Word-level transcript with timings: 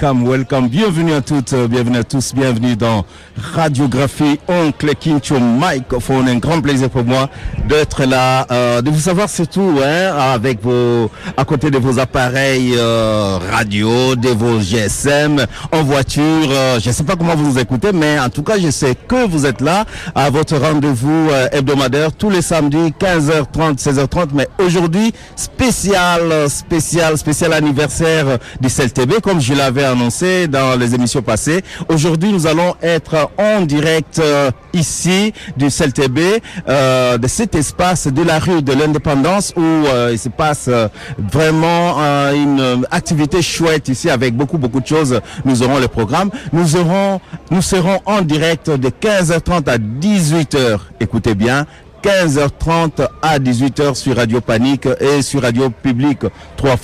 welcome, 0.00 0.28
welcome. 0.28 0.68
Bienvenue 0.68 1.12
à 1.12 1.20
toutes, 1.20 1.52
euh, 1.52 1.66
bienvenue 1.66 1.98
à 1.98 2.04
tous, 2.04 2.32
bienvenue 2.32 2.76
dans 2.76 3.04
Radiographie. 3.54 4.38
On 4.46 4.70
clicking 4.70 5.18
sur 5.20 5.40
microphone. 5.40 6.28
Un 6.28 6.36
grand 6.36 6.60
plaisir 6.60 6.88
pour 6.88 7.04
moi 7.04 7.28
d'être 7.68 8.04
là, 8.04 8.46
euh, 8.50 8.80
de 8.80 8.90
vous 8.90 9.00
savoir 9.00 9.28
surtout, 9.28 9.80
hein, 9.82 10.14
avec 10.16 10.62
vos, 10.62 11.10
à 11.36 11.44
côté 11.44 11.70
de 11.70 11.78
vos 11.78 11.98
appareils 11.98 12.74
euh, 12.76 13.38
radio, 13.50 14.14
de 14.14 14.28
vos 14.28 14.60
GSM, 14.60 15.44
en 15.72 15.82
voiture. 15.82 16.22
Euh, 16.48 16.78
je 16.78 16.88
ne 16.88 16.94
sais 16.94 17.04
pas 17.04 17.16
comment 17.16 17.34
vous 17.34 17.48
nous 17.50 17.58
écoutez, 17.58 17.90
mais 17.92 18.20
en 18.20 18.28
tout 18.28 18.42
cas, 18.44 18.58
je 18.58 18.70
sais 18.70 18.94
que 18.94 19.26
vous 19.26 19.46
êtes 19.46 19.60
là 19.60 19.84
à 20.14 20.30
votre 20.30 20.56
rendez-vous 20.58 21.28
euh, 21.30 21.48
hebdomadaire 21.50 22.12
tous 22.12 22.30
les 22.30 22.42
samedis, 22.42 22.92
15h30, 23.00 23.82
16h30. 23.82 24.28
Mais 24.34 24.48
aujourd'hui, 24.64 25.12
spécial, 25.34 26.48
spécial, 26.48 27.18
spécial 27.18 27.52
anniversaire 27.52 28.38
du 28.60 28.68
CLTB, 28.68 29.20
comme 29.22 29.40
je 29.40 29.54
l'avais 29.54 29.87
annoncé 29.90 30.48
dans 30.48 30.78
les 30.78 30.94
émissions 30.94 31.22
passées. 31.22 31.62
Aujourd'hui, 31.88 32.32
nous 32.32 32.46
allons 32.46 32.74
être 32.82 33.30
en 33.38 33.62
direct 33.62 34.18
euh, 34.18 34.50
ici 34.72 35.32
du 35.56 35.68
CLTB, 35.68 36.18
euh, 36.68 37.18
de 37.18 37.26
cet 37.26 37.54
espace 37.54 38.06
de 38.06 38.22
la 38.22 38.38
rue 38.38 38.62
de 38.62 38.72
l'Indépendance 38.72 39.52
où 39.56 39.60
euh, 39.62 40.10
il 40.12 40.18
se 40.18 40.28
passe 40.28 40.70
vraiment 41.18 41.98
une 42.32 42.84
activité 42.90 43.42
chouette 43.42 43.88
ici 43.88 44.10
avec 44.10 44.34
beaucoup 44.36 44.58
beaucoup 44.58 44.80
de 44.80 44.86
choses. 44.86 45.20
Nous 45.44 45.62
aurons 45.62 45.78
le 45.78 45.88
programme. 45.88 46.30
Nous 46.52 46.76
aurons, 46.76 47.20
nous 47.50 47.62
serons 47.62 47.98
en 48.06 48.22
direct 48.22 48.70
de 48.70 48.88
15h30 48.88 49.68
à 49.68 49.78
18h. 49.78 50.78
Écoutez 51.00 51.34
bien. 51.34 51.66
15h30 52.02 53.06
à 53.22 53.38
18h 53.38 53.94
sur 53.94 54.16
Radio 54.16 54.40
Panique 54.40 54.86
et 55.00 55.22
sur 55.22 55.42
Radio 55.42 55.70
Public 55.70 56.20
3 56.56 56.76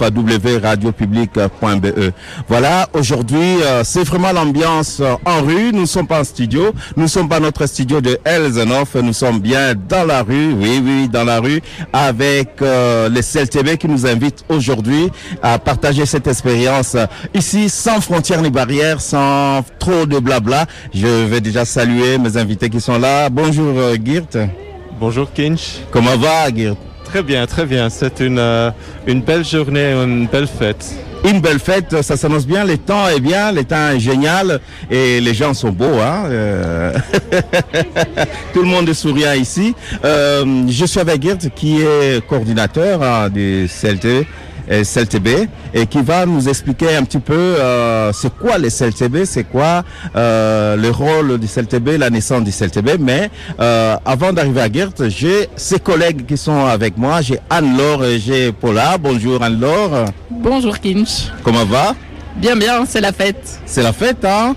radiopublic.be. 0.62 2.12
Voilà, 2.48 2.88
aujourd'hui, 2.92 3.62
euh, 3.62 3.82
c'est 3.84 4.04
vraiment 4.04 4.32
l'ambiance 4.32 5.00
euh, 5.00 5.14
en 5.24 5.42
rue. 5.42 5.72
Nous 5.72 5.82
ne 5.82 5.86
sommes 5.86 6.06
pas 6.06 6.20
en 6.20 6.24
studio. 6.24 6.72
Nous 6.96 7.04
ne 7.04 7.08
sommes 7.08 7.28
pas 7.28 7.40
notre 7.40 7.66
studio 7.66 8.00
de 8.00 8.18
Elzenhof. 8.24 8.94
Nous 8.96 9.12
sommes 9.12 9.40
bien 9.40 9.74
dans 9.88 10.04
la 10.04 10.22
rue. 10.22 10.52
Oui, 10.52 10.82
oui, 10.84 11.08
dans 11.08 11.24
la 11.24 11.40
rue 11.40 11.60
avec 11.92 12.60
euh, 12.62 13.08
les 13.08 13.22
CLTB 13.22 13.76
qui 13.76 13.88
nous 13.88 14.06
invitent 14.06 14.44
aujourd'hui 14.48 15.10
à 15.42 15.58
partager 15.58 16.06
cette 16.06 16.26
expérience 16.26 16.96
ici 17.34 17.68
sans 17.68 18.00
frontières 18.00 18.42
ni 18.42 18.50
barrières, 18.50 19.00
sans 19.00 19.64
trop 19.78 20.06
de 20.06 20.18
blabla. 20.18 20.66
Je 20.92 21.24
vais 21.26 21.40
déjà 21.40 21.64
saluer 21.64 22.18
mes 22.18 22.36
invités 22.36 22.68
qui 22.68 22.80
sont 22.80 22.98
là. 22.98 23.28
Bonjour 23.30 23.74
Geert. 24.04 24.48
Bonjour 24.98 25.32
Kinch. 25.32 25.80
Comment 25.90 26.16
va 26.16 26.54
Geert 26.54 26.76
Très 27.04 27.22
bien, 27.22 27.46
très 27.46 27.66
bien. 27.66 27.90
C'est 27.90 28.20
une, 28.20 28.38
euh, 28.38 28.70
une 29.06 29.20
belle 29.22 29.44
journée, 29.44 29.92
une 29.92 30.26
belle 30.26 30.46
fête. 30.46 30.94
Une 31.24 31.40
belle 31.40 31.58
fête, 31.58 32.02
ça 32.02 32.16
s'annonce 32.18 32.46
bien, 32.46 32.64
le 32.64 32.76
temps 32.76 33.08
est 33.08 33.20
bien, 33.20 33.50
le 33.50 33.64
temps 33.64 33.90
est 33.90 33.98
génial 33.98 34.60
et 34.90 35.20
les 35.20 35.32
gens 35.34 35.54
sont 35.54 35.70
beaux. 35.70 35.98
Hein? 36.00 36.24
euh. 36.26 36.92
Tout 38.52 38.60
le 38.60 38.68
monde 38.68 38.88
est 38.88 38.94
souriant 38.94 39.32
ici. 39.32 39.74
Euh, 40.04 40.64
je 40.68 40.84
suis 40.84 41.00
avec 41.00 41.22
Geert 41.22 41.38
qui 41.54 41.80
est 41.80 42.24
coordinateur 42.26 43.02
hein, 43.02 43.30
du 43.30 43.68
CLT. 43.68 44.26
CLTB 44.68 45.48
et 45.74 45.86
qui 45.86 46.02
va 46.02 46.26
nous 46.26 46.48
expliquer 46.48 46.96
un 46.96 47.04
petit 47.04 47.18
peu 47.18 47.34
euh, 47.34 48.12
c'est 48.12 48.32
quoi 48.36 48.58
les 48.58 48.70
CLTB, 48.70 49.24
c'est 49.24 49.44
quoi 49.44 49.82
euh, 50.16 50.76
le 50.76 50.90
rôle 50.90 51.38
du 51.38 51.46
CLTB, 51.46 51.98
la 51.98 52.10
naissance 52.10 52.42
du 52.42 52.50
CLTB. 52.50 52.98
Mais 53.00 53.30
euh, 53.60 53.96
avant 54.04 54.32
d'arriver 54.32 54.60
à 54.60 54.72
Gert, 54.72 54.90
j'ai 55.08 55.48
ses 55.56 55.78
collègues 55.78 56.26
qui 56.26 56.36
sont 56.36 56.66
avec 56.66 56.96
moi. 56.96 57.20
J'ai 57.20 57.38
Anne-Laure 57.50 58.04
et 58.04 58.18
j'ai 58.18 58.52
Paula. 58.52 58.98
Bonjour 58.98 59.42
Anne-Laure. 59.42 60.06
Bonjour 60.30 60.78
Kinch. 60.78 61.30
Comment 61.42 61.64
va? 61.64 61.94
Bien 62.36 62.56
bien, 62.56 62.84
c'est 62.86 63.00
la 63.00 63.12
fête. 63.12 63.60
C'est 63.64 63.82
la 63.82 63.92
fête, 63.92 64.24
hein? 64.24 64.56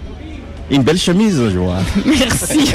Une 0.70 0.84
belle 0.84 0.98
chemise, 0.98 1.42
je 1.54 1.58
vois. 1.58 1.78
Merci. 2.06 2.74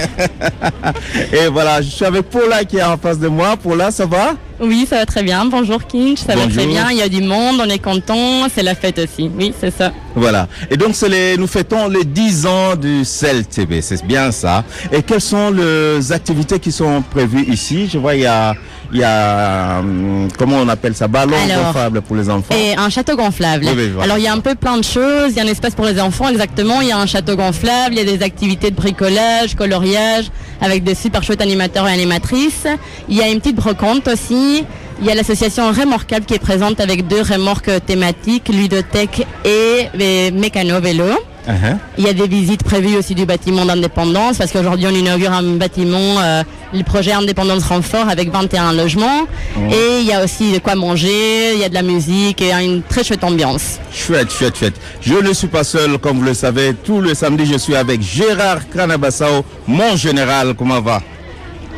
Et 1.32 1.48
voilà, 1.48 1.82
je 1.82 1.90
suis 1.90 2.04
avec 2.04 2.22
Paula 2.22 2.64
qui 2.64 2.78
est 2.78 2.82
en 2.82 2.96
face 2.96 3.18
de 3.18 3.28
moi. 3.28 3.56
Paula, 3.56 3.90
ça 3.90 4.06
va? 4.06 4.34
Oui, 4.60 4.86
ça 4.88 4.96
va 4.96 5.06
très 5.06 5.22
bien. 5.22 5.44
Bonjour 5.44 5.86
Kinch, 5.86 6.20
ça 6.20 6.34
va 6.34 6.46
très 6.46 6.66
bien. 6.66 6.90
Il 6.90 6.96
y 6.96 7.02
a 7.02 7.08
du 7.08 7.20
monde, 7.20 7.56
on 7.60 7.68
est 7.68 7.80
content, 7.80 8.48
c'est 8.54 8.62
la 8.62 8.74
fête 8.74 8.98
aussi. 8.98 9.30
Oui, 9.36 9.52
c'est 9.60 9.76
ça. 9.76 9.92
Voilà. 10.14 10.48
Et 10.70 10.76
donc, 10.76 10.94
c'est 10.94 11.08
les, 11.08 11.36
nous 11.36 11.46
fêtons 11.46 11.88
les 11.88 12.04
10 12.04 12.46
ans 12.46 12.76
du 12.76 13.04
CELTB. 13.04 13.80
C'est 13.82 14.06
bien 14.06 14.30
ça. 14.32 14.64
Et 14.90 15.02
quelles 15.02 15.20
sont 15.20 15.50
les 15.50 16.12
activités 16.12 16.60
qui 16.60 16.72
sont 16.72 17.02
prévues 17.02 17.44
ici? 17.50 17.88
Je 17.92 17.98
vois, 17.98 18.14
il 18.14 18.22
y 18.22 18.26
a, 18.26 18.54
il 18.92 19.00
y 19.00 19.04
a, 19.04 19.78
hum, 19.80 20.28
comment 20.38 20.56
on 20.56 20.68
appelle 20.68 20.94
ça 20.94 21.08
Ballon 21.08 21.36
Alors, 21.44 21.64
gonflable 21.66 22.02
pour 22.02 22.16
les 22.16 22.28
enfants. 22.28 22.54
Et 22.54 22.74
un 22.76 22.90
château 22.90 23.16
gonflable. 23.16 23.64
Oui, 23.66 23.72
oui, 23.76 23.88
voilà. 23.88 24.04
Alors 24.04 24.18
il 24.18 24.24
y 24.24 24.28
a 24.28 24.32
un 24.32 24.40
peu 24.40 24.54
plein 24.54 24.76
de 24.76 24.84
choses. 24.84 25.30
Il 25.30 25.36
y 25.36 25.40
a 25.40 25.44
un 25.44 25.46
espace 25.46 25.74
pour 25.74 25.86
les 25.86 26.00
enfants, 26.00 26.28
exactement. 26.28 26.80
Il 26.80 26.88
y 26.88 26.92
a 26.92 26.98
un 26.98 27.06
château 27.06 27.36
gonflable. 27.36 27.94
Il 27.94 27.98
y 27.98 28.00
a 28.00 28.16
des 28.16 28.22
activités 28.22 28.70
de 28.70 28.76
bricolage, 28.76 29.54
coloriage, 29.56 30.26
avec 30.60 30.84
des 30.84 30.94
super 30.94 31.22
chouettes 31.22 31.40
animateurs 31.40 31.88
et 31.88 31.92
animatrices. 31.92 32.66
Il 33.08 33.16
y 33.16 33.22
a 33.22 33.28
une 33.28 33.40
petite 33.40 33.56
brocante 33.56 34.08
aussi. 34.08 34.64
Il 35.00 35.06
y 35.06 35.10
a 35.10 35.14
l'association 35.14 35.72
Remorquable 35.72 36.26
qui 36.26 36.34
est 36.34 36.38
présente 36.38 36.78
avec 36.78 37.08
deux 37.08 37.22
remorques 37.22 37.84
thématiques, 37.86 38.48
ludothèque 38.48 39.26
et, 39.44 39.88
et 39.98 40.30
mécano 40.30 40.80
vélo. 40.80 41.06
Uh-huh. 41.48 41.76
Il 41.98 42.04
y 42.04 42.08
a 42.08 42.12
des 42.12 42.28
visites 42.28 42.62
prévues 42.62 42.96
aussi 42.96 43.14
du 43.16 43.26
bâtiment 43.26 43.64
d'indépendance 43.64 44.38
parce 44.38 44.52
qu'aujourd'hui 44.52 44.86
on 44.86 44.94
inaugure 44.94 45.32
un 45.32 45.42
bâtiment, 45.56 46.20
euh, 46.20 46.42
le 46.72 46.82
projet 46.84 47.12
Indépendance 47.12 47.64
Renfort 47.64 48.08
avec 48.08 48.30
21 48.30 48.72
logements. 48.74 49.26
Et 49.70 50.00
il 50.00 50.06
y 50.06 50.12
a 50.12 50.22
aussi 50.22 50.52
de 50.52 50.58
quoi 50.58 50.74
manger, 50.76 51.54
il 51.54 51.60
y 51.60 51.64
a 51.64 51.68
de 51.68 51.74
la 51.74 51.82
musique 51.82 52.40
et 52.40 52.52
une 52.52 52.82
très 52.82 53.02
chouette 53.02 53.24
ambiance. 53.24 53.78
Chouette, 53.92 54.30
chouette, 54.32 54.56
chouette. 54.56 54.74
Je 55.00 55.14
ne 55.14 55.32
suis 55.32 55.48
pas 55.48 55.64
seul, 55.64 55.98
comme 55.98 56.18
vous 56.18 56.24
le 56.24 56.34
savez. 56.34 56.74
Tout 56.74 57.00
le 57.00 57.12
samedi, 57.14 57.44
je 57.44 57.58
suis 57.58 57.74
avec 57.74 58.00
Gérard 58.02 58.68
Kranabassao, 58.70 59.44
mon 59.66 59.96
général. 59.96 60.54
Comment 60.56 60.80
va? 60.80 61.02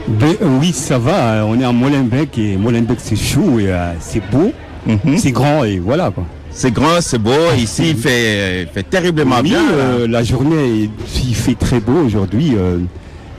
Ben, 0.07 0.37
oui, 0.61 0.73
ça 0.73 0.99
va. 0.99 1.45
On 1.47 1.59
est 1.59 1.65
à 1.65 1.73
Molenbeek 1.73 2.37
et 2.37 2.57
Molenbeek 2.59 2.99
c'est 3.03 3.17
chaud 3.17 3.59
et 3.59 3.69
euh, 3.73 3.93
c'est 4.01 4.23
beau, 4.31 4.53
Mhm. 4.87 5.17
c'est 5.17 5.31
grand 5.33 5.65
et 5.65 5.79
voilà 5.79 6.11
quoi. 6.11 6.25
C'est 6.57 6.71
grand, 6.73 7.01
c'est 7.01 7.19
beau. 7.19 7.33
Ici, 7.59 7.91
il 7.91 7.97
fait, 7.97 8.63
il 8.63 8.69
fait 8.69 8.85
terriblement 8.85 9.37
Oui, 9.43 9.51
bien. 9.51 9.61
euh, 9.73 10.07
la 10.09 10.23
journée, 10.23 10.89
il 11.27 11.35
fait 11.35 11.55
très 11.57 11.81
beau 11.81 12.05
aujourd'hui. 12.07 12.53
euh, 12.57 12.79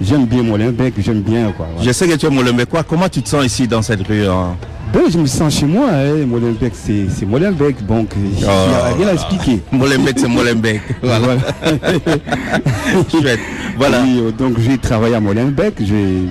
j'aime 0.02 0.26
bien 0.26 0.44
Molenbeek, 0.44 0.94
j'aime 1.00 1.22
bien 1.22 1.52
quoi. 1.56 1.68
Je 1.82 1.92
sais 1.92 2.08
que 2.08 2.16
tu 2.16 2.26
es 2.26 2.30
Molenbeekois. 2.30 2.84
Comment 2.84 3.08
tu 3.08 3.22
te 3.22 3.30
sens 3.30 3.46
ici 3.46 3.68
dans 3.68 3.82
cette 3.82 4.06
rue 4.06 4.26
hein? 4.28 4.58
Ben, 4.94 5.02
je 5.12 5.18
me 5.18 5.26
sens 5.26 5.58
chez 5.58 5.66
moi. 5.66 5.88
Hein. 5.94 6.26
Molenbeek, 6.28 6.74
c'est 6.74 7.06
c'est 7.10 7.26
Molenbeek, 7.26 7.86
donc 7.86 8.10
il 8.18 8.38
n'y 8.40 8.44
a 8.44 8.50
Oh. 8.92 8.96
rien 8.98 9.08
à 9.08 9.14
expliquer. 9.14 9.62
Molenbeek, 9.72 10.20
c'est 10.20 10.28
Molenbeek. 10.28 10.82
Voilà. 11.02 11.38
Chouette. 13.10 13.40
Voilà. 13.78 14.02
Oui, 14.04 14.20
euh, 14.22 14.32
donc 14.32 14.60
j'ai 14.60 14.78
travaillé 14.78 15.16
à 15.16 15.20
Molenbeek, 15.22 15.76
j'ai 15.80 16.24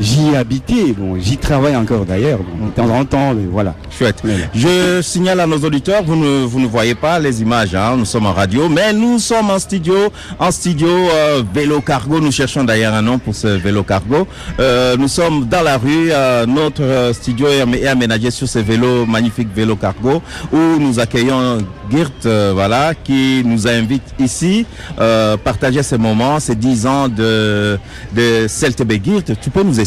j'y 0.00 0.28
ai 0.30 0.36
habité. 0.36 0.92
Bon, 0.96 1.16
j'y 1.18 1.36
travaille 1.36 1.76
encore 1.76 2.04
d'ailleurs. 2.04 2.38
donc, 2.38 2.70
De 2.70 2.74
temps 2.76 2.90
en 2.90 3.04
temps, 3.04 3.34
mais 3.34 3.46
voilà. 3.50 3.74
Chouette. 3.96 4.16
Voilà. 4.22 4.44
Je 4.54 5.00
signale 5.02 5.40
à 5.40 5.46
nos 5.46 5.58
auditeurs, 5.58 6.02
vous 6.04 6.16
ne, 6.16 6.44
vous 6.44 6.60
ne 6.60 6.66
voyez 6.66 6.94
pas 6.94 7.18
les 7.18 7.40
images, 7.42 7.74
hein, 7.74 7.94
nous 7.96 8.04
sommes 8.04 8.26
en 8.26 8.32
radio, 8.32 8.68
mais 8.68 8.92
nous 8.92 9.18
sommes 9.18 9.50
en 9.50 9.58
studio, 9.58 9.94
en 10.38 10.50
studio 10.50 10.88
euh, 10.88 11.42
vélo 11.54 11.80
cargo. 11.80 12.20
Nous 12.20 12.32
cherchons 12.32 12.64
d'ailleurs 12.64 12.94
un 12.94 13.02
nom 13.02 13.18
pour 13.18 13.34
ce 13.34 13.48
vélo 13.48 13.82
cargo. 13.82 14.26
Euh, 14.60 14.96
nous 14.98 15.08
sommes 15.08 15.46
dans 15.46 15.62
la 15.62 15.78
rue, 15.78 16.10
euh, 16.10 16.44
notre 16.46 16.82
euh, 16.82 17.12
studio 17.12 17.46
est, 17.48 17.62
amé- 17.62 17.82
est 17.82 17.86
aménagé 17.88 18.30
sur 18.30 18.48
ce 18.48 18.58
vélo, 18.58 19.06
magnifique 19.06 19.48
vélo 19.54 19.76
cargo, 19.76 20.20
où 20.52 20.78
nous 20.78 21.00
accueillons 21.00 21.58
Geert, 21.90 22.10
euh, 22.26 22.50
voilà, 22.52 22.94
qui 22.94 23.42
nous 23.44 23.68
invite 23.68 24.02
ici, 24.18 24.66
euh, 25.00 25.36
partager 25.36 25.82
ces 25.84 25.96
moments, 25.98 26.40
ces 26.40 26.56
10 26.56 26.86
ans 26.86 27.08
de, 27.08 27.78
de 28.14 28.46
CLTB 28.48 28.92
Geert. 29.04 29.36
Tu 29.40 29.50
peux 29.50 29.62
nous 29.62 29.78
expliquer 29.78 29.85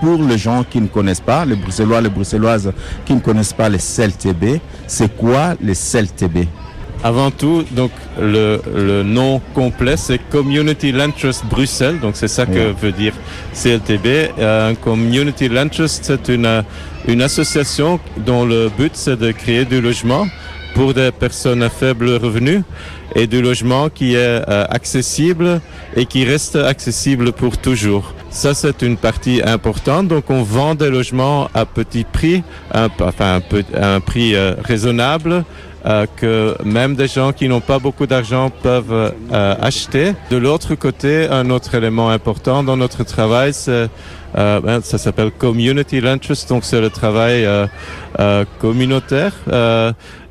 pour 0.00 0.22
les 0.22 0.38
gens 0.38 0.64
qui 0.68 0.80
ne 0.80 0.86
connaissent 0.86 1.20
pas, 1.20 1.44
les 1.44 1.56
Bruxellois, 1.56 2.00
les 2.00 2.08
Bruxelloises 2.08 2.72
qui 3.04 3.14
ne 3.14 3.20
connaissent 3.20 3.52
pas 3.52 3.68
les 3.68 3.78
CLTB, 3.78 4.60
c'est 4.86 5.16
quoi 5.16 5.54
les 5.60 5.74
CLTB 5.74 6.46
Avant 7.04 7.30
tout, 7.30 7.64
donc 7.72 7.90
le, 8.20 8.60
le 8.74 9.02
nom 9.02 9.40
complet 9.54 9.96
c'est 9.96 10.18
Community 10.30 10.92
Land 10.92 11.12
Trust 11.18 11.44
Bruxelles, 11.46 12.00
donc 12.00 12.16
c'est 12.16 12.28
ça 12.28 12.46
que 12.46 12.72
veut 12.80 12.92
dire 12.92 13.12
CLTB. 13.52 14.06
Euh, 14.38 14.74
Community 14.82 15.48
Land 15.48 15.68
Trust 15.68 16.00
c'est 16.04 16.28
une, 16.28 16.64
une 17.06 17.22
association 17.22 18.00
dont 18.24 18.44
le 18.44 18.70
but 18.78 18.92
c'est 18.94 19.16
de 19.18 19.32
créer 19.32 19.64
du 19.64 19.80
logement 19.80 20.26
pour 20.74 20.92
des 20.92 21.10
personnes 21.10 21.62
à 21.62 21.70
faible 21.70 22.10
revenu 22.16 22.62
et 23.14 23.26
du 23.26 23.40
logement 23.40 23.88
qui 23.88 24.14
est 24.14 24.18
euh, 24.48 24.66
accessible 24.68 25.60
et 25.96 26.04
qui 26.04 26.24
reste 26.24 26.56
accessible 26.56 27.32
pour 27.32 27.56
toujours. 27.56 28.12
Ça, 28.36 28.52
c'est 28.52 28.82
une 28.82 28.98
partie 28.98 29.40
importante. 29.42 30.08
Donc, 30.08 30.28
on 30.28 30.42
vend 30.42 30.74
des 30.74 30.90
logements 30.90 31.48
à 31.54 31.64
petit 31.64 32.04
prix, 32.04 32.42
un, 32.74 32.88
enfin 33.00 33.36
un, 33.36 33.40
peu, 33.40 33.64
un 33.74 34.00
prix 34.00 34.34
euh, 34.34 34.54
raisonnable, 34.62 35.42
euh, 35.86 36.04
que 36.16 36.54
même 36.62 36.96
des 36.96 37.08
gens 37.08 37.32
qui 37.32 37.48
n'ont 37.48 37.62
pas 37.62 37.78
beaucoup 37.78 38.06
d'argent 38.06 38.50
peuvent 38.50 38.92
euh, 38.92 39.54
acheter. 39.58 40.12
De 40.28 40.36
l'autre 40.36 40.74
côté, 40.74 41.26
un 41.30 41.48
autre 41.48 41.74
élément 41.76 42.10
important 42.10 42.62
dans 42.62 42.76
notre 42.76 43.04
travail, 43.04 43.54
c'est 43.54 43.88
euh, 44.36 44.60
ben, 44.60 44.82
ça 44.82 44.98
s'appelle 44.98 45.30
Community 45.30 46.00
Land 46.00 46.18
Trust, 46.18 46.48
donc 46.50 46.64
c'est 46.64 46.80
le 46.80 46.90
travail 46.90 47.46
euh, 47.46 47.66
euh, 48.20 48.44
communautaire. 48.58 49.32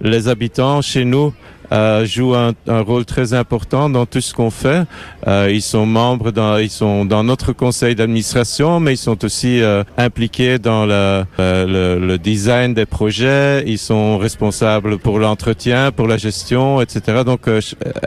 Les 0.01 0.27
habitants 0.27 0.81
chez 0.81 1.05
nous 1.05 1.33
euh, 1.71 2.05
jouent 2.05 2.35
un, 2.35 2.53
un, 2.67 2.81
rôle 2.81 3.05
très 3.05 3.33
important 3.33 3.89
dans 3.89 4.05
tout 4.05 4.21
ce 4.21 4.33
qu'on 4.33 4.51
fait. 4.51 4.83
Euh, 5.27 5.49
ils 5.51 5.61
sont 5.61 5.85
membres, 5.85 6.31
dans, 6.31 6.57
ils 6.57 6.69
sont 6.69 7.05
dans 7.05 7.23
notre 7.23 7.53
conseil 7.53 7.95
d'administration, 7.95 8.79
mais 8.79 8.93
ils 8.93 8.97
sont 8.97 9.23
aussi 9.25 9.61
euh, 9.61 9.83
impliqués 9.97 10.59
dans 10.59 10.85
le, 10.85 11.23
le, 11.37 11.99
le, 11.99 12.17
design 12.17 12.73
des 12.73 12.85
projets. 12.85 13.63
Ils 13.65 13.77
sont 13.77 14.17
responsables 14.17 14.97
pour 14.97 15.19
l'entretien, 15.19 15.91
pour 15.91 16.07
la 16.07 16.17
gestion, 16.17 16.81
etc. 16.81 17.23
Donc, 17.25 17.49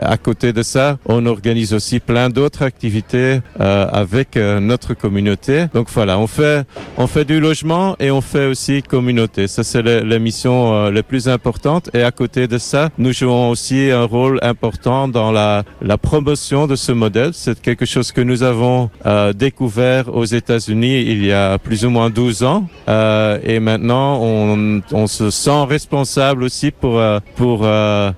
à 0.01 0.17
côté 0.17 0.53
de 0.53 0.63
ça, 0.63 0.97
on 1.05 1.25
organise 1.25 1.73
aussi 1.73 1.99
plein 1.99 2.29
d'autres 2.29 2.63
activités 2.63 3.39
avec 3.59 4.35
notre 4.35 4.93
communauté. 4.93 5.65
Donc 5.73 5.87
voilà, 5.93 6.17
on 6.19 6.27
fait 6.27 6.65
on 6.97 7.07
fait 7.07 7.25
du 7.25 7.39
logement 7.39 7.95
et 7.99 8.11
on 8.11 8.21
fait 8.21 8.45
aussi 8.45 8.81
communauté. 8.81 9.47
Ça, 9.47 9.63
c'est 9.63 9.81
les, 9.81 10.19
missions 10.19 10.89
les 10.89 11.03
plus 11.03 11.27
importantes. 11.27 11.89
Et 11.93 12.03
à 12.03 12.11
côté 12.11 12.47
de 12.47 12.57
ça, 12.57 12.89
nous 12.97 13.13
jouons 13.13 13.48
aussi 13.49 13.91
un 13.91 14.05
rôle 14.05 14.39
important 14.41 15.07
dans 15.07 15.31
la, 15.31 15.63
promotion 16.01 16.67
de 16.67 16.75
ce 16.75 16.91
modèle. 16.91 17.31
C'est 17.33 17.61
quelque 17.61 17.85
chose 17.85 18.11
que 18.11 18.21
nous 18.21 18.43
avons 18.43 18.89
euh, 19.05 19.33
découvert 19.33 20.13
aux 20.15 20.25
États-Unis 20.25 21.01
il 21.01 21.25
y 21.25 21.31
a 21.31 21.57
plus 21.57 21.85
ou 21.85 21.89
moins 21.89 22.09
12 22.09 22.43
ans. 22.43 22.67
Euh, 22.87 23.39
et 23.43 23.59
maintenant, 23.59 24.19
on, 24.21 25.07
se 25.07 25.29
sent 25.29 25.63
responsable 25.67 26.43
aussi 26.43 26.71
pour, 26.71 26.99
euh, 26.99 28.11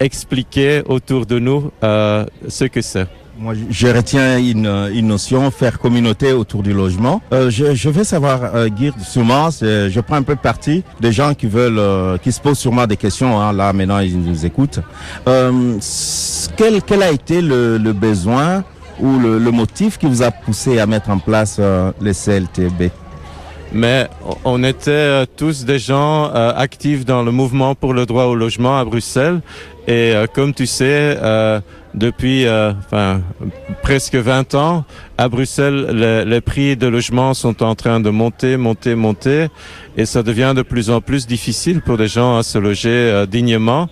expliquer 0.00 0.82
autour 0.86 1.26
de 1.26 1.38
nous 1.38 1.70
ce 1.82 2.64
que 2.64 2.80
c'est. 2.80 3.23
Moi, 3.36 3.54
je 3.68 3.88
retiens 3.88 4.38
une, 4.38 5.00
notion, 5.00 5.50
faire 5.50 5.80
communauté 5.80 6.32
autour 6.32 6.62
du 6.62 6.72
logement. 6.72 7.20
Euh, 7.32 7.50
je, 7.50 7.74
je, 7.74 7.88
veux 7.88 8.04
savoir, 8.04 8.54
euh, 8.54 8.68
Guy, 8.68 8.92
je 8.96 10.00
prends 10.00 10.16
un 10.16 10.22
peu 10.22 10.36
parti 10.36 10.84
des 11.00 11.10
gens 11.10 11.34
qui 11.34 11.46
veulent, 11.46 11.78
euh, 11.80 12.16
qui 12.16 12.30
se 12.30 12.40
posent 12.40 12.58
sûrement 12.58 12.86
des 12.86 12.96
questions. 12.96 13.40
Hein, 13.40 13.52
là, 13.52 13.72
maintenant, 13.72 13.98
ils 13.98 14.20
nous 14.20 14.46
écoutent. 14.46 14.78
Euh, 15.26 15.78
quel, 16.56 17.02
a 17.02 17.10
été 17.10 17.40
le, 17.40 17.78
besoin 17.92 18.62
ou 19.00 19.18
le, 19.18 19.50
motif 19.50 19.98
qui 19.98 20.06
vous 20.06 20.22
a 20.22 20.30
poussé 20.30 20.78
à 20.78 20.86
mettre 20.86 21.10
en 21.10 21.18
place 21.18 21.60
les 22.00 22.12
CLTB 22.12 22.90
mais 23.76 24.06
on 24.44 24.62
était 24.62 25.26
tous 25.36 25.64
des 25.64 25.80
gens 25.80 26.30
actifs 26.30 27.04
dans 27.04 27.24
le 27.24 27.32
mouvement 27.32 27.74
pour 27.74 27.92
le 27.92 28.06
droit 28.06 28.26
au 28.26 28.36
logement 28.36 28.78
à 28.78 28.84
Bruxelles. 28.84 29.40
Et 29.88 30.14
comme 30.32 30.54
tu 30.54 30.66
sais, 30.66 31.18
depuis 31.94 32.46
enfin, 32.48 33.22
presque 33.82 34.16
20 34.16 34.54
ans, 34.54 34.84
à 35.16 35.28
Bruxelles, 35.28 35.88
les, 35.92 36.24
les, 36.24 36.40
prix 36.40 36.76
de 36.76 36.86
logement 36.86 37.34
sont 37.34 37.62
en 37.62 37.74
train 37.74 38.00
de 38.00 38.10
monter, 38.10 38.56
monter, 38.56 38.94
monter. 38.94 39.48
Et 39.96 40.06
ça 40.06 40.22
devient 40.22 40.52
de 40.56 40.62
plus 40.62 40.90
en 40.90 41.00
plus 41.00 41.26
difficile 41.26 41.80
pour 41.80 41.96
les 41.96 42.08
gens 42.08 42.36
à 42.36 42.42
se 42.42 42.58
loger 42.58 43.24
dignement. 43.30 43.88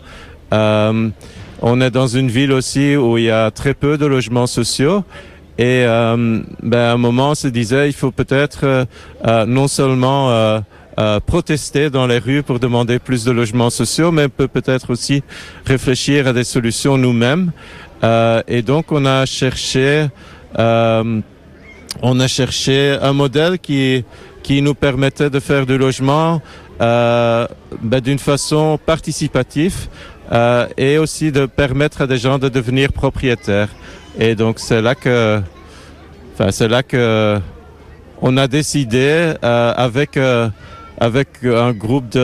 on 0.50 1.81
est 1.81 1.90
dans 1.90 2.08
une 2.08 2.28
ville 2.28 2.52
aussi 2.52 2.96
où 2.96 3.19
il 3.19 3.25
y 3.25 3.31
a 3.31 3.50
très 3.50 3.75
peu 3.75 3.96
de 3.96 4.06
logements 4.06 4.48
sociaux. 4.48 5.05
Et 5.58 5.84
euh, 5.87 6.40
ben, 6.62 6.78
à 6.78 6.93
un 6.93 6.96
moment, 6.96 7.31
on 7.31 7.34
se 7.34 7.48
disait, 7.48 7.88
il 7.88 7.93
faut 7.93 8.10
peut-être 8.10 8.64
euh, 8.64 8.84
euh, 9.26 9.44
non 9.44 9.69
seulement 9.69 10.31
euh, 10.31 10.60
euh, 10.98 11.20
protester 11.20 11.88
dans 11.88 12.06
les 12.06 12.19
rues 12.19 12.43
pour 12.43 12.58
demander 12.58 12.98
plus 12.98 13.25
de 13.25 13.31
logements 13.32 13.70
sociaux, 13.70 14.12
mais 14.12 14.28
peut 14.28 14.48
peut-être 14.48 14.90
aussi 14.90 15.22
réfléchir 15.64 16.26
à 16.26 16.32
des 16.32 16.44
solutions 16.44 16.98
nous-mêmes. 16.98 17.52
Et 18.02 18.62
donc, 18.62 18.93
on 18.93 19.04
a 19.06 19.26
cherché, 19.26 20.08
on 20.58 21.22
a 22.20 22.28
cherché 22.28 22.96
un 23.00 23.12
modèle 23.12 23.58
qui 23.58 24.04
qui 24.43 24.60
nous 24.60 24.75
permettait 24.75 25.31
de 25.31 25.38
faire 25.38 25.66
du 25.66 25.78
logement 25.78 26.43
ben, 26.81 28.00
d'une 28.02 28.19
façon 28.19 28.76
participative 28.84 29.88
et 30.76 30.99
aussi 30.99 31.31
de 31.31 31.46
permettre 31.46 32.02
à 32.02 32.06
des 32.06 32.19
gens 32.19 32.38
de 32.38 32.49
devenir 32.49 32.93
propriétaires. 32.93 33.69
Et 34.19 34.34
donc 34.34 34.58
c'est 34.58 34.82
là 34.82 34.94
que, 34.94 35.40
enfin 36.34 36.50
c'est 36.50 36.69
là 36.69 36.82
que 36.82 37.40
on 38.20 38.37
a 38.37 38.46
décidé 38.46 39.34
euh, 39.43 39.75
avec 39.76 40.16
euh, 40.16 40.48
avec 40.98 41.28
un 41.44 41.72
groupe 41.72 42.16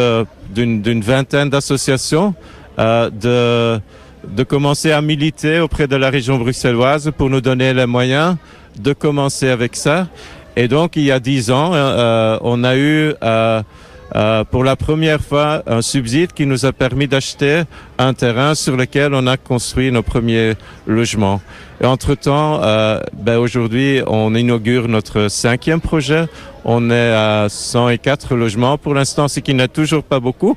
d'une 0.54 1.00
vingtaine 1.00 1.50
d'associations 1.50 2.34
euh, 2.78 3.10
de 3.10 3.80
de 4.26 4.42
commencer 4.42 4.92
à 4.92 5.00
militer 5.00 5.60
auprès 5.60 5.86
de 5.86 5.96
la 5.96 6.10
région 6.10 6.38
bruxelloise 6.38 7.12
pour 7.16 7.30
nous 7.30 7.40
donner 7.40 7.72
les 7.74 7.86
moyens 7.86 8.36
de 8.78 8.92
commencer 8.92 9.48
avec 9.48 9.76
ça. 9.76 10.08
Et 10.56 10.68
donc 10.68 10.96
il 10.96 11.04
y 11.04 11.12
a 11.12 11.20
dix 11.20 11.50
ans, 11.50 11.72
euh, 11.74 12.38
on 12.42 12.64
a 12.64 12.76
eu 12.76 13.14
euh, 13.22 13.62
euh, 14.16 14.44
pour 14.44 14.64
la 14.64 14.74
première 14.74 15.20
fois 15.20 15.62
un 15.66 15.82
subside 15.82 16.32
qui 16.32 16.46
nous 16.46 16.64
a 16.64 16.72
permis 16.72 17.06
d'acheter 17.06 17.62
un 17.98 18.14
terrain 18.14 18.54
sur 18.54 18.76
lequel 18.76 19.12
on 19.12 19.26
a 19.26 19.36
construit 19.36 19.92
nos 19.92 20.02
premiers 20.02 20.54
logements. 20.86 21.42
Et 21.80 21.86
entre-temps, 21.86 22.60
euh, 22.62 23.00
ben 23.12 23.36
aujourd'hui, 23.36 24.00
on 24.06 24.34
inaugure 24.34 24.88
notre 24.88 25.28
cinquième 25.28 25.80
projet. 25.80 26.26
On 26.64 26.90
est 26.90 27.12
à 27.12 27.46
104 27.48 28.34
logements 28.34 28.78
pour 28.78 28.94
l'instant, 28.94 29.28
ce 29.28 29.40
qui 29.40 29.54
n'est 29.54 29.68
toujours 29.68 30.02
pas 30.02 30.20
beaucoup. 30.20 30.56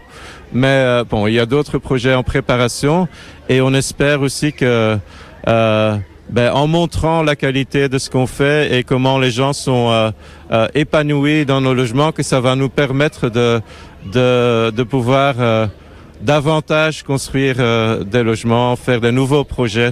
Mais 0.53 0.67
euh, 0.67 1.03
bon, 1.03 1.27
il 1.27 1.33
y 1.33 1.39
a 1.39 1.45
d'autres 1.45 1.77
projets 1.77 2.13
en 2.13 2.23
préparation 2.23 3.07
et 3.47 3.61
on 3.61 3.73
espère 3.73 4.21
aussi 4.21 4.51
que 4.51 4.97
euh, 5.47 5.97
ben, 6.29 6.51
en 6.51 6.67
montrant 6.67 7.23
la 7.23 7.35
qualité 7.35 7.89
de 7.89 7.97
ce 7.97 8.09
qu'on 8.09 8.27
fait 8.27 8.77
et 8.77 8.83
comment 8.83 9.17
les 9.17 9.31
gens 9.31 9.53
sont 9.53 10.11
euh, 10.51 10.67
épanouis 10.73 11.45
dans 11.45 11.61
nos 11.61 11.73
logements, 11.73 12.11
que 12.11 12.23
ça 12.23 12.39
va 12.39 12.55
nous 12.55 12.69
permettre 12.69 13.29
de, 13.29 13.61
de, 14.11 14.83
pouvoir 14.83 15.35
davantage 16.21 17.03
construire 17.03 17.55
des 18.05 18.23
logements, 18.23 18.75
faire 18.75 19.01
de 19.01 19.11
nouveaux 19.11 19.43
projets 19.43 19.91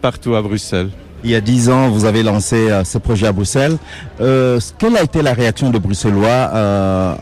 partout 0.00 0.34
à 0.34 0.42
Bruxelles. 0.42 0.90
Il 1.26 1.32
y 1.32 1.34
a 1.34 1.40
dix 1.40 1.68
ans, 1.70 1.88
vous 1.88 2.04
avez 2.04 2.22
lancé 2.22 2.70
euh, 2.70 2.84
ce 2.84 2.98
projet 2.98 3.26
à 3.26 3.32
Bruxelles. 3.32 3.78
Euh, 4.20 4.60
quelle 4.78 4.96
a 4.96 5.02
été 5.02 5.22
la 5.22 5.32
réaction 5.32 5.70
de 5.70 5.78
Bruxellois, 5.78 6.28
euh, 6.54 7.14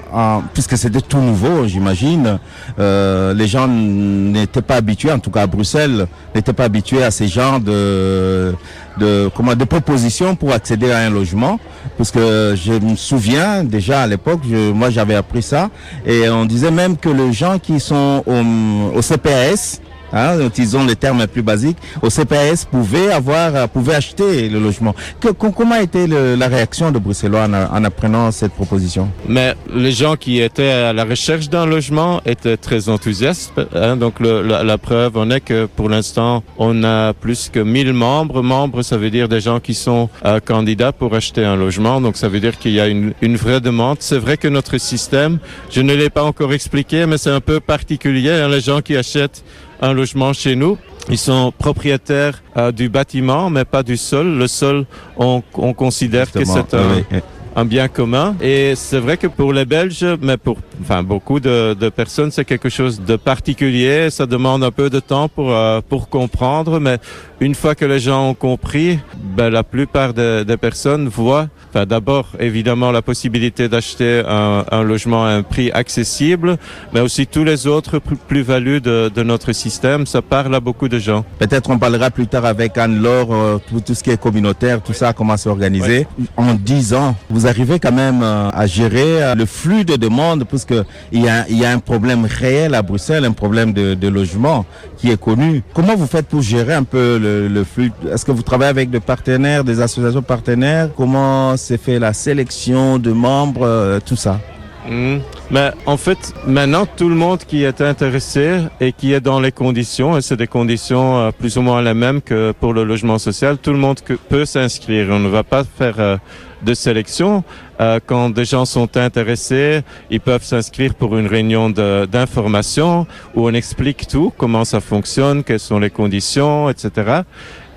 puisque 0.52 0.76
c'était 0.76 1.00
tout 1.00 1.22
nouveau, 1.22 1.66
j'imagine. 1.66 2.38
Les 2.76 3.46
gens 3.46 3.66
n'étaient 3.66 4.60
pas 4.60 4.76
habitués, 4.76 5.10
en 5.10 5.20
tout 5.20 5.30
cas 5.30 5.44
à 5.44 5.46
Bruxelles, 5.46 6.06
n'étaient 6.34 6.52
pas 6.52 6.64
habitués 6.64 7.02
à 7.02 7.10
ces 7.10 7.28
genres 7.28 7.60
de, 7.60 8.54
de, 8.98 9.30
comment, 9.34 9.54
de 9.54 9.64
propositions 9.64 10.36
pour 10.36 10.52
accéder 10.52 10.92
à 10.92 10.98
un 10.98 11.08
logement. 11.08 11.58
Parce 11.96 12.10
que 12.10 12.54
je 12.62 12.74
me 12.74 12.96
souviens 12.96 13.64
déjà 13.64 14.02
à 14.02 14.06
l'époque, 14.06 14.40
moi 14.74 14.90
j'avais 14.90 15.14
appris 15.14 15.42
ça, 15.42 15.70
et 16.04 16.28
on 16.28 16.44
disait 16.44 16.70
même 16.70 16.98
que 16.98 17.08
les 17.08 17.32
gens 17.32 17.58
qui 17.58 17.80
sont 17.80 18.22
au, 18.26 18.98
au 18.98 19.00
CPS, 19.00 19.80
hein, 20.14 20.40
utilisons 20.40 20.84
les 20.84 20.96
termes 20.96 21.26
plus 21.26 21.42
basiques, 21.42 21.78
au 22.02 22.10
CPS 22.10 22.64
pouvait 22.64 23.12
avoir, 23.12 23.68
pouvait 23.68 23.94
acheter 23.94 24.48
le 24.48 24.58
logement. 24.58 24.94
Que, 25.20 25.28
comment 25.28 25.74
a 25.74 25.82
été 25.82 26.06
le, 26.06 26.34
la 26.36 26.48
réaction 26.48 26.90
de 26.90 26.98
Bruxellois 26.98 27.44
en, 27.44 27.54
en, 27.54 27.84
apprenant 27.84 28.30
cette 28.30 28.52
proposition? 28.52 29.08
Mais 29.28 29.54
les 29.74 29.92
gens 29.92 30.16
qui 30.16 30.40
étaient 30.40 30.70
à 30.70 30.92
la 30.92 31.04
recherche 31.04 31.48
d'un 31.48 31.66
logement 31.66 32.20
étaient 32.24 32.56
très 32.56 32.88
enthousiastes. 32.88 33.60
Hein, 33.74 33.96
donc 33.96 34.20
le, 34.20 34.42
la, 34.42 34.78
preuve 34.78 35.16
en 35.16 35.30
est 35.30 35.40
que 35.40 35.66
pour 35.66 35.88
l'instant, 35.88 36.42
on 36.58 36.84
a 36.84 37.12
plus 37.12 37.50
que 37.52 37.60
1000 37.60 37.92
membres. 37.92 38.42
Membres, 38.42 38.82
ça 38.82 38.96
veut 38.96 39.10
dire 39.10 39.28
des 39.28 39.40
gens 39.40 39.60
qui 39.60 39.74
sont 39.74 40.08
euh, 40.24 40.40
candidats 40.40 40.92
pour 40.92 41.14
acheter 41.14 41.44
un 41.44 41.56
logement. 41.56 42.00
Donc 42.00 42.16
ça 42.16 42.28
veut 42.28 42.40
dire 42.40 42.58
qu'il 42.58 42.72
y 42.72 42.80
a 42.80 42.86
une, 42.86 43.12
une 43.22 43.36
vraie 43.36 43.60
demande. 43.60 43.98
C'est 44.00 44.18
vrai 44.18 44.36
que 44.36 44.48
notre 44.48 44.78
système, 44.78 45.38
je 45.70 45.80
ne 45.80 45.94
l'ai 45.94 46.10
pas 46.10 46.24
encore 46.24 46.52
expliqué, 46.52 47.06
mais 47.06 47.18
c'est 47.18 47.30
un 47.30 47.40
peu 47.40 47.60
particulier. 47.60 48.30
Hein, 48.30 48.48
les 48.48 48.60
gens 48.60 48.80
qui 48.80 48.96
achètent 48.96 49.44
un 49.84 49.92
logement 49.92 50.32
chez 50.32 50.56
nous. 50.56 50.78
Ils 51.10 51.18
sont 51.18 51.52
propriétaires 51.56 52.42
euh, 52.56 52.72
du 52.72 52.88
bâtiment, 52.88 53.50
mais 53.50 53.64
pas 53.66 53.82
du 53.82 53.96
sol. 53.96 54.38
Le 54.38 54.46
sol, 54.46 54.86
on, 55.18 55.42
on 55.54 55.74
considère 55.74 56.24
Justement, 56.26 56.62
que 56.62 56.70
c'est 56.70 56.76
un, 56.76 56.94
oui. 57.12 57.18
Un, 57.56 57.64
bien 57.64 57.88
commun. 57.88 58.36
Et 58.40 58.74
c'est 58.76 58.98
vrai 58.98 59.16
que 59.16 59.26
pour 59.26 59.52
les 59.52 59.64
Belges, 59.64 60.06
mais 60.20 60.36
pour 60.36 60.58
enfin, 60.80 61.02
beaucoup 61.02 61.40
de, 61.40 61.74
de 61.74 61.88
personnes, 61.88 62.30
c'est 62.30 62.44
quelque 62.44 62.68
chose 62.68 63.00
de 63.00 63.16
particulier. 63.16 64.10
Ça 64.10 64.26
demande 64.26 64.64
un 64.64 64.70
peu 64.70 64.90
de 64.90 65.00
temps 65.00 65.28
pour, 65.28 65.52
euh, 65.52 65.80
pour 65.88 66.08
comprendre, 66.08 66.80
mais 66.80 66.98
une 67.40 67.54
fois 67.54 67.74
que 67.74 67.84
les 67.84 68.00
gens 68.00 68.30
ont 68.30 68.34
compris, 68.34 68.98
ben, 69.36 69.50
la 69.50 69.62
plupart 69.62 70.14
des, 70.14 70.44
des 70.44 70.56
personnes 70.56 71.08
voient 71.08 71.48
Enfin, 71.74 71.86
D'abord, 71.86 72.28
évidemment, 72.38 72.92
la 72.92 73.02
possibilité 73.02 73.68
d'acheter 73.68 74.22
un, 74.28 74.64
un, 74.70 74.82
logement 74.84 75.26
à 75.26 75.30
un 75.30 75.42
prix 75.42 75.72
accessible, 75.72 76.56
mais 76.92 77.00
aussi 77.00 77.26
tous 77.26 77.42
les 77.42 77.66
autres 77.66 77.98
plus-values 77.98 78.80
de, 78.80 79.10
de, 79.12 79.22
notre 79.24 79.50
système. 79.50 80.06
Ça 80.06 80.22
parle 80.22 80.54
à 80.54 80.60
beaucoup 80.60 80.88
de 80.88 81.00
gens. 81.00 81.24
Peut-être 81.40 81.70
on 81.70 81.78
parlera 81.78 82.12
plus 82.12 82.28
tard 82.28 82.44
avec 82.44 82.78
Anne-Laure, 82.78 83.34
euh, 83.34 83.58
tout, 83.68 83.80
tout, 83.80 83.94
ce 83.94 84.04
qui 84.04 84.10
est 84.10 84.20
communautaire, 84.20 84.82
tout 84.82 84.92
ça, 84.92 85.12
comment 85.12 85.36
s'organiser. 85.36 86.06
Ouais. 86.16 86.26
En 86.36 86.54
10 86.54 86.94
ans, 86.94 87.16
vous 87.28 87.43
arrivez 87.46 87.78
quand 87.78 87.92
même 87.92 88.22
euh, 88.22 88.50
à 88.52 88.66
gérer 88.66 89.22
euh, 89.22 89.34
le 89.34 89.46
flux 89.46 89.84
de 89.84 89.96
demandes, 89.96 90.44
puisque 90.44 90.74
il 91.12 91.22
y 91.22 91.28
a, 91.28 91.70
un 91.70 91.78
problème 91.78 92.26
réel 92.26 92.74
à 92.74 92.82
Bruxelles, 92.82 93.24
un 93.24 93.32
problème 93.32 93.72
de, 93.72 93.94
de 93.94 94.08
logement 94.08 94.64
qui 94.96 95.10
est 95.10 95.20
connu. 95.20 95.62
Comment 95.74 95.96
vous 95.96 96.06
faites 96.06 96.26
pour 96.26 96.42
gérer 96.42 96.74
un 96.74 96.84
peu 96.84 97.18
le, 97.18 97.48
le 97.48 97.64
flux? 97.64 97.92
Est-ce 98.12 98.24
que 98.24 98.32
vous 98.32 98.42
travaillez 98.42 98.70
avec 98.70 98.90
des 98.90 99.00
partenaires, 99.00 99.64
des 99.64 99.80
associations 99.80 100.22
partenaires? 100.22 100.90
Comment 100.96 101.56
s'est 101.56 101.78
fait 101.78 101.98
la 101.98 102.12
sélection 102.12 102.98
de 102.98 103.12
membres, 103.12 103.62
euh, 103.66 104.00
tout 104.04 104.16
ça? 104.16 104.40
Hmm. 104.88 105.18
Mais 105.50 105.70
en 105.86 105.96
fait, 105.96 106.34
maintenant, 106.46 106.84
tout 106.84 107.08
le 107.08 107.14
monde 107.14 107.38
qui 107.38 107.64
est 107.64 107.80
intéressé 107.80 108.60
et 108.80 108.92
qui 108.92 109.14
est 109.14 109.20
dans 109.20 109.40
les 109.40 109.52
conditions, 109.52 110.16
et 110.16 110.22
c'est 110.22 110.36
des 110.36 110.46
conditions 110.46 111.18
euh, 111.18 111.30
plus 111.30 111.56
ou 111.56 111.62
moins 111.62 111.80
les 111.80 111.94
mêmes 111.94 112.20
que 112.20 112.52
pour 112.52 112.74
le 112.74 112.84
logement 112.84 113.18
social, 113.18 113.56
tout 113.56 113.72
le 113.72 113.78
monde 113.78 114.00
peut 114.28 114.44
s'inscrire. 114.44 115.08
On 115.10 115.20
ne 115.20 115.28
va 115.28 115.42
pas 115.42 115.64
faire 115.64 115.94
euh, 115.98 116.16
de 116.62 116.74
sélection. 116.74 117.44
Euh, 117.80 117.98
quand 118.04 118.28
des 118.30 118.44
gens 118.44 118.66
sont 118.66 118.96
intéressés, 118.98 119.80
ils 120.10 120.20
peuvent 120.20 120.44
s'inscrire 120.44 120.94
pour 120.94 121.16
une 121.16 121.28
réunion 121.28 121.70
d'information 121.70 123.06
où 123.34 123.48
on 123.48 123.54
explique 123.54 124.06
tout, 124.06 124.32
comment 124.36 124.66
ça 124.66 124.80
fonctionne, 124.80 125.44
quelles 125.44 125.60
sont 125.60 125.78
les 125.78 125.90
conditions, 125.90 126.68
etc. 126.68 127.22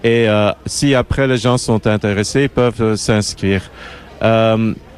Et 0.03 0.27
si 0.67 0.93
après 0.93 1.27
les 1.27 1.37
gens 1.37 1.57
sont 1.57 1.85
intéressés, 1.87 2.43
ils 2.43 2.49
peuvent 2.49 2.95
s'inscrire. 2.95 3.63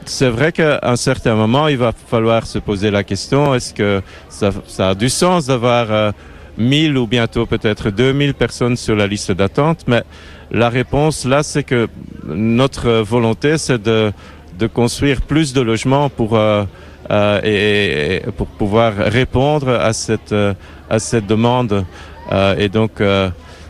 C'est 0.05 0.29
vrai 0.29 0.51
qu'à 0.51 0.79
un 0.83 0.95
certain 0.95 1.35
moment, 1.35 1.67
il 1.67 1.77
va 1.77 1.91
falloir 1.91 2.45
se 2.45 2.59
poser 2.59 2.91
la 2.91 3.03
question, 3.03 3.53
est-ce 3.53 3.73
que 3.73 4.01
ça, 4.29 4.51
ça, 4.67 4.89
a 4.89 4.95
du 4.95 5.09
sens 5.09 5.47
d'avoir 5.47 5.91
euh, 5.91 6.11
1000 6.57 6.97
ou 6.97 7.05
bientôt 7.05 7.45
peut-être 7.45 7.89
2000 7.89 8.33
personnes 8.33 8.75
sur 8.75 8.95
la 8.95 9.07
liste 9.07 9.31
d'attente? 9.31 9.85
Mais 9.87 10.03
la 10.51 10.69
réponse 10.69 11.25
là, 11.25 11.43
c'est 11.43 11.63
que 11.63 11.87
notre 12.25 12.89
volonté, 13.01 13.57
c'est 13.57 13.81
de, 13.81 14.11
de 14.57 14.67
construire 14.67 15.21
plus 15.21 15.53
de 15.53 15.61
logements 15.61 16.09
pour, 16.09 16.35
euh, 16.35 16.63
euh, 17.11 17.39
et, 17.43 18.15
et, 18.27 18.31
pour 18.31 18.47
pouvoir 18.47 18.93
répondre 18.95 19.69
à 19.69 19.93
cette, 19.93 20.31
euh, 20.31 20.53
à 20.89 20.99
cette 20.99 21.25
demande. 21.25 21.85
Euh, 22.31 22.55
et 22.57 22.69
donc, 22.69 23.01
euh, 23.01 23.29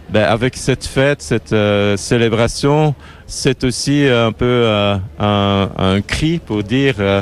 ben, 0.10 0.24
avec 0.24 0.58
cette 0.58 0.86
fête, 0.86 1.22
cette 1.22 1.56
célébration, 1.98 2.96
c'est 3.30 3.64
aussi 3.64 4.06
un 4.08 4.32
peu 4.32 4.46
euh, 4.46 4.98
un, 5.20 5.70
un, 5.78 6.02
cri 6.02 6.40
pour 6.40 6.64
dire, 6.64 6.96
euh, 7.00 7.22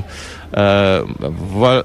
euh, 0.57 1.03
voilà, 1.51 1.83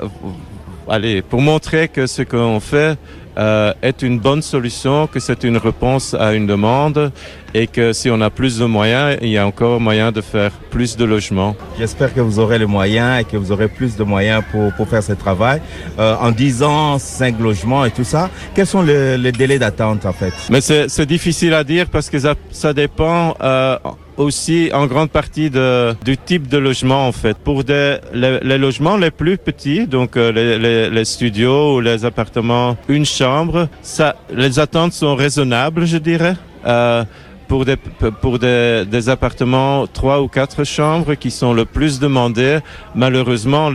allez, 0.89 1.23
pour 1.23 1.43
montrer 1.43 1.89
que 1.89 2.07
ce 2.07 2.23
qu'on 2.23 2.61
fait 2.61 2.97
euh, 3.39 3.73
est 3.83 4.03
une 4.03 4.19
bonne 4.19 4.43
solution, 4.43 5.07
que 5.07 5.19
c'est 5.19 5.45
une 5.45 5.57
réponse 5.57 6.15
à 6.15 6.35
une 6.35 6.47
demande 6.47 7.11
et 7.55 7.67
que 7.67 7.93
si 7.93 8.11
on 8.11 8.21
a 8.21 8.31
plus 8.31 8.59
de 8.59 8.65
moyens, 8.65 9.19
il 9.23 9.29
y 9.29 9.39
a 9.39 9.47
encore 9.47 9.81
moyen 9.81 10.13
de 10.13 10.21
faire 10.21 10.53
plus 10.71 10.97
de 10.97 11.05
logements. 11.05 11.57
J'espère 11.79 12.15
que 12.15 12.21
vous 12.21 12.39
aurez 12.39 12.59
les 12.59 12.67
moyens 12.67 13.21
et 13.21 13.25
que 13.25 13.37
vous 13.37 13.53
aurez 13.53 13.69
plus 13.69 13.97
de 13.97 14.05
moyens 14.05 14.43
pour, 14.51 14.73
pour 14.75 14.89
faire 14.89 15.03
ce 15.03 15.13
travail. 15.13 15.61
Euh, 15.99 16.15
en 16.21 16.31
10 16.31 16.63
ans, 16.63 16.99
5 16.99 17.39
logements 17.41 17.85
et 17.85 17.91
tout 17.91 18.05
ça, 18.05 18.31
quels 18.55 18.67
sont 18.67 18.83
les, 18.83 19.19
les 19.19 19.33
délais 19.33 19.59
d'attente 19.59 20.07
en 20.07 20.13
fait? 20.13 20.33
Mais 20.51 20.61
c'est 20.61 21.07
difficile 21.07 21.55
à 21.55 21.65
dire 21.65 21.87
parce 21.91 22.09
que 22.11 22.19
ça, 22.19 22.35
ça 22.51 22.73
dépend 22.73 23.35
euh, 23.43 23.79
aussi 24.17 24.71
en 24.73 24.87
grande 24.87 25.11
partie 25.11 25.51
de, 25.51 25.95
du 26.05 26.17
type 26.17 26.49
de 26.49 26.59
logement 26.59 27.07
en 27.09 27.13
fait. 27.13 27.37
Pour 27.37 27.65
des, 27.65 27.99
les, 28.13 28.41
les 28.41 28.59
logements 28.59 28.97
les 28.97 29.11
plus 29.11 29.39
petits, 29.39 29.87
donc 29.87 30.17
euh, 30.17 30.33
les, 30.33 30.59
les, 30.59 30.91
les, 30.91 31.05
studios 31.05 31.77
ou 31.77 31.81
les 31.81 32.05
appartements 32.05 32.77
une 32.89 33.05
chambre, 33.05 33.69
ça, 33.83 34.17
les 34.35 34.59
attentes 34.59 34.93
sont 34.93 35.15
raisonnables, 35.15 35.87
je 35.87 35.99
dirais. 35.99 36.35
Euh, 36.67 37.05
pour 37.53 37.67
des, 37.67 37.77
pour 38.23 38.39
des, 38.39 39.09
appartements 39.11 39.87
trois 39.87 40.23
ou 40.23 40.29
quatre 40.29 40.65
chambres 40.65 41.13
qui 41.13 41.31
sont 41.31 41.53
le 41.53 41.67
plus 41.67 42.01
demandés, 42.01 42.61
malheureusement, 42.95 43.71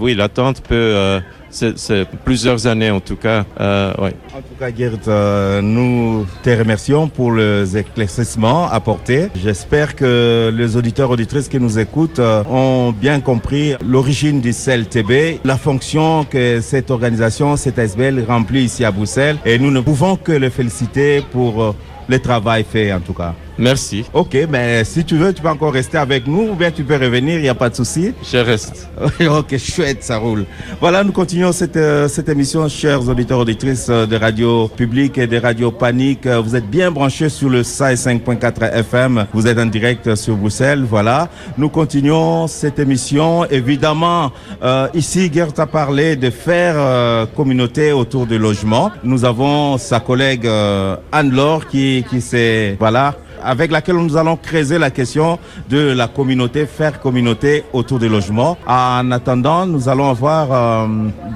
oui, 0.00 0.16
l'attente 0.16 0.60
peut 0.62 0.74
euh, 0.74 1.20
c'est 1.50 2.08
plusieurs 2.24 2.66
années 2.66 2.90
en 2.90 2.98
tout 2.98 3.14
cas. 3.14 3.44
Euh. 3.60 3.92
En 4.36 4.38
tout 4.38 4.56
cas, 4.58 4.74
Gert, 4.76 4.98
euh, 5.06 5.62
nous 5.62 6.26
te 6.42 6.50
remercions 6.50 7.06
pour 7.06 7.30
les 7.30 7.76
éclaircissements 7.76 8.68
apportés. 8.68 9.28
J'espère 9.40 9.94
que 9.94 10.52
les 10.52 10.76
auditeurs 10.76 11.10
auditrices 11.10 11.48
qui 11.48 11.60
nous 11.60 11.78
écoutent 11.78 12.20
ont 12.50 12.90
bien 12.90 13.20
compris 13.20 13.74
l'origine 13.86 14.40
du 14.40 14.52
CELTB, 14.52 15.38
la 15.44 15.56
fonction 15.56 16.24
que 16.24 16.60
cette 16.60 16.90
organisation, 16.90 17.56
cette 17.56 17.78
ASBL 17.78 18.24
remplit 18.26 18.64
ici 18.64 18.84
à 18.84 18.90
Bruxelles. 18.90 19.36
Et 19.44 19.60
nous 19.60 19.70
ne 19.70 19.80
pouvons 19.80 20.16
que 20.16 20.32
le 20.32 20.50
féliciter 20.50 21.22
pour 21.30 21.76
le 22.08 22.18
travail 22.20 22.64
fait 22.64 22.92
en 22.92 23.00
tout 23.00 23.14
cas. 23.14 23.34
Merci. 23.58 24.04
Ok, 24.12 24.36
mais 24.50 24.84
si 24.84 25.04
tu 25.04 25.16
veux, 25.16 25.32
tu 25.32 25.40
peux 25.40 25.48
encore 25.48 25.72
rester 25.72 25.96
avec 25.98 26.26
nous 26.26 26.48
ou 26.50 26.54
bien 26.54 26.70
tu 26.70 26.82
peux 26.82 26.96
revenir, 26.96 27.36
il 27.36 27.42
n'y 27.42 27.48
a 27.48 27.54
pas 27.54 27.70
de 27.70 27.76
souci. 27.76 28.12
Je 28.22 28.38
reste. 28.38 28.88
ok, 29.20 29.56
chouette, 29.58 30.02
ça 30.02 30.16
roule. 30.16 30.44
Voilà, 30.80 31.04
nous 31.04 31.12
continuons 31.12 31.52
cette, 31.52 31.76
euh, 31.76 32.08
cette 32.08 32.28
émission, 32.28 32.68
chers 32.68 33.08
auditeurs, 33.08 33.38
auditrices 33.38 33.86
euh, 33.90 34.06
de 34.06 34.16
Radio 34.16 34.68
Publique 34.68 35.18
et 35.18 35.26
de 35.28 35.38
Radio 35.38 35.70
Panique. 35.70 36.26
Euh, 36.26 36.40
Vous 36.40 36.56
êtes 36.56 36.68
bien 36.68 36.90
branchés 36.90 37.28
sur 37.28 37.48
le 37.48 37.62
5.4 37.62 38.72
FM. 38.72 39.26
Vous 39.32 39.46
êtes 39.46 39.58
en 39.58 39.66
direct 39.66 40.14
sur 40.16 40.36
Bruxelles. 40.36 40.84
Voilà, 40.88 41.28
nous 41.56 41.68
continuons 41.68 42.48
cette 42.48 42.78
émission. 42.80 43.44
Évidemment, 43.46 44.32
euh, 44.62 44.88
ici, 44.94 45.30
Gert 45.32 45.52
a 45.58 45.66
parlé 45.66 46.16
de 46.16 46.30
faire 46.30 46.74
euh, 46.76 47.26
communauté 47.26 47.92
autour 47.92 48.26
du 48.26 48.36
logement. 48.38 48.90
Nous 49.04 49.24
avons 49.24 49.78
sa 49.78 50.00
collègue 50.00 50.48
Anne-Laure 51.12 51.66
qui, 51.68 52.04
qui 52.10 52.20
s'est, 52.20 52.76
voilà, 52.78 53.14
avec 53.44 53.70
laquelle 53.70 53.96
nous 53.96 54.16
allons 54.16 54.36
creuser 54.36 54.78
la 54.78 54.90
question 54.90 55.38
de 55.68 55.92
la 55.92 56.08
communauté, 56.08 56.66
faire 56.66 57.00
communauté 57.00 57.64
autour 57.72 57.98
des 57.98 58.08
logements. 58.08 58.56
En 58.66 59.10
attendant, 59.10 59.66
nous 59.66 59.88
allons 59.88 60.10
avoir 60.10 60.48
euh, 60.50 60.86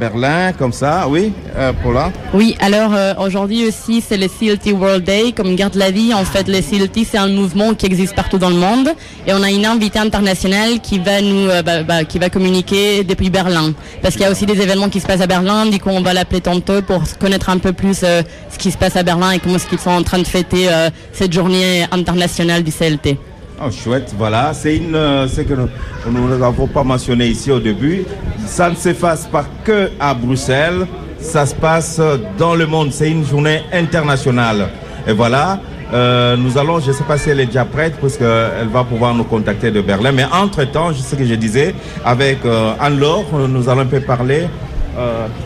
Berlin 0.00 0.52
comme 0.52 0.72
ça, 0.72 1.06
oui, 1.08 1.32
euh, 1.56 1.72
Paula? 1.82 2.10
Oui, 2.32 2.56
alors 2.60 2.92
euh, 2.94 3.14
aujourd'hui 3.18 3.66
aussi 3.66 4.00
c'est 4.00 4.16
le 4.16 4.26
CLT 4.28 4.72
World 4.72 5.04
Day, 5.04 5.32
comme 5.36 5.54
garde 5.54 5.74
la 5.74 5.90
vie. 5.90 6.14
En 6.14 6.24
fait, 6.24 6.48
le 6.48 6.60
CLT 6.60 7.04
c'est 7.04 7.18
un 7.18 7.28
mouvement 7.28 7.74
qui 7.74 7.86
existe 7.86 8.14
partout 8.14 8.38
dans 8.38 8.50
le 8.50 8.56
monde 8.56 8.88
et 9.26 9.32
on 9.34 9.42
a 9.42 9.50
une 9.50 9.66
invitée 9.66 9.98
internationale 9.98 10.80
qui 10.82 10.98
va 10.98 11.20
nous, 11.20 11.48
bah, 11.64 11.82
bah, 11.82 12.04
qui 12.04 12.18
va 12.18 12.30
communiquer 12.30 13.04
depuis 13.04 13.30
Berlin, 13.30 13.72
parce 14.02 14.14
qu'il 14.14 14.22
y 14.22 14.26
a 14.26 14.30
aussi 14.30 14.46
des 14.46 14.60
événements 14.60 14.88
qui 14.88 15.00
se 15.00 15.06
passent 15.06 15.20
à 15.20 15.26
Berlin. 15.26 15.66
Du 15.66 15.78
coup, 15.78 15.90
on 15.90 16.00
va 16.00 16.14
l'appeler 16.14 16.40
tantôt 16.40 16.80
pour 16.82 17.02
connaître 17.18 17.50
un 17.50 17.58
peu 17.58 17.72
plus 17.72 17.98
ce 17.98 18.58
qui 18.58 18.70
se 18.70 18.78
passe 18.78 18.96
à 18.96 19.02
Berlin 19.02 19.32
et 19.32 19.38
comment 19.38 19.56
est-ce 19.56 19.66
qu'ils 19.66 19.78
sont 19.78 19.90
en 19.90 20.02
train 20.02 20.18
de 20.18 20.26
fêter 20.26 20.68
cette 21.12 21.32
journée 21.32 21.84
international 21.98 22.62
du 22.62 22.72
CLT. 22.72 23.18
Oh, 23.60 23.72
chouette, 23.72 24.14
voilà, 24.16 24.52
c'est 24.54 24.76
une, 24.76 24.94
euh, 24.94 25.26
c'est 25.26 25.44
que 25.44 25.54
nous 25.54 26.28
ne 26.28 26.36
l'avons 26.36 26.68
pas 26.68 26.84
mentionné 26.84 27.26
ici 27.26 27.50
au 27.50 27.58
début. 27.58 28.04
Ça 28.46 28.70
ne 28.70 28.76
se 28.76 28.90
passe 28.90 29.26
pas 29.26 29.44
que 29.64 29.90
à 29.98 30.14
Bruxelles, 30.14 30.86
ça 31.18 31.44
se 31.44 31.56
passe 31.56 32.00
dans 32.38 32.54
le 32.54 32.66
monde. 32.68 32.92
C'est 32.92 33.10
une 33.10 33.26
journée 33.26 33.62
internationale. 33.72 34.68
Et 35.08 35.12
voilà, 35.12 35.58
euh, 35.92 36.36
nous 36.36 36.56
allons, 36.56 36.78
je 36.78 36.88
ne 36.88 36.92
sais 36.92 37.02
pas 37.02 37.18
si 37.18 37.30
elle 37.30 37.40
est 37.40 37.46
déjà 37.46 37.64
prête, 37.64 37.94
parce 38.00 38.16
qu'elle 38.16 38.68
va 38.72 38.84
pouvoir 38.84 39.12
nous 39.12 39.24
contacter 39.24 39.72
de 39.72 39.80
Berlin. 39.80 40.12
Mais 40.12 40.26
entre-temps, 40.32 40.92
je 40.92 41.00
sais 41.00 41.16
que 41.16 41.24
je 41.24 41.34
disais, 41.34 41.74
avec 42.04 42.44
euh, 42.44 42.74
Anne-Laure, 42.78 43.26
nous 43.48 43.68
allons 43.68 43.80
un 43.80 43.86
peu 43.86 44.00
parler 44.00 44.46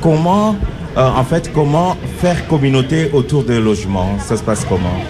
comment, 0.02 0.54
en 0.96 1.24
fait, 1.24 1.50
comment 1.54 1.96
faire 2.18 2.46
communauté 2.46 3.08
autour 3.14 3.44
des 3.44 3.58
logements. 3.58 4.18
Ça 4.18 4.36
se 4.36 4.42
passe 4.42 4.66
comment? 4.66 5.00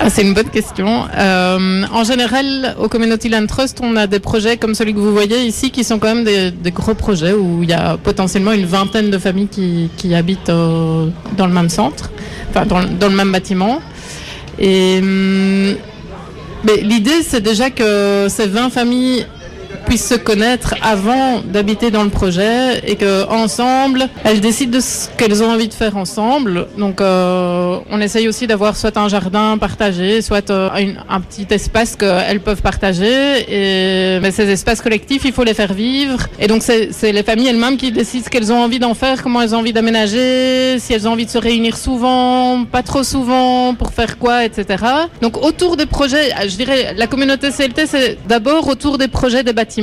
Ah, 0.00 0.10
c'est 0.10 0.22
une 0.22 0.34
bonne 0.34 0.50
question. 0.50 1.04
Euh, 1.16 1.82
en 1.92 2.04
général, 2.04 2.76
au 2.78 2.88
Community 2.88 3.28
Land 3.28 3.46
Trust, 3.46 3.80
on 3.82 3.96
a 3.96 4.06
des 4.06 4.20
projets 4.20 4.56
comme 4.56 4.74
celui 4.74 4.94
que 4.94 4.98
vous 4.98 5.12
voyez 5.12 5.42
ici 5.44 5.70
qui 5.70 5.82
sont 5.84 5.98
quand 5.98 6.14
même 6.14 6.24
des, 6.24 6.70
gros 6.70 6.94
projets 6.94 7.32
où 7.32 7.62
il 7.62 7.68
y 7.68 7.72
a 7.72 7.96
potentiellement 7.96 8.52
une 8.52 8.66
vingtaine 8.66 9.10
de 9.10 9.18
familles 9.18 9.48
qui, 9.48 10.14
habitent 10.14 10.46
dans 10.46 11.46
le 11.46 11.52
même 11.52 11.68
centre, 11.68 12.10
enfin 12.50 12.64
dans, 12.64 12.82
dans, 12.82 13.08
le 13.08 13.16
même 13.16 13.32
bâtiment. 13.32 13.80
Et 14.58 14.98
hum, 15.00 15.76
l'idée, 16.82 17.22
c'est 17.22 17.40
déjà 17.40 17.70
que 17.70 18.26
ces 18.28 18.46
20 18.46 18.70
familles 18.70 19.26
puissent 19.88 20.08
se 20.08 20.16
connaître 20.16 20.74
avant 20.82 21.40
d'habiter 21.40 21.90
dans 21.90 22.04
le 22.04 22.10
projet 22.10 22.78
et 22.86 22.96
que 22.96 23.26
ensemble 23.30 24.08
elles 24.22 24.42
décident 24.42 24.76
de 24.76 24.80
ce 24.80 25.08
qu'elles 25.16 25.42
ont 25.42 25.50
envie 25.50 25.68
de 25.68 25.72
faire 25.72 25.96
ensemble. 25.96 26.66
Donc 26.76 27.00
euh, 27.00 27.78
on 27.90 27.98
essaye 27.98 28.28
aussi 28.28 28.46
d'avoir 28.46 28.76
soit 28.76 28.98
un 28.98 29.08
jardin 29.08 29.56
partagé, 29.56 30.20
soit 30.20 30.50
euh, 30.50 30.68
un 31.08 31.20
petit 31.22 31.46
espace 31.50 31.96
qu'elles 31.96 32.40
peuvent 32.40 32.60
partager. 32.60 33.14
Et 33.48 34.20
mais 34.20 34.30
ces 34.30 34.50
espaces 34.50 34.82
collectifs, 34.82 35.22
il 35.24 35.32
faut 35.32 35.44
les 35.44 35.54
faire 35.54 35.72
vivre. 35.72 36.26
Et 36.38 36.48
donc 36.48 36.62
c'est 36.62 37.12
les 37.12 37.22
familles 37.22 37.48
elles-mêmes 37.48 37.78
qui 37.78 37.90
décident 37.90 38.24
ce 38.26 38.30
qu'elles 38.30 38.52
ont 38.52 38.62
envie 38.62 38.78
d'en 38.78 38.92
faire, 38.92 39.22
comment 39.22 39.40
elles 39.40 39.54
ont 39.54 39.60
envie 39.60 39.72
d'aménager, 39.72 40.78
si 40.80 40.92
elles 40.92 41.08
ont 41.08 41.12
envie 41.12 41.24
de 41.24 41.30
se 41.30 41.38
réunir 41.38 41.78
souvent, 41.78 42.64
pas 42.70 42.82
trop 42.82 43.04
souvent, 43.04 43.74
pour 43.74 43.92
faire 43.94 44.18
quoi, 44.18 44.44
etc. 44.44 44.84
Donc 45.22 45.42
autour 45.42 45.78
des 45.78 45.86
projets, 45.86 46.30
je 46.46 46.56
dirais 46.56 46.94
la 46.94 47.06
communauté 47.06 47.48
CLT, 47.50 47.86
c'est 47.86 48.18
d'abord 48.28 48.68
autour 48.68 48.98
des 48.98 49.08
projets 49.08 49.42
des 49.42 49.54
bâtiments. 49.54 49.77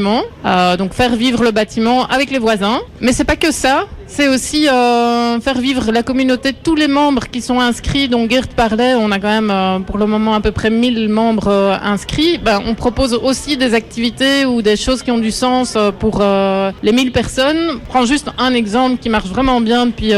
Euh, 0.46 0.78
donc 0.78 0.94
faire 0.94 1.16
vivre 1.16 1.44
le 1.44 1.52
bâtiment 1.52 2.06
avec 2.08 2.32
les 2.32 2.40
voisins. 2.40 2.82
Mais 3.02 3.14
c'est 3.14 3.24
pas 3.24 3.36
que 3.36 3.52
ça. 3.52 3.86
C'est 4.08 4.28
aussi 4.28 4.68
euh, 4.68 5.40
faire 5.40 5.58
vivre 5.60 5.92
la 5.92 6.04
communauté, 6.04 6.54
tous 6.54 6.76
les 6.76 6.88
membres 6.88 7.24
qui 7.32 7.42
sont 7.42 7.60
inscrits, 7.60 8.08
dont 8.08 8.30
Gert 8.30 8.48
parlait, 8.48 8.94
on 8.96 9.12
a 9.12 9.20
quand 9.20 9.28
même 9.28 9.52
euh, 9.52 9.80
pour 9.80 9.98
le 9.98 10.06
moment 10.06 10.36
à 10.36 10.42
peu 10.42 10.52
près 10.52 10.70
1000 10.70 11.10
membres 11.10 11.48
euh, 11.48 11.76
inscrits. 11.82 12.38
Ben, 12.38 12.62
on 12.66 12.76
propose 12.76 13.14
aussi 13.14 13.58
des 13.58 13.74
activités 13.74 14.46
ou 14.46 14.62
des 14.62 14.76
choses 14.76 15.02
qui 15.02 15.12
ont 15.12 15.18
du 15.18 15.32
sens 15.32 15.74
euh, 15.76 15.92
pour 15.92 16.20
euh, 16.22 16.72
les 16.84 16.92
1000 16.92 17.12
personnes. 17.12 17.80
Prends 17.90 18.06
juste 18.06 18.30
un 18.38 18.54
exemple 18.54 18.98
qui 18.98 19.10
marche 19.10 19.28
vraiment 19.28 19.60
bien 19.62 19.88
depuis 19.88 20.14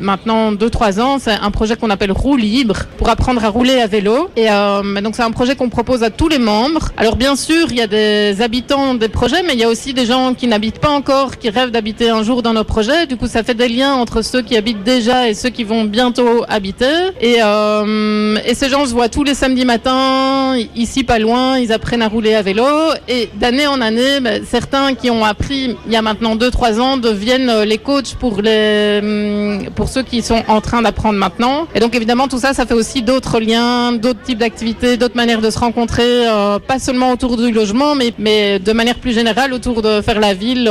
maintenant 0.00 0.52
2-3 0.52 1.00
ans, 1.00 1.18
c'est 1.18 1.32
un 1.32 1.50
projet 1.50 1.76
qu'on 1.76 1.90
appelle 1.90 2.12
Roue 2.12 2.36
Libre 2.36 2.76
pour 2.96 3.08
apprendre 3.08 3.44
à 3.44 3.48
rouler 3.48 3.80
à 3.80 3.86
vélo. 3.86 4.30
Et 4.36 4.46
ben, 4.46 5.02
donc 5.02 5.16
c'est 5.16 5.22
un 5.22 5.30
projet 5.30 5.56
qu'on 5.56 5.68
propose 5.68 6.02
à 6.02 6.10
tous 6.10 6.28
les 6.28 6.38
membres. 6.38 6.90
Alors 6.96 7.16
bien 7.16 7.36
sûr, 7.36 7.66
il 7.70 7.76
y 7.76 7.82
a 7.82 7.86
des 7.86 8.40
habitants 8.42 8.94
des 8.94 9.08
projets, 9.08 9.42
mais 9.42 9.54
il 9.54 9.60
y 9.60 9.64
a 9.64 9.68
aussi 9.68 9.94
des 9.94 10.06
gens 10.06 10.34
qui 10.34 10.46
n'habitent 10.46 10.78
pas 10.78 10.90
encore, 10.90 11.38
qui 11.38 11.50
rêvent 11.50 11.70
d'habiter 11.70 12.10
un 12.10 12.22
jour 12.22 12.42
dans 12.42 12.52
nos 12.52 12.64
projets. 12.64 13.06
Du 13.06 13.16
coup, 13.16 13.26
ça 13.26 13.41
fait 13.42 13.54
des 13.54 13.68
liens 13.68 13.94
entre 13.94 14.22
ceux 14.22 14.42
qui 14.42 14.56
habitent 14.56 14.82
déjà 14.84 15.28
et 15.28 15.34
ceux 15.34 15.50
qui 15.50 15.64
vont 15.64 15.84
bientôt 15.84 16.44
habiter. 16.48 16.86
Et, 17.20 17.36
euh, 17.42 18.36
et 18.46 18.54
ces 18.54 18.68
gens 18.68 18.86
se 18.86 18.92
voient 18.92 19.08
tous 19.08 19.24
les 19.24 19.34
samedis 19.34 19.64
matins, 19.64 20.56
ici 20.74 21.04
pas 21.04 21.18
loin, 21.18 21.58
ils 21.58 21.72
apprennent 21.72 22.02
à 22.02 22.08
rouler 22.08 22.34
à 22.34 22.42
vélo. 22.42 22.64
Et 23.08 23.30
d'année 23.36 23.66
en 23.66 23.80
année, 23.80 24.20
ben, 24.20 24.42
certains 24.44 24.94
qui 24.94 25.10
ont 25.10 25.24
appris 25.24 25.76
il 25.86 25.92
y 25.92 25.96
a 25.96 26.02
maintenant 26.02 26.36
2-3 26.36 26.80
ans 26.80 26.96
deviennent 26.96 27.50
euh, 27.50 27.64
les 27.64 27.78
coachs 27.78 28.14
pour, 28.14 28.40
les, 28.42 29.00
hum, 29.02 29.70
pour 29.74 29.88
ceux 29.88 30.02
qui 30.02 30.22
sont 30.22 30.42
en 30.48 30.60
train 30.60 30.82
d'apprendre 30.82 31.18
maintenant. 31.18 31.66
Et 31.74 31.80
donc 31.80 31.94
évidemment, 31.94 32.28
tout 32.28 32.38
ça, 32.38 32.54
ça 32.54 32.66
fait 32.66 32.74
aussi 32.74 33.02
d'autres 33.02 33.40
liens, 33.40 33.92
d'autres 33.92 34.22
types 34.22 34.38
d'activités, 34.38 34.96
d'autres 34.96 35.16
manières 35.16 35.40
de 35.40 35.50
se 35.50 35.58
rencontrer, 35.58 36.28
euh, 36.28 36.58
pas 36.58 36.78
seulement 36.78 37.12
autour 37.12 37.36
du 37.36 37.52
logement, 37.52 37.94
mais, 37.94 38.12
mais 38.18 38.58
de 38.58 38.72
manière 38.72 38.96
plus 38.96 39.12
générale 39.12 39.52
autour 39.52 39.82
de 39.82 40.00
faire 40.00 40.20
la 40.20 40.34
ville 40.34 40.70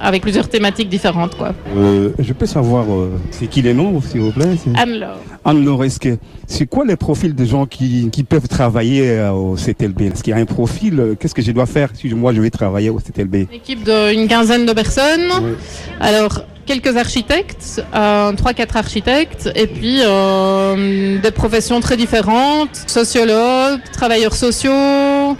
avec 0.00 0.22
plusieurs 0.22 0.48
thématiques 0.48 0.88
différentes. 0.88 1.23
Quoi. 1.36 1.54
Euh, 1.76 2.10
je 2.18 2.32
peux 2.32 2.46
savoir, 2.46 2.84
euh, 2.92 3.12
c'est 3.30 3.46
qui 3.46 3.62
les 3.62 3.74
noms, 3.74 4.00
s'il 4.00 4.20
vous 4.20 4.32
plaît 4.32 4.56
c'est- 4.62 4.78
Anne-Laure. 4.78 5.18
Anne-Laure, 5.44 5.84
est-ce 5.84 6.00
que 6.00 6.16
c'est 6.46 6.66
quoi 6.66 6.84
les 6.84 6.96
profils 6.96 7.34
de 7.34 7.44
gens 7.44 7.66
qui, 7.66 8.08
qui 8.10 8.24
peuvent 8.24 8.48
travailler 8.48 9.10
euh, 9.10 9.30
au 9.32 9.56
CTLB 9.56 10.02
Est-ce 10.12 10.22
qu'il 10.22 10.32
y 10.34 10.36
a 10.36 10.40
un 10.40 10.44
profil 10.44 11.16
Qu'est-ce 11.18 11.34
que 11.34 11.42
je 11.42 11.52
dois 11.52 11.66
faire 11.66 11.90
si 11.94 12.08
moi 12.14 12.32
je 12.32 12.40
vais 12.40 12.50
travailler 12.50 12.90
au 12.90 12.98
CTLB 12.98 13.34
Une 13.50 13.56
équipe 13.56 13.84
d'une 13.84 14.28
quinzaine 14.28 14.66
de 14.66 14.72
personnes. 14.72 15.30
Oui. 15.42 15.50
Alors, 16.00 16.42
quelques 16.66 16.96
architectes, 16.96 17.84
euh, 17.94 18.32
trois, 18.32 18.54
quatre 18.54 18.76
architectes, 18.78 19.50
et 19.54 19.66
puis 19.66 19.98
euh, 20.02 21.18
des 21.20 21.30
professions 21.30 21.80
très 21.80 21.96
différentes, 21.96 22.70
sociologues, 22.86 23.80
travailleurs 23.92 24.34
sociaux, 24.34 24.70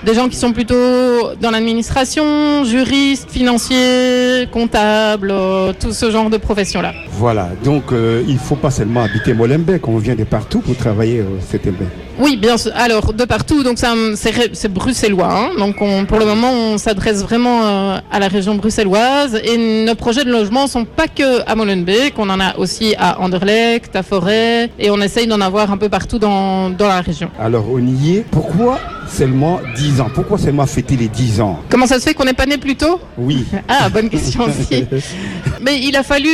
des 0.05 0.15
gens 0.15 0.29
qui 0.29 0.37
sont 0.37 0.53
plutôt 0.53 1.35
dans 1.41 1.51
l'administration, 1.51 2.65
juristes, 2.65 3.31
financiers, 3.31 4.49
comptables, 4.51 5.31
euh, 5.31 5.73
tout 5.79 5.93
ce 5.93 6.11
genre 6.11 6.31
de 6.31 6.37
professions-là. 6.37 6.93
Voilà, 7.11 7.51
donc 7.65 7.93
euh, 7.93 8.23
il 8.27 8.39
faut 8.39 8.57
pas 8.57 8.71
seulement 8.71 9.03
habiter 9.03 9.35
Molenbeek, 9.35 9.87
on 9.89 9.99
vient 9.99 10.15
de 10.15 10.25
partout 10.25 10.61
pour 10.61 10.77
travailler 10.77 11.23
au 11.23 11.39
CTLB. 11.39 11.83
Oui, 12.19 12.37
bien 12.37 12.57
sûr. 12.57 12.71
Alors, 12.77 13.13
de 13.13 13.25
partout, 13.25 13.63
donc 13.63 13.79
ça, 13.79 13.95
c'est 14.17 14.31
ré- 14.31 14.51
c'est 14.53 14.73
bruxellois. 14.73 15.29
hein. 15.33 15.51
Donc, 15.59 15.77
on, 15.81 16.05
pour 16.05 16.19
le 16.19 16.25
moment, 16.27 16.53
on 16.53 16.79
s'adresse 16.79 17.23
vraiment 17.23 17.63
euh, 17.65 17.99
à 18.11 18.19
la 18.21 18.29
région 18.29 18.55
bruxelloise. 18.55 19.41
Et 19.45 19.85
nos 19.85 19.95
projets 19.95 20.25
de 20.25 20.31
logement 20.31 20.67
sont 20.67 20.85
pas 20.85 21.09
que 21.09 21.43
à 21.49 21.55
Molenbeek. 21.55 22.15
On 22.19 22.29
en 22.31 22.41
a 22.41 22.57
aussi 22.59 22.95
à 22.99 23.21
Anderlecht, 23.21 23.97
à 23.97 24.03
Forêt. 24.03 24.71
Et 24.79 24.91
on 24.91 25.01
essaye 25.01 25.27
d'en 25.27 25.41
avoir 25.41 25.73
un 25.73 25.77
peu 25.77 25.89
partout 25.89 26.19
dans, 26.19 26.71
dans 26.71 26.89
la 26.89 27.01
région. 27.01 27.31
Alors 27.39 27.65
on 27.71 27.79
y 27.85 28.17
est, 28.19 28.25
pourquoi 28.31 28.79
seulement 29.09 29.61
10 29.77 30.01
ans? 30.01 30.09
Pourquoi 30.15 30.39
seulement 30.39 30.67
fêter 30.67 30.97
les 30.97 31.09
10 31.09 31.41
ans? 31.41 31.61
Comment 31.69 31.87
ça 31.87 31.99
se 31.99 32.05
fait 32.05 32.15
qu'on 32.15 32.25
n'est 32.25 32.33
pas 32.33 32.47
né 32.47 32.59
plus 32.59 32.77
tôt? 32.77 33.01
Oui. 33.19 33.45
Ah, 33.69 33.89
bonne 33.89 34.09
question 34.09 34.43
aussi. 34.45 34.85
Mais 35.61 35.81
il 35.81 35.97
a 35.97 36.03
fallu, 36.03 36.31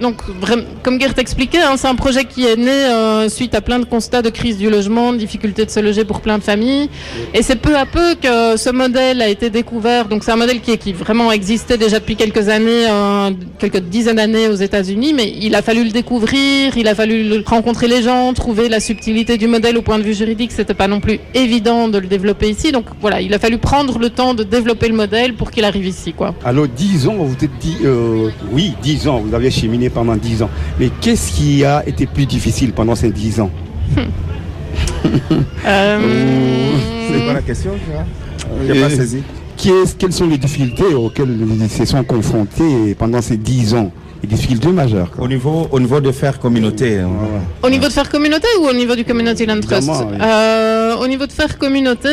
donc 0.00 0.16
comme 0.82 1.00
Gert 1.00 1.18
expliquait, 1.18 1.62
hein, 1.62 1.76
c'est 1.76 1.88
un 1.88 1.94
projet 1.94 2.24
qui 2.24 2.44
est 2.44 2.56
né 2.56 2.70
euh, 2.70 3.28
suite 3.28 3.54
à 3.54 3.60
plein 3.60 3.78
de 3.78 3.84
constats 3.84 4.22
de 4.22 4.28
crise 4.30 4.58
du 4.58 4.68
logement, 4.68 5.12
de 5.12 5.18
difficulté 5.18 5.64
de 5.64 5.70
se 5.70 5.80
loger 5.80 6.04
pour 6.04 6.20
plein 6.20 6.38
de 6.38 6.42
familles. 6.42 6.90
Et 7.32 7.42
c'est 7.42 7.56
peu 7.56 7.76
à 7.76 7.86
peu 7.86 8.14
que 8.14 8.56
ce 8.56 8.70
modèle 8.70 9.22
a 9.22 9.28
été 9.28 9.48
découvert. 9.48 10.06
Donc 10.06 10.22
c'est 10.22 10.32
un 10.32 10.36
modèle 10.36 10.60
qui, 10.60 10.92
vraiment 10.92 11.32
existait 11.32 11.78
déjà 11.78 11.98
depuis 11.98 12.16
quelques 12.16 12.48
années, 12.48 12.86
euh, 12.88 13.30
quelques 13.58 13.80
dizaines 13.80 14.16
d'années 14.16 14.48
aux 14.48 14.54
États-Unis, 14.54 15.14
mais 15.14 15.32
il 15.40 15.54
a 15.54 15.62
fallu 15.62 15.84
le 15.84 15.90
découvrir, 15.90 16.76
il 16.76 16.88
a 16.88 16.94
fallu 16.94 17.42
rencontrer 17.46 17.88
les 17.88 18.02
gens, 18.02 18.32
trouver 18.34 18.68
la 18.68 18.80
subtilité 18.80 19.38
du 19.38 19.46
modèle 19.46 19.78
au 19.78 19.82
point 19.82 19.98
de 19.98 20.04
vue 20.04 20.14
juridique. 20.14 20.52
C'était 20.52 20.74
pas 20.74 20.88
non 20.88 21.00
plus 21.00 21.20
évident 21.34 21.88
de 21.88 21.98
le 21.98 22.06
développer 22.06 22.50
ici. 22.50 22.70
Donc 22.70 22.84
voilà, 23.00 23.20
il 23.22 23.32
a 23.32 23.38
fallu 23.38 23.58
prendre 23.58 23.98
le 23.98 24.10
temps 24.10 24.34
de 24.34 24.42
développer 24.42 24.88
le 24.88 24.94
modèle 24.94 25.34
pour 25.34 25.50
qu'il 25.50 25.64
arrive 25.64 25.86
ici, 25.86 26.12
quoi. 26.12 26.34
Alors 26.44 26.68
10 26.68 27.08
ans, 27.08 27.14
vous 27.14 27.44
êtes 27.44 27.58
dit, 27.60 27.78
euh, 27.84 28.28
oui, 28.52 28.74
10 28.82 29.08
ans, 29.08 29.20
vous 29.20 29.34
avez 29.34 29.50
cheminé 29.50 29.85
pendant 29.90 30.16
10 30.16 30.42
ans. 30.42 30.50
Mais 30.78 30.90
qu'est-ce 31.00 31.32
qui 31.32 31.64
a 31.64 31.82
été 31.86 32.06
plus 32.06 32.26
difficile 32.26 32.72
pendant 32.72 32.94
ces 32.94 33.10
10 33.10 33.40
ans? 33.40 33.50
Euh, 35.66 35.98
C'est 37.12 37.24
quoi 37.24 37.32
la 37.34 37.42
question 37.42 37.70
J'ai 38.66 38.80
pas 38.80 38.86
Euh, 38.86 38.90
saisi? 38.96 39.22
qui 39.56 39.70
est- 39.70 39.96
Quelles 39.96 40.12
sont 40.12 40.26
les 40.26 40.38
difficultés 40.38 40.94
auxquelles 40.94 41.36
ils 41.40 41.70
se 41.70 41.84
sont 41.84 42.04
confrontés 42.04 42.94
pendant 42.98 43.22
ces 43.22 43.36
10 43.36 43.74
ans? 43.74 43.90
Les 44.22 44.28
difficultés 44.28 44.68
majeures. 44.68 45.10
quoi. 45.10 45.24
Au 45.24 45.28
niveau, 45.28 45.68
au 45.70 45.78
niveau 45.78 46.00
de 46.00 46.10
faire 46.10 46.38
communauté. 46.38 46.98
hein. 46.98 47.08
Au 47.62 47.68
niveau 47.70 47.86
de 47.86 47.92
faire 47.92 48.08
communauté 48.10 48.48
ou 48.60 48.66
au 48.66 48.72
niveau 48.72 48.96
du 48.96 49.04
Community 49.04 49.46
Land 49.46 49.60
Trust? 49.60 49.88
Oui. 49.90 50.18
Euh, 50.20 50.96
Au 50.96 51.06
niveau 51.06 51.26
de 51.26 51.32
faire 51.32 51.58
communauté, 51.58 52.08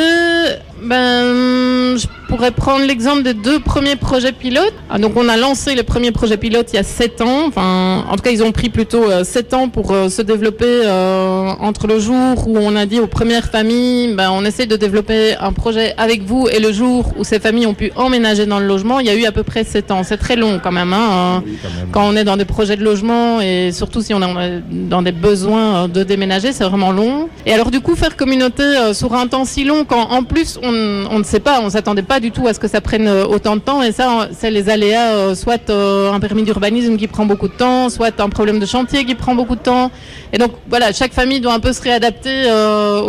ben, 0.83 1.97
je 1.97 2.05
pourrais 2.33 2.49
prendre 2.49 2.83
l'exemple 2.83 3.21
des 3.21 3.35
deux 3.35 3.59
premiers 3.59 3.95
projets 3.95 4.31
pilotes. 4.31 4.73
Ah, 4.89 4.97
donc 4.97 5.15
on 5.15 5.29
a 5.29 5.37
lancé 5.37 5.75
les 5.75 5.83
premiers 5.83 6.11
projets 6.11 6.37
pilotes 6.37 6.73
il 6.73 6.77
y 6.77 6.79
a 6.79 6.83
7 6.83 7.21
ans. 7.21 7.45
Enfin, 7.47 8.05
en 8.09 8.15
tout 8.15 8.23
cas, 8.23 8.31
ils 8.31 8.41
ont 8.41 8.51
pris 8.51 8.69
plutôt 8.69 9.03
7 9.23 9.53
ans 9.53 9.69
pour 9.69 9.91
euh, 9.91 10.09
se 10.09 10.23
développer 10.23 10.65
euh, 10.65 11.51
entre 11.59 11.85
le 11.85 11.99
jour 11.99 12.47
où 12.47 12.57
on 12.57 12.75
a 12.75 12.87
dit 12.87 12.99
aux 12.99 13.05
premières 13.05 13.51
familles, 13.51 14.15
ben, 14.15 14.31
on 14.31 14.43
essaie 14.45 14.65
de 14.65 14.75
développer 14.75 15.35
un 15.39 15.53
projet 15.53 15.93
avec 15.99 16.23
vous 16.23 16.47
et 16.47 16.59
le 16.59 16.71
jour 16.71 17.13
où 17.19 17.23
ces 17.23 17.39
familles 17.39 17.67
ont 17.67 17.75
pu 17.75 17.91
emménager 17.95 18.47
dans 18.47 18.59
le 18.59 18.65
logement, 18.65 18.99
il 18.99 19.05
y 19.05 19.11
a 19.11 19.15
eu 19.15 19.25
à 19.25 19.31
peu 19.31 19.43
près 19.43 19.63
7 19.63 19.91
ans. 19.91 20.01
C'est 20.03 20.17
très 20.17 20.35
long 20.35 20.59
quand 20.63 20.71
même. 20.71 20.91
Hein, 20.91 21.43
quand 21.91 22.03
on 22.03 22.15
est 22.15 22.23
dans 22.23 22.37
des 22.37 22.45
projets 22.45 22.77
de 22.77 22.83
logement 22.83 23.41
et 23.41 23.71
surtout 23.71 24.01
si 24.01 24.11
on 24.15 24.39
est 24.39 24.61
dans 24.71 25.03
des 25.03 25.11
besoins 25.11 25.83
euh, 25.83 25.87
de 25.87 26.01
déménager, 26.01 26.51
c'est 26.51 26.63
vraiment 26.63 26.91
long. 26.91 27.29
Et 27.45 27.53
alors 27.53 27.69
du 27.69 27.79
coup, 27.79 27.95
faire 27.95 28.17
communauté 28.17 28.63
euh, 28.63 28.95
sur 28.95 29.13
un 29.13 29.27
temps 29.27 29.45
si 29.45 29.65
long, 29.65 29.85
quand 29.85 30.09
en 30.09 30.23
plus 30.23 30.57
on, 30.63 31.05
on 31.11 31.19
ne 31.19 31.23
sait 31.23 31.39
pas, 31.39 31.61
on 31.61 31.69
s'attendait 31.69 32.01
pas 32.01 32.19
du 32.23 32.31
tout 32.31 32.47
à 32.47 32.53
ce 32.53 32.59
que 32.59 32.69
ça 32.69 32.79
prenne 32.79 33.07
euh, 33.07 33.25
autant 33.25 33.55
de 33.57 33.61
temps. 33.61 33.83
Et 33.83 33.91
ça, 33.91 34.29
c'est 34.31 34.49
les 34.49 34.69
aléas, 34.69 35.11
euh, 35.13 35.35
soit 35.35 35.69
euh, 35.69 36.11
un 36.11 36.21
permis 36.21 36.43
d'urbanisme 36.43 36.95
qui 36.95 37.07
prend 37.07 37.25
beaucoup 37.25 37.49
de 37.49 37.53
temps, 37.53 37.89
soit 37.89 38.19
un 38.21 38.29
problème 38.29 38.59
de 38.59 38.65
chantier 38.65 39.03
qui 39.03 39.13
prend 39.13 39.35
beaucoup 39.35 39.57
de 39.57 39.61
temps. 39.61 39.91
Et 40.31 40.37
donc 40.37 40.51
voilà, 40.69 40.93
chaque 40.93 41.11
famille 41.11 41.41
doit 41.41 41.53
un 41.53 41.59
peu 41.59 41.73
se 41.73 41.81
réadapter 41.81 42.35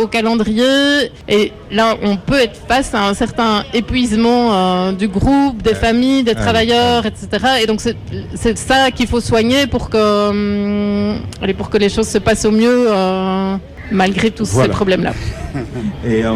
au 0.01 0.05
calendrier. 0.07 1.11
Et 1.27 1.51
là, 1.71 1.95
on 2.03 2.17
peut 2.17 2.39
être 2.39 2.59
face 2.67 2.93
à 2.93 3.07
un 3.07 3.13
certain 3.15 3.63
épuisement 3.73 4.91
du 4.91 5.07
groupe, 5.07 5.63
des 5.63 5.73
familles, 5.73 6.23
des 6.23 6.35
travailleurs, 6.35 7.05
etc. 7.07 7.27
Et 7.63 7.65
donc 7.65 7.79
c'est 7.81 8.57
ça 8.57 8.91
qu'il 8.91 9.07
faut 9.07 9.21
soigner 9.21 9.65
pour 9.65 9.89
que, 9.89 10.29
hum, 10.29 11.19
allez, 11.41 11.55
pour 11.55 11.69
que 11.71 11.79
les 11.79 11.89
choses 11.89 12.09
se 12.09 12.19
passent 12.19 12.45
au 12.45 12.51
mieux. 12.51 12.89
Malgré 13.91 14.31
tous 14.31 14.49
Voilà. 14.51 14.67
ces 14.69 14.75
problèmes-là. 14.75 15.13
Et 16.05 16.25
euh, 16.25 16.33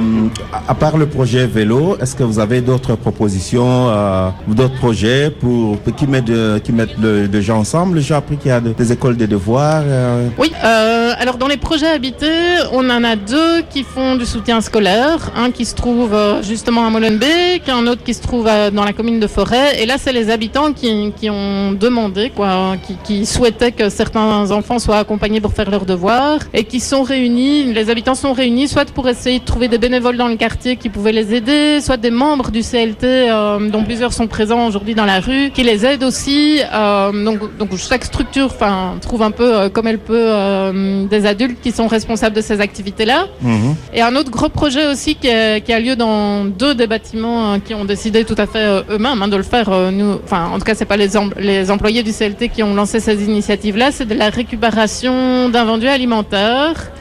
à 0.67 0.73
part 0.75 0.95
le 0.97 1.05
projet 1.05 1.45
vélo, 1.45 1.97
est-ce 2.01 2.15
que 2.15 2.23
vous 2.23 2.39
avez 2.39 2.61
d'autres 2.61 2.95
propositions 2.95 3.89
euh, 3.89 4.29
ou 4.47 4.53
d'autres 4.53 4.75
projets 4.75 5.29
pour, 5.29 5.77
qui 5.97 6.07
mettent, 6.07 6.31
qui 6.63 6.71
mettent 6.71 6.97
le- 7.01 7.27
de 7.27 7.41
gens 7.41 7.57
ensemble? 7.59 7.99
J'ai 7.99 8.13
appris 8.13 8.37
qu'il 8.37 8.49
y 8.49 8.53
a 8.53 8.61
de- 8.61 8.71
des 8.71 8.91
écoles 8.93 9.17
de 9.17 9.25
devoirs. 9.25 9.83
euh, 9.85 10.27
Oui, 10.37 10.51
euh, 10.63 11.11
alors 11.19 11.37
dans 11.37 11.47
les 11.49 11.57
projets 11.57 11.87
habités, 11.87 12.27
on 12.71 12.89
en 12.89 13.03
a 13.03 13.15
deux 13.17 13.61
qui 13.69 13.83
font 13.83 14.15
du 14.15 14.25
soutien 14.25 14.61
scolaire, 14.61 15.31
un 15.35 15.51
qui 15.51 15.65
se 15.65 15.75
trouve 15.75 16.15
justement 16.41 16.87
à 16.87 16.89
Molenbeek, 16.89 17.67
un 17.67 17.85
autre 17.87 18.03
qui 18.03 18.13
se 18.13 18.21
trouve 18.21 18.45
dans 18.73 18.85
la 18.85 18.93
commune 18.93 19.19
de 19.19 19.27
Forêt. 19.27 19.81
Et 19.81 19.85
là, 19.85 19.95
c'est 19.97 20.13
les 20.13 20.29
habitants 20.29 20.71
qui, 20.71 21.11
qui 21.19 21.29
ont 21.29 21.73
demandé, 21.73 22.31
quoi, 22.33 22.75
qui, 22.87 22.95
qui 23.03 23.25
souhaitaient 23.25 23.73
que 23.73 23.89
certains 23.89 24.49
enfants 24.51 24.79
soient 24.79 24.99
accompagnés 24.99 25.41
pour 25.41 25.51
faire 25.53 25.69
leurs 25.69 25.85
devoirs 25.85 26.39
et 26.53 26.63
qui 26.63 26.79
sont 26.79 27.03
réunis. 27.03 27.38
Les 27.73 27.89
habitants 27.89 28.15
sont 28.15 28.33
réunis 28.33 28.67
soit 28.67 28.85
pour 28.91 29.07
essayer 29.07 29.39
de 29.39 29.45
trouver 29.45 29.67
des 29.67 29.77
bénévoles 29.77 30.17
dans 30.17 30.27
le 30.27 30.35
quartier 30.35 30.75
qui 30.75 30.89
pouvaient 30.89 31.11
les 31.13 31.33
aider, 31.33 31.79
soit 31.81 31.97
des 31.97 32.11
membres 32.11 32.51
du 32.51 32.61
CLT 32.61 33.03
euh, 33.05 33.69
dont 33.69 33.83
plusieurs 33.83 34.11
sont 34.13 34.27
présents 34.27 34.67
aujourd'hui 34.67 34.93
dans 34.95 35.05
la 35.05 35.19
rue 35.19 35.49
qui 35.53 35.63
les 35.63 35.85
aident 35.85 36.03
aussi. 36.03 36.59
Euh, 36.73 37.11
donc, 37.25 37.57
donc 37.57 37.69
chaque 37.77 38.03
structure, 38.03 38.45
enfin, 38.47 38.95
trouve 39.01 39.21
un 39.23 39.31
peu 39.31 39.49
euh, 39.55 39.69
comme 39.69 39.87
elle 39.87 39.99
peut 39.99 40.29
des 41.09 41.25
adultes 41.25 41.59
qui 41.61 41.71
sont 41.71 41.87
responsables 41.87 42.35
de 42.35 42.41
ces 42.41 42.59
activités-là. 42.61 43.27
mhm. 43.41 43.75
Et 43.93 44.01
un 44.01 44.15
autre 44.15 44.31
gros 44.31 44.49
projet 44.49 44.85
aussi 44.87 45.15
qui, 45.15 45.27
est- 45.27 45.61
qui 45.65 45.71
a 45.73 45.79
lieu 45.79 45.95
dans 45.95 46.45
deux 46.45 46.75
des 46.75 46.87
bâtiments 46.87 47.59
qui 47.59 47.73
ont 47.73 47.85
décidé 47.85 48.25
tout 48.25 48.35
à 48.37 48.47
fait 48.47 48.65
eux-mêmes 48.89 49.21
hein, 49.21 49.27
de 49.27 49.37
le 49.37 49.43
faire. 49.43 49.69
nous, 49.91 50.19
enfin, 50.25 50.49
en 50.53 50.57
tout 50.59 50.65
cas, 50.65 50.75
c'est 50.75 50.85
pas 50.85 50.97
les, 50.97 51.15
em- 51.17 51.33
les 51.39 51.71
employés 51.71 52.03
du 52.03 52.11
CLT 52.11 52.49
qui 52.49 52.63
ont 52.63 52.73
lancé 52.73 52.99
ces 52.99 53.23
initiatives-là, 53.23 53.91
c'est 53.91 54.05
de 54.07 54.15
la 54.15 54.29
récupération 54.29 55.49
d'invendus 55.49 55.87
alimentaires. 55.87 56.91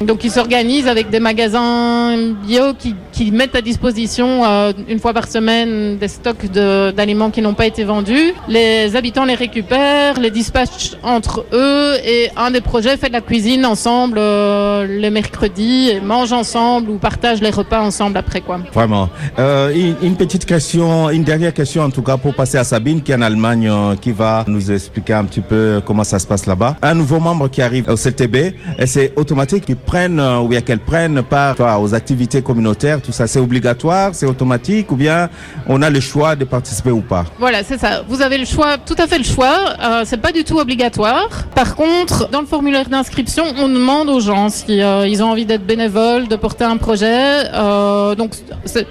Donc, 0.00 0.24
ils 0.24 0.30
s'organisent 0.30 0.88
avec 0.88 1.10
des 1.10 1.20
magasins 1.20 2.16
bio 2.46 2.74
qui, 2.78 2.94
qui 3.12 3.30
mettent 3.30 3.56
à 3.56 3.60
disposition 3.60 4.44
euh, 4.44 4.72
une 4.88 4.98
fois 4.98 5.12
par 5.12 5.28
semaine 5.28 5.98
des 5.98 6.08
stocks 6.08 6.46
d'aliments 6.46 7.30
qui 7.30 7.42
n'ont 7.42 7.54
pas 7.54 7.66
été 7.66 7.84
vendus. 7.84 8.32
Les 8.48 8.96
habitants 8.96 9.24
les 9.24 9.34
récupèrent, 9.34 10.20
les 10.20 10.30
dispatchent 10.30 10.96
entre 11.02 11.44
eux 11.52 11.94
et 12.04 12.30
un 12.36 12.50
des 12.50 12.60
projets 12.60 12.96
fait 12.96 13.08
de 13.08 13.12
la 13.12 13.20
cuisine 13.20 13.66
ensemble 13.66 14.18
euh, 14.18 14.86
les 14.86 15.10
mercredis 15.10 15.90
et 15.90 16.00
mange 16.00 16.32
ensemble 16.32 16.90
ou 16.90 16.98
partage 16.98 17.40
les 17.40 17.50
repas 17.50 17.80
ensemble 17.80 18.18
après 18.18 18.40
quoi. 18.40 18.58
Vraiment. 18.72 19.08
Euh, 19.38 19.72
une, 20.02 20.16
petite 20.16 20.44
question, 20.44 21.10
une 21.10 21.24
dernière 21.24 21.54
question 21.54 21.82
en 21.82 21.90
tout 21.90 22.02
cas 22.02 22.16
pour 22.16 22.34
passer 22.34 22.58
à 22.58 22.64
Sabine 22.64 23.02
qui 23.02 23.12
est 23.12 23.14
en 23.14 23.22
Allemagne, 23.22 23.68
euh, 23.68 23.96
qui 23.96 24.12
va 24.12 24.44
nous 24.46 24.70
expliquer 24.70 25.14
un 25.14 25.24
petit 25.24 25.40
peu 25.40 25.80
comment 25.84 26.04
ça 26.04 26.18
se 26.18 26.26
passe 26.26 26.46
là-bas. 26.46 26.76
Un 26.82 26.94
nouveau 26.94 27.20
membre 27.20 27.48
qui 27.48 27.62
arrive 27.62 27.88
au 27.88 27.96
CTB, 27.96 28.54
c'est 28.86 29.12
automatique 29.16 29.64
prennent 29.78 30.20
euh, 30.20 30.38
ou 30.38 30.48
bien 30.48 30.60
qu'elles 30.60 30.78
prennent 30.78 31.22
part 31.22 31.56
aux 31.80 31.94
activités 31.94 32.42
communautaires, 32.42 33.00
tout 33.00 33.12
ça. 33.12 33.26
C'est 33.26 33.40
obligatoire, 33.40 34.10
c'est 34.14 34.26
automatique 34.26 34.92
ou 34.92 34.96
bien 34.96 35.28
on 35.66 35.82
a 35.82 35.90
le 35.90 36.00
choix 36.00 36.36
de 36.36 36.44
participer 36.44 36.90
ou 36.90 37.00
pas? 37.00 37.24
Voilà, 37.38 37.62
c'est 37.62 37.78
ça. 37.78 38.02
Vous 38.08 38.22
avez 38.22 38.38
le 38.38 38.44
choix, 38.44 38.78
tout 38.78 38.94
à 38.98 39.06
fait 39.06 39.18
le 39.18 39.24
choix. 39.24 39.56
Euh, 39.82 40.02
c'est 40.04 40.20
pas 40.20 40.32
du 40.32 40.44
tout 40.44 40.58
obligatoire. 40.58 41.28
Par 41.54 41.74
contre, 41.74 42.28
dans 42.30 42.40
le 42.40 42.46
formulaire 42.46 42.88
d'inscription, 42.88 43.44
on 43.58 43.68
demande 43.68 44.08
aux 44.08 44.20
gens 44.20 44.48
si 44.48 44.80
euh, 44.80 45.06
ils 45.06 45.22
ont 45.22 45.30
envie 45.30 45.46
d'être 45.46 45.66
bénévoles, 45.66 46.28
de 46.28 46.36
porter 46.36 46.64
un 46.64 46.76
projet. 46.76 47.50
Euh, 47.54 48.14
donc, 48.14 48.32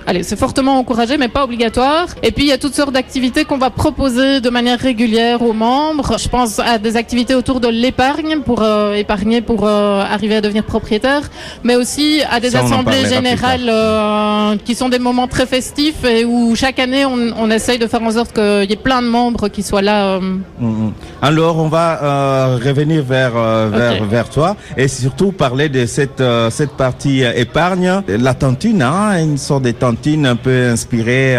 allez, 0.06 0.23
c'est 0.23 0.38
fortement 0.38 0.78
encouragé, 0.78 1.17
mais 1.17 1.28
pas 1.28 1.43
obligatoire. 1.43 2.08
Et 2.23 2.32
puis, 2.32 2.45
il 2.45 2.50
y 2.50 2.52
a 2.52 2.58
toutes 2.58 2.76
sortes 2.76 2.93
d'activités 2.93 3.45
qu'on 3.45 3.58
va 3.58 3.69
proposer 3.69 4.41
de 4.41 4.50
manière 4.50 4.80
régulière 4.80 5.41
aux 5.41 5.54
membres. 5.54 6.17
Je 6.17 6.30
pense 6.30 6.60
à 6.60 6.78
des 6.78 6.95
activités 6.95 7.36
autour 7.36 7.60
de 7.60 7.67
l'épargne 7.67 8.41
pour 8.41 8.63
épargner 8.95 9.41
pour 9.41 9.67
arriver 9.67 10.38
à 10.38 10.41
devenir 10.41 10.63
propriétaire, 10.77 11.23
mais 11.63 11.75
aussi 11.81 12.21
à 12.29 12.39
des 12.39 12.51
Ça, 12.51 12.59
assemblées 12.61 13.05
générales 13.15 13.67
euh, 13.67 14.55
qui 14.65 14.73
sont 14.75 14.89
des 14.95 14.99
moments 15.07 15.27
très 15.35 15.47
festifs 15.55 16.03
et 16.15 16.23
où 16.33 16.55
chaque 16.55 16.79
année 16.85 17.03
on, 17.05 17.17
on 17.43 17.49
essaye 17.57 17.79
de 17.83 17.87
faire 17.87 18.03
en 18.09 18.11
sorte 18.19 18.31
qu'il 18.33 18.69
y 18.69 18.73
ait 18.73 18.85
plein 18.89 19.01
de 19.01 19.07
membres 19.19 19.47
qui 19.55 19.63
soient 19.63 19.81
là. 19.91 19.97
euh. 20.15 20.19
Mhm. 20.59 20.91
Alors, 21.21 21.55
on 21.65 21.69
va 21.77 21.87
euh, 22.03 22.59
revenir 22.67 22.99
vers 23.03 23.33
vers 24.15 24.29
toi 24.29 24.49
et 24.81 24.87
surtout 24.87 25.31
parler 25.45 25.67
de 25.77 25.83
cette 25.97 26.23
cette 26.57 26.75
partie 26.85 27.19
épargne, 27.45 27.91
la 28.07 28.33
tantine, 28.43 28.81
hein, 28.81 29.17
une 29.29 29.37
sorte 29.49 29.63
de 29.63 29.71
tantine 29.71 30.25
un 30.33 30.35
peu 30.35 30.57
inspirée. 30.75 31.35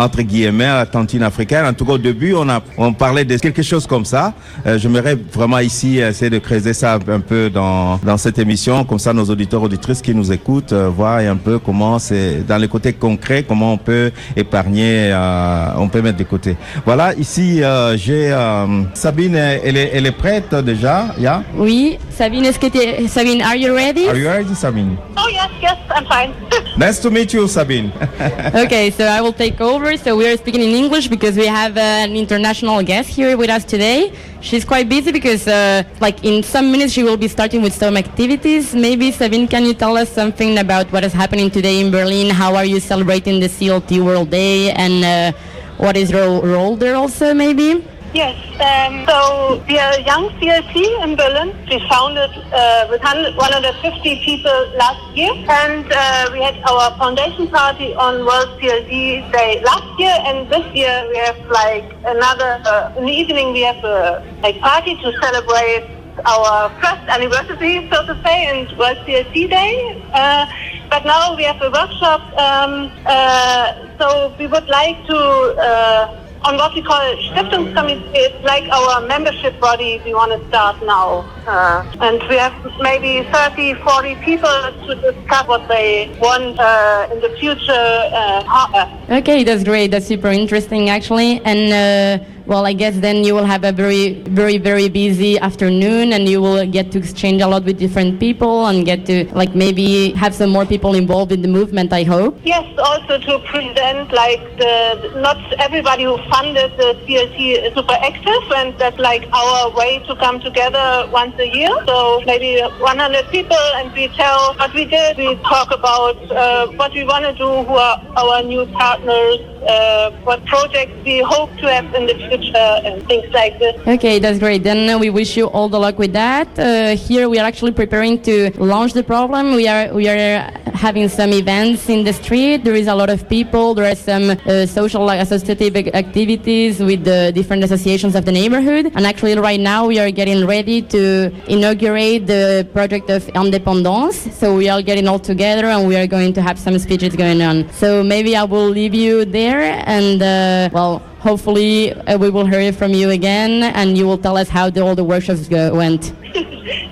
Entre 0.00 0.22
guillemets, 0.22 0.64
à 0.64 0.76
la 0.78 0.86
tantine 0.86 1.22
africaine. 1.22 1.66
En 1.66 1.74
tout 1.74 1.84
cas, 1.84 1.92
au 1.92 1.98
début, 1.98 2.32
on 2.34 2.48
a, 2.48 2.60
on 2.78 2.92
parlait 2.92 3.24
de 3.24 3.36
quelque 3.36 3.62
chose 3.62 3.86
comme 3.86 4.04
ça. 4.06 4.32
Euh, 4.66 4.78
J'aimerais 4.78 5.16
vraiment 5.32 5.58
ici 5.58 5.98
essayer 5.98 6.30
de 6.30 6.38
creuser 6.38 6.72
ça 6.72 6.98
un 7.06 7.20
peu 7.20 7.50
dans, 7.50 7.98
dans 7.98 8.16
cette 8.16 8.38
émission. 8.38 8.84
Comme 8.84 8.98
ça, 8.98 9.12
nos 9.12 9.24
auditeurs, 9.24 9.62
auditrices 9.62 10.00
qui 10.00 10.14
nous 10.14 10.32
écoutent, 10.32 10.72
euh, 10.72 10.88
voient 10.88 11.16
un 11.18 11.36
peu 11.36 11.58
comment 11.58 11.98
c'est, 11.98 12.46
dans 12.46 12.56
les 12.56 12.68
côtés 12.68 12.94
concrets, 12.94 13.42
comment 13.46 13.74
on 13.74 13.78
peut 13.78 14.10
épargner, 14.36 15.10
euh, 15.12 15.66
on 15.76 15.88
peut 15.88 16.00
mettre 16.00 16.18
de 16.18 16.24
côté. 16.24 16.56
Voilà, 16.86 17.14
ici, 17.14 17.62
euh, 17.62 17.96
j'ai 17.98 18.32
euh, 18.32 18.66
Sabine, 18.94 19.34
elle 19.34 19.76
est, 19.76 19.90
elle 19.92 20.06
est 20.06 20.12
prête 20.12 20.54
déjà, 20.54 21.14
yeah? 21.18 21.42
Oui, 21.56 21.98
Sabine, 22.10 22.46
est-ce 22.46 22.58
que 22.58 22.68
t'es... 22.68 23.06
Sabine, 23.08 23.42
are 23.42 23.56
you 23.56 23.74
ready? 23.74 24.08
Are 24.08 24.16
you 24.16 24.28
ready, 24.28 24.54
Sabine? 24.54 24.96
Oh 25.18 25.28
yes, 25.30 25.50
yes, 25.60 25.76
I'm 25.94 26.06
fine. 26.06 26.32
Nice 26.76 26.98
to 27.00 27.10
meet 27.10 27.32
you, 27.34 27.46
Sabine. 27.48 27.90
okay, 28.54 28.90
so 28.90 29.04
I 29.04 29.20
will 29.20 29.32
take 29.32 29.60
over. 29.60 29.89
So 29.96 30.16
we 30.16 30.28
are 30.28 30.36
speaking 30.36 30.60
in 30.60 30.70
English 30.70 31.08
because 31.08 31.36
we 31.36 31.46
have 31.46 31.76
uh, 31.76 31.80
an 31.80 32.14
international 32.14 32.80
guest 32.80 33.08
here 33.08 33.36
with 33.36 33.50
us 33.50 33.64
today. 33.64 34.12
She's 34.40 34.64
quite 34.64 34.88
busy 34.88 35.10
because, 35.10 35.48
uh, 35.48 35.82
like, 36.00 36.24
in 36.24 36.44
some 36.44 36.70
minutes 36.70 36.92
she 36.92 37.02
will 37.02 37.16
be 37.16 37.26
starting 37.26 37.60
with 37.60 37.74
some 37.74 37.96
activities. 37.96 38.72
Maybe 38.72 39.10
Sabine, 39.10 39.48
can 39.48 39.64
you 39.64 39.74
tell 39.74 39.96
us 39.96 40.08
something 40.08 40.58
about 40.58 40.92
what 40.92 41.02
is 41.02 41.12
happening 41.12 41.50
today 41.50 41.80
in 41.80 41.90
Berlin? 41.90 42.30
How 42.30 42.54
are 42.54 42.64
you 42.64 42.78
celebrating 42.78 43.40
the 43.40 43.48
CLT 43.48 44.04
World 44.04 44.30
Day, 44.30 44.70
and 44.70 45.04
uh, 45.04 45.38
what 45.78 45.96
is 45.96 46.12
your 46.12 46.40
role 46.40 46.76
there 46.76 46.94
also? 46.94 47.34
Maybe. 47.34 47.84
Yes, 48.12 48.34
um, 48.58 49.06
so 49.06 49.62
we 49.68 49.78
are 49.78 49.92
a 49.92 50.02
young 50.02 50.30
CLT 50.30 51.04
in 51.04 51.14
Berlin. 51.14 51.54
We 51.70 51.78
founded 51.88 52.30
uh, 52.50 52.88
with 52.90 53.00
100 53.02 53.36
150 53.36 54.24
people 54.24 54.72
last 54.74 55.16
year, 55.16 55.30
and 55.30 55.86
uh, 55.86 56.28
we 56.32 56.42
had 56.42 56.58
our 56.68 56.90
foundation 56.98 57.46
party 57.46 57.94
on 57.94 58.26
World 58.26 58.58
CLT 58.58 59.30
Day 59.30 59.62
last 59.62 60.00
year, 60.00 60.16
and 60.26 60.50
this 60.50 60.66
year 60.74 61.06
we 61.08 61.18
have 61.18 61.38
like 61.50 61.86
another. 62.04 62.58
Uh, 62.66 62.98
in 62.98 63.06
the 63.06 63.12
evening 63.12 63.52
we 63.52 63.60
have 63.60 63.78
a 63.84 64.26
like 64.42 64.58
party 64.58 64.96
to 64.96 65.12
celebrate 65.22 65.86
our 66.26 66.68
first 66.82 67.06
anniversary, 67.06 67.88
so 67.92 68.04
to 68.06 68.20
say, 68.24 68.46
and 68.50 68.76
World 68.76 68.98
CLT 69.06 69.48
Day. 69.48 70.02
Uh, 70.12 70.46
but 70.90 71.06
now 71.06 71.36
we 71.36 71.44
have 71.44 71.62
a 71.62 71.70
workshop, 71.70 72.22
um, 72.36 72.90
uh, 73.06 73.86
so 73.98 74.34
we 74.36 74.48
would 74.48 74.66
like 74.66 74.98
to. 75.06 76.26
On 76.42 76.56
what 76.56 76.74
we 76.74 76.80
call 76.80 77.00
Stiftungskomitee. 77.16 78.10
It's 78.14 78.44
like 78.44 78.64
our 78.70 79.06
membership 79.06 79.60
body 79.60 80.00
we 80.04 80.14
want 80.14 80.32
to 80.32 80.48
start 80.48 80.82
now. 80.84 81.20
Uh, 81.46 81.84
and 82.00 82.22
we 82.30 82.36
have 82.36 82.54
maybe 82.80 83.28
30, 83.30 83.74
40 83.74 84.14
people 84.16 84.48
to 84.86 84.94
discuss 84.94 85.46
what 85.46 85.68
they 85.68 86.16
want 86.20 86.58
uh, 86.58 87.08
in 87.12 87.20
the 87.20 87.36
future. 87.38 87.72
Uh, 87.72 88.42
uh, 88.48 89.16
Okay, 89.18 89.44
that's 89.44 89.64
great. 89.64 89.90
That's 89.90 90.06
super 90.06 90.28
interesting, 90.28 90.88
actually. 90.88 91.42
And 91.44 92.22
uh, 92.22 92.24
well, 92.50 92.66
I 92.66 92.72
guess 92.72 92.98
then 92.98 93.22
you 93.22 93.32
will 93.36 93.44
have 93.44 93.62
a 93.62 93.70
very, 93.70 94.14
very, 94.40 94.58
very 94.58 94.88
busy 94.88 95.38
afternoon, 95.38 96.12
and 96.12 96.28
you 96.28 96.40
will 96.42 96.66
get 96.66 96.90
to 96.90 96.98
exchange 96.98 97.40
a 97.40 97.46
lot 97.46 97.62
with 97.62 97.78
different 97.78 98.18
people 98.18 98.66
and 98.66 98.84
get 98.84 99.06
to 99.06 99.24
like 99.36 99.54
maybe 99.54 100.10
have 100.14 100.34
some 100.34 100.50
more 100.50 100.66
people 100.66 100.96
involved 100.96 101.30
in 101.30 101.42
the 101.42 101.48
movement. 101.48 101.92
I 101.92 102.02
hope. 102.02 102.40
Yes, 102.42 102.66
also 102.76 103.18
to 103.18 103.38
present 103.46 104.10
like 104.12 104.42
the 104.58 105.12
not 105.22 105.38
everybody 105.60 106.02
who 106.02 106.18
funded 106.28 106.72
the 106.76 106.98
CLT 107.06 107.38
is 107.66 107.72
super 107.72 107.98
active, 108.10 108.42
and 108.56 108.76
that's 108.78 108.98
like 108.98 109.28
our 109.32 109.70
way 109.70 110.02
to 110.08 110.16
come 110.16 110.40
together 110.40 111.08
once 111.12 111.38
a 111.38 111.46
year. 111.46 111.70
So 111.86 112.20
maybe 112.26 112.60
100 112.60 113.28
people, 113.30 113.64
and 113.78 113.92
we 113.92 114.08
tell 114.08 114.54
what 114.54 114.74
we 114.74 114.86
did. 114.86 115.18
We 115.18 115.36
talk 115.46 115.70
about 115.70 116.18
uh, 116.32 116.66
what 116.72 116.92
we 116.94 117.04
want 117.04 117.26
to 117.26 117.32
do, 117.32 117.62
who 117.62 117.74
are 117.74 118.02
our 118.16 118.42
new 118.42 118.66
partners, 118.66 119.38
uh, 119.62 120.10
what 120.24 120.44
projects 120.46 120.92
we 121.04 121.20
hope 121.20 121.50
to 121.58 121.66
have 121.72 121.92
in 121.94 122.06
the 122.06 122.14
future, 122.14 122.70
and 122.84 123.06
things 123.06 123.32
like 123.32 123.58
this. 123.58 123.76
Okay, 123.86 124.18
that's 124.18 124.38
great. 124.38 124.62
Then 124.62 124.88
uh, 124.88 124.98
we 124.98 125.10
wish 125.10 125.36
you 125.36 125.46
all 125.46 125.68
the 125.68 125.78
luck 125.78 125.98
with 125.98 126.12
that. 126.12 126.48
Uh, 126.58 126.96
here 126.96 127.28
we 127.28 127.38
are 127.38 127.46
actually 127.46 127.72
preparing 127.72 128.20
to 128.22 128.50
launch 128.58 128.92
the 128.92 129.02
program. 129.02 129.54
We 129.54 129.68
are 129.68 129.92
we 129.92 130.08
are 130.08 130.50
having 130.74 131.08
some 131.08 131.32
events 131.32 131.88
in 131.88 132.04
the 132.04 132.12
street. 132.12 132.64
There 132.64 132.74
is 132.74 132.86
a 132.86 132.94
lot 132.94 133.10
of 133.10 133.28
people. 133.28 133.74
There 133.74 133.90
are 133.90 133.94
some 133.94 134.30
uh, 134.30 134.66
social 134.66 135.04
like, 135.04 135.20
associative 135.20 135.76
activities 135.94 136.80
with 136.80 137.04
the 137.04 137.32
different 137.34 137.64
associations 137.64 138.14
of 138.14 138.24
the 138.24 138.32
neighborhood. 138.32 138.90
And 138.94 139.06
actually, 139.06 139.34
right 139.36 139.60
now 139.60 139.86
we 139.86 139.98
are 139.98 140.10
getting 140.10 140.46
ready 140.46 140.82
to 140.82 141.30
inaugurate 141.48 142.26
the 142.26 142.68
project 142.72 143.10
of 143.10 143.28
independence. 143.30 144.16
So 144.36 144.56
we 144.56 144.68
are 144.68 144.82
getting 144.82 145.06
all 145.08 145.18
together 145.18 145.66
and 145.66 145.86
we 145.86 145.96
are 145.96 146.06
going 146.06 146.32
to 146.34 146.42
have 146.42 146.58
some 146.58 146.78
speeches 146.78 147.14
going 147.16 147.42
on. 147.42 147.70
So 147.72 148.02
maybe 148.02 148.36
I 148.36 148.44
will 148.44 148.68
leave 148.68 148.94
you 148.94 149.24
there 149.24 149.49
and 149.58 150.22
uh, 150.22 150.70
well. 150.72 151.02
Hopefully, 151.20 151.92
uh, 151.92 152.16
we 152.16 152.30
will 152.30 152.46
hear 152.46 152.72
from 152.72 152.94
you 152.94 153.10
again, 153.10 153.62
and 153.62 153.98
you 153.98 154.06
will 154.06 154.16
tell 154.16 154.38
us 154.38 154.48
how 154.48 154.70
the, 154.70 154.80
all 154.80 154.94
the 154.94 155.04
workshops 155.04 155.48
go, 155.48 155.74
went. 155.74 156.14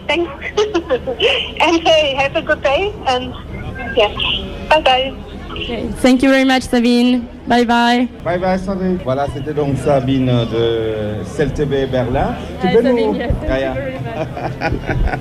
Thanks. 0.07 0.31
and 1.64 1.81
hey, 1.81 2.14
have 2.14 2.37
a 2.37 2.42
good 2.42 2.62
day, 2.62 2.92
and 3.07 3.33
yes, 3.97 4.14
bye 4.68 4.83
bye. 4.83 5.16
Okay. 5.53 5.88
Thank 5.92 6.23
you 6.23 6.29
very 6.29 6.44
much, 6.44 6.64
Sabine. 6.64 7.27
Bye 7.48 7.64
bye. 7.64 8.08
Bye 8.24 8.38
bye 8.38 8.58
Sabine. 8.58 8.98
Voilà, 9.04 9.26
c'était 9.34 9.54
donc 9.54 9.76
Sabine 9.78 10.26
de 10.26 11.24
CLTB 11.37 11.90
Berlin. 11.90 12.34
Tu 12.61 12.68
peux 12.68 12.82
nous... 12.82 12.88
Sabine, 12.88 13.14
yes, 13.14 13.30
thank 13.40 13.48
you 13.48 13.50
Ah, 13.50 13.58
yeah. 13.58 13.74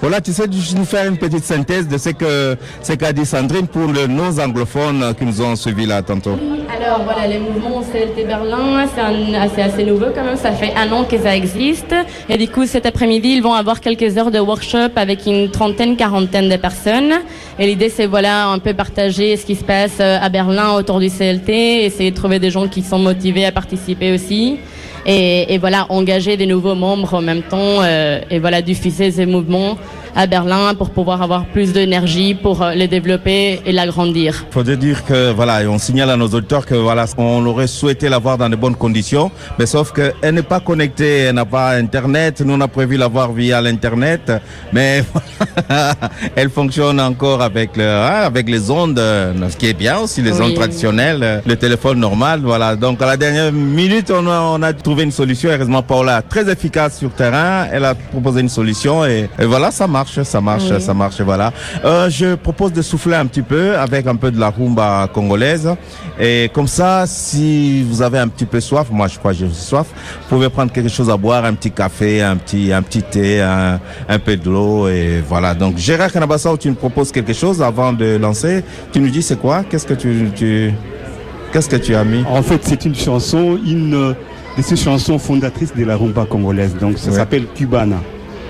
Voilà, 0.00 0.20
tu 0.20 0.32
sais 0.32 0.44
juste 0.52 0.76
nous 0.76 0.84
faire 0.84 1.08
une 1.08 1.16
petite 1.16 1.42
synthèse 1.42 1.88
de 1.88 1.96
ce 1.96 2.10
que 2.10 2.56
ce 2.82 2.92
qu'a 2.92 3.12
dit 3.14 3.24
Sandrine 3.24 3.66
pour 3.66 3.86
le 3.86 4.06
nos 4.06 4.38
anglophones 4.38 5.14
qui 5.18 5.24
nous 5.24 5.40
ont 5.40 5.56
suivis 5.56 5.86
là 5.86 6.02
tantôt. 6.02 6.36
Alors 6.68 7.02
voilà, 7.02 7.26
les 7.26 7.38
mouvements 7.38 7.80
CLT 7.80 8.26
Berlin, 8.26 8.86
c'est 9.54 9.62
assez 9.62 9.84
nouveau 9.84 10.06
quand 10.14 10.22
même, 10.22 10.36
ça 10.36 10.52
fait 10.52 10.74
un 10.76 10.92
an 10.92 11.04
que 11.04 11.18
ça 11.18 11.34
existe. 11.34 11.94
Et 12.28 12.36
du 12.36 12.46
coup, 12.48 12.66
cet 12.66 12.84
après-midi, 12.84 13.30
ils 13.36 13.42
vont 13.42 13.54
avoir 13.54 13.80
quelques 13.80 14.18
heures 14.18 14.30
de 14.30 14.38
workshop 14.38 14.90
avec 14.96 15.24
une 15.26 15.50
trentaine, 15.50 15.96
quarantaine 15.96 16.50
de 16.50 16.56
personnes. 16.56 17.14
Et 17.58 17.66
l'idée, 17.66 17.88
c'est 17.88 18.06
voilà, 18.06 18.48
un 18.48 18.58
peu 18.58 18.74
partager 18.74 19.36
ce 19.38 19.46
qui 19.46 19.56
se 19.56 19.64
passe 19.64 19.96
euh, 20.00 20.18
à 20.20 20.28
Berlin 20.28 20.74
autour 20.74 21.00
du 21.00 21.08
CLT, 21.08 21.50
essayer 21.56 22.10
de 22.10 22.16
trouver 22.16 22.38
des 22.38 22.50
gens 22.50 22.68
qui 22.68 22.82
sont 22.82 22.98
motivés 22.98 23.44
à 23.44 23.52
participer 23.52 24.12
aussi. 24.12 24.58
Et, 25.06 25.54
et 25.54 25.58
voilà, 25.58 25.86
engager 25.88 26.36
des 26.36 26.46
nouveaux 26.46 26.74
membres 26.74 27.14
en 27.14 27.22
même 27.22 27.42
temps, 27.42 27.82
euh, 27.82 28.20
et 28.28 28.40
voilà, 28.40 28.60
diffuser 28.60 29.12
ces 29.12 29.24
mouvements 29.24 29.78
à 30.16 30.26
Berlin 30.26 30.74
pour 30.74 30.90
pouvoir 30.90 31.20
avoir 31.22 31.44
plus 31.46 31.72
d'énergie 31.72 32.34
pour 32.34 32.62
euh, 32.62 32.72
les 32.72 32.88
développer 32.88 33.60
et 33.66 33.72
l'agrandir. 33.72 34.46
Faut 34.50 34.62
dire 34.62 35.04
que 35.04 35.30
voilà, 35.32 35.62
et 35.62 35.66
on 35.66 35.78
signale 35.78 36.10
à 36.10 36.16
nos 36.16 36.28
auditeurs 36.28 36.64
que 36.64 36.74
voilà, 36.74 37.04
on 37.18 37.44
aurait 37.46 37.66
souhaité 37.66 38.08
l'avoir 38.08 38.38
dans 38.38 38.48
de 38.48 38.56
bonnes 38.56 38.74
conditions, 38.76 39.30
mais 39.58 39.66
sauf 39.66 39.92
qu'elle 39.92 40.34
n'est 40.34 40.42
pas 40.42 40.60
connectée, 40.60 41.18
elle 41.28 41.34
n'a 41.34 41.44
pas 41.44 41.72
internet. 41.72 42.40
Nous 42.40 42.54
on 42.54 42.60
a 42.62 42.68
prévu 42.68 42.96
l'avoir 42.96 43.32
via 43.32 43.60
l'internet, 43.60 44.32
mais 44.72 45.04
elle 46.36 46.50
fonctionne 46.50 47.00
encore 47.00 47.42
avec 47.42 47.76
le, 47.76 47.84
hein, 47.86 48.22
avec 48.24 48.48
les 48.48 48.70
ondes, 48.70 48.98
euh, 48.98 49.32
ce 49.50 49.56
qui 49.56 49.66
est 49.66 49.74
bien 49.74 49.98
aussi, 49.98 50.22
les 50.22 50.32
Oui. 50.32 50.40
ondes 50.46 50.54
traditionnelles, 50.54 51.20
euh, 51.22 51.40
le 51.46 51.56
téléphone 51.56 51.98
normal, 51.98 52.40
voilà. 52.42 52.74
Donc 52.76 53.02
à 53.02 53.06
la 53.06 53.16
dernière 53.16 53.52
minute, 53.52 54.10
on 54.10 54.26
a, 54.26 54.40
on 54.40 54.62
a 54.62 54.72
trouvé 54.72 55.04
une 55.04 55.12
solution. 55.12 55.50
Heureusement, 55.50 55.82
Paula, 55.82 56.22
très 56.22 56.50
efficace 56.50 56.98
sur 56.98 57.10
terrain, 57.10 57.66
elle 57.72 57.84
a 57.84 57.94
proposé 57.94 58.40
une 58.40 58.48
solution 58.48 59.04
et, 59.04 59.28
et 59.38 59.44
voilà, 59.44 59.70
ça 59.70 59.86
marche, 59.86 60.05
ça 60.22 60.40
marche, 60.40 60.64
Oui. 60.70 60.80
ça 60.80 60.94
marche, 60.94 61.20
voilà. 61.20 61.52
Euh, 61.84 62.08
je 62.10 62.34
propose 62.34 62.72
de 62.72 62.82
souffler 62.82 63.14
un 63.16 63.26
petit 63.26 63.42
peu 63.42 63.76
avec 63.76 64.06
un 64.06 64.16
peu 64.16 64.30
de 64.30 64.38
la 64.38 64.50
rumba 64.50 65.08
congolaise 65.12 65.68
et 66.20 66.50
comme 66.52 66.66
ça, 66.68 67.04
si 67.06 67.82
vous 67.82 68.02
avez 68.02 68.18
un 68.18 68.28
petit 68.28 68.46
peu 68.46 68.60
soif, 68.60 68.88
moi 68.90 69.08
je 69.08 69.18
crois 69.18 69.32
que 69.32 69.38
j'ai 69.38 69.48
soif, 69.52 69.86
vous 70.22 70.36
pouvez 70.36 70.48
prendre 70.48 70.72
quelque 70.72 70.88
chose 70.90 71.10
à 71.10 71.16
boire, 71.16 71.44
un 71.44 71.54
petit 71.54 71.70
café, 71.70 72.22
un 72.22 72.36
petit, 72.36 72.72
un 72.72 72.82
petit 72.82 73.02
thé, 73.02 73.40
un, 73.40 73.80
un 74.08 74.18
peu 74.18 74.36
de 74.36 74.50
l'eau 74.50 74.88
et 74.88 75.22
voilà. 75.28 75.54
Donc 75.54 75.76
Gérard 75.78 76.12
Kanabassao, 76.12 76.56
tu 76.56 76.68
nous 76.68 76.74
proposes 76.74 77.12
quelque 77.12 77.32
chose 77.32 77.62
avant 77.62 77.92
de 77.92 78.16
lancer. 78.16 78.62
Tu 78.92 79.00
nous 79.00 79.08
dis 79.10 79.22
c'est 79.22 79.38
quoi? 79.38 79.64
Qu'est-ce 79.68 79.86
que 79.86 79.94
tu, 79.94 80.30
tu 80.34 80.72
qu'est-ce 81.52 81.68
que 81.68 81.76
tu 81.76 81.94
as 81.94 82.04
mis? 82.04 82.24
En 82.28 82.42
fait, 82.42 82.60
c'est 82.62 82.84
une 82.84 82.94
chanson, 82.94 83.58
une 83.64 84.14
de 84.56 84.62
ces 84.62 84.76
chansons 84.76 85.18
fondatrices 85.18 85.74
de 85.74 85.84
la 85.84 85.96
rumba 85.96 86.24
congolaise. 86.24 86.74
Donc, 86.80 86.96
ça 86.98 87.10
Ouais. 87.10 87.16
s'appelle 87.16 87.44
Cubana. 87.54 87.96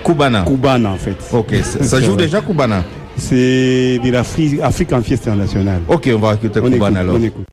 Cubana. 0.07 0.45
Cubana, 0.47 0.91
en 0.91 0.97
fait. 0.97 1.17
Ok, 1.33 1.55
ça 1.83 2.01
joue 2.01 2.15
déjà 2.17 2.41
Cubana. 2.41 2.85
C'est 3.17 3.99
de 4.05 4.11
l'Afrique 4.11 4.61
African 4.63 5.03
Fiesta 5.03 5.35
Nationale. 5.35 5.81
Ok, 5.89 6.09
on 6.15 6.19
va 6.19 6.35
écouter 6.35 6.61
On 6.61 6.67
écoute, 6.67 6.73
Cubana 6.75 7.01
alors. 7.01 7.17
on 7.19 7.23
écoute. 7.23 7.47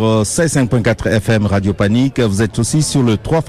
Sur 0.00 0.06
euh, 0.06 0.22
16.5.4 0.22 1.08
FM 1.08 1.46
Radio 1.46 1.72
Panique. 1.72 2.20
Vous 2.20 2.42
êtes 2.42 2.58
aussi 2.58 2.82
sur 2.82 3.02
le 3.02 3.16
3 3.16 3.42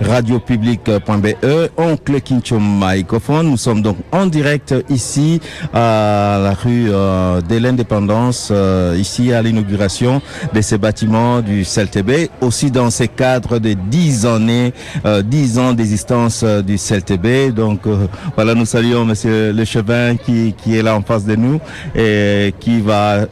radiopublic.be. 0.00 1.28
Oncle 1.76 2.20
Kincho 2.20 2.58
Microphone. 2.60 3.50
Nous 3.50 3.56
sommes 3.56 3.82
donc 3.82 3.96
en 4.12 4.26
direct 4.26 4.74
ici 4.88 5.40
à 5.72 6.38
la 6.42 6.52
rue 6.52 6.88
euh, 6.90 7.40
de 7.40 7.56
l'Indépendance, 7.56 8.50
euh, 8.52 8.96
ici 8.98 9.32
à 9.32 9.42
l'inauguration 9.42 10.22
de 10.52 10.60
ces 10.60 10.78
bâtiments 10.78 11.40
du 11.40 11.64
CELTB. 11.64 12.28
Aussi 12.40 12.70
dans 12.70 12.90
ces 12.90 13.08
cadres 13.08 13.58
de 13.58 13.72
10 13.72 14.26
années, 14.26 14.72
euh, 15.04 15.22
10 15.22 15.58
ans 15.58 15.72
d'existence 15.72 16.44
du 16.44 16.78
CELTB. 16.78 17.52
Donc 17.54 17.80
voilà, 18.36 18.54
nous 18.54 18.66
saluons 18.66 19.04
Monsieur 19.04 19.52
Le 19.52 19.64
Chevin 19.64 20.16
qui, 20.16 20.54
qui 20.56 20.76
est 20.76 20.82
là 20.82 20.94
en 20.94 21.02
face 21.02 21.24
de 21.24 21.34
nous 21.34 21.60
et 21.96 22.54
qui 22.60 22.80
va 22.80 23.26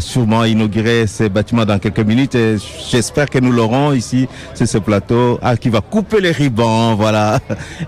sûrement 0.00 0.44
inaugurer 0.44 1.06
ces 1.06 1.28
bâtiments 1.28 1.64
dans 1.64 1.78
quelques 1.78 2.00
minutes 2.00 2.34
et 2.34 2.56
j'espère 2.90 3.28
que 3.28 3.38
nous 3.38 3.52
l'aurons 3.52 3.92
ici 3.92 4.28
sur 4.54 4.66
ce 4.66 4.78
plateau 4.78 5.38
ah, 5.42 5.56
qui 5.56 5.68
va 5.68 5.80
couper 5.80 6.20
les 6.20 6.30
ribans, 6.32 6.94
voilà. 6.98 7.38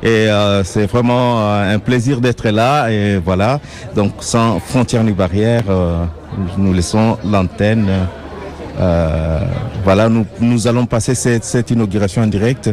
Et 0.03 0.29
euh, 0.29 0.65
c'est 0.65 0.87
vraiment 0.87 1.41
euh, 1.41 1.75
un 1.75 1.79
plaisir 1.79 2.21
d'être 2.21 2.49
là 2.49 2.91
et 2.91 3.19
voilà. 3.19 3.61
Donc 3.95 4.13
sans 4.21 4.61
frontières 4.61 5.05
ni 5.05 5.13
barrières, 5.13 5.65
euh, 5.69 6.05
nous 6.59 6.73
laissons 6.73 7.19
l'antenne. 7.25 7.89
Euh, 8.79 9.41
voilà, 9.85 10.09
nous, 10.09 10.27
nous 10.41 10.67
allons 10.67 10.87
passer 10.87 11.15
cette, 11.15 11.71
inauguration 11.71 12.23
en 12.23 12.27
direct 12.27 12.71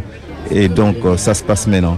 et 0.51 0.67
donc 0.67 0.97
euh, 1.05 1.17
ça 1.17 1.33
se 1.33 1.43
passe 1.43 1.67
maintenant. 1.67 1.97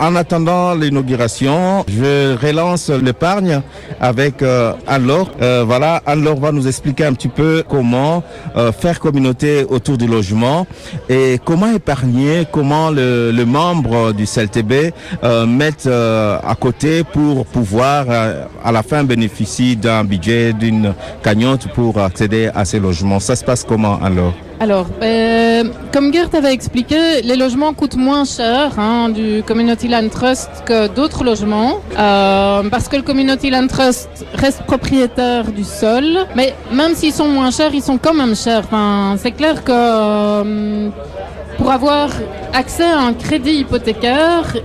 En 0.00 0.14
attendant 0.14 0.74
l'inauguration, 0.74 1.84
je 1.88 2.36
relance 2.36 2.88
l'épargne 2.88 3.60
avec 4.00 4.42
euh, 4.42 4.72
Anne-Laure. 4.86 5.30
Euh, 5.42 5.64
voilà, 5.66 6.00
Anne-Laure 6.06 6.38
va 6.38 6.52
nous 6.52 6.68
expliquer 6.68 7.04
un 7.04 7.12
petit 7.14 7.28
peu 7.28 7.64
comment 7.68 8.22
euh, 8.56 8.70
faire 8.70 9.00
communauté 9.00 9.64
autour 9.68 9.98
du 9.98 10.06
logement 10.06 10.68
et 11.08 11.40
comment 11.44 11.72
épargner, 11.72 12.46
comment 12.52 12.90
le, 12.90 13.32
le 13.32 13.44
membre 13.44 14.12
du 14.12 14.24
CLTB 14.24 14.92
euh, 15.24 15.46
mettre 15.46 15.86
euh, 15.88 16.38
à 16.46 16.54
côté 16.54 17.02
pour 17.02 17.44
pouvoir 17.46 18.06
euh, 18.08 18.44
à 18.64 18.70
la 18.70 18.84
fin 18.84 19.02
bénéficier 19.02 19.74
d'un 19.74 20.04
budget, 20.04 20.52
d'une 20.52 20.94
cagnotte 21.24 21.66
pour 21.74 21.98
accéder 21.98 22.50
à 22.54 22.64
ces 22.64 22.78
logements. 22.78 23.18
Ça 23.18 23.34
se 23.34 23.44
passe 23.44 23.64
comment 23.64 23.98
alors 24.00 24.34
Alors, 24.60 24.86
euh, 25.02 25.62
comme 25.92 26.12
Gert 26.12 26.30
avait 26.34 26.52
expliqué, 26.52 27.22
les 27.22 27.36
logements 27.36 27.72
coûtent 27.74 27.96
moins 27.96 28.24
cher 28.24 28.72
hein, 28.76 29.08
du 29.08 29.44
Community 29.46 29.86
Land 29.86 30.08
Trust 30.08 30.50
que 30.66 30.88
d'autres 30.88 31.22
logements, 31.22 31.78
euh, 31.96 32.64
parce 32.68 32.88
que 32.88 32.96
le 32.96 33.02
Community 33.02 33.50
Land 33.50 33.68
Trust 33.68 34.08
reste 34.34 34.62
propriétaire 34.62 35.44
du 35.52 35.62
sol, 35.62 36.26
mais 36.34 36.56
même 36.72 36.96
s'ils 36.96 37.12
sont 37.12 37.28
moins 37.28 37.52
chers, 37.52 37.72
ils 37.72 37.82
sont 37.82 37.98
quand 37.98 38.14
même 38.14 38.34
chers. 38.34 38.64
Enfin, 38.64 39.14
c'est 39.18 39.30
clair 39.30 39.62
que 39.62 39.70
euh, 39.72 40.88
pour 41.56 41.70
avoir 41.70 42.08
accès 42.52 42.82
à 42.82 42.98
un 42.98 43.12
crédit 43.12 43.58
hypothécaire, 43.60 44.56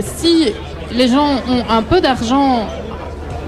si 0.00 0.52
les 0.92 1.08
gens 1.08 1.36
ont 1.48 1.64
un 1.70 1.82
peu 1.82 2.02
d'argent 2.02 2.66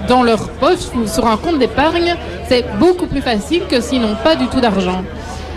dans 0.07 0.23
leur 0.23 0.49
poche 0.49 0.87
ou 0.95 1.07
sur 1.07 1.27
un 1.27 1.37
compte 1.37 1.59
d'épargne, 1.59 2.15
c'est 2.49 2.65
beaucoup 2.79 3.05
plus 3.05 3.21
facile 3.21 3.61
que 3.69 3.79
s'ils 3.79 4.01
n'ont 4.01 4.17
pas 4.23 4.35
du 4.35 4.47
tout 4.47 4.59
d'argent. 4.59 5.03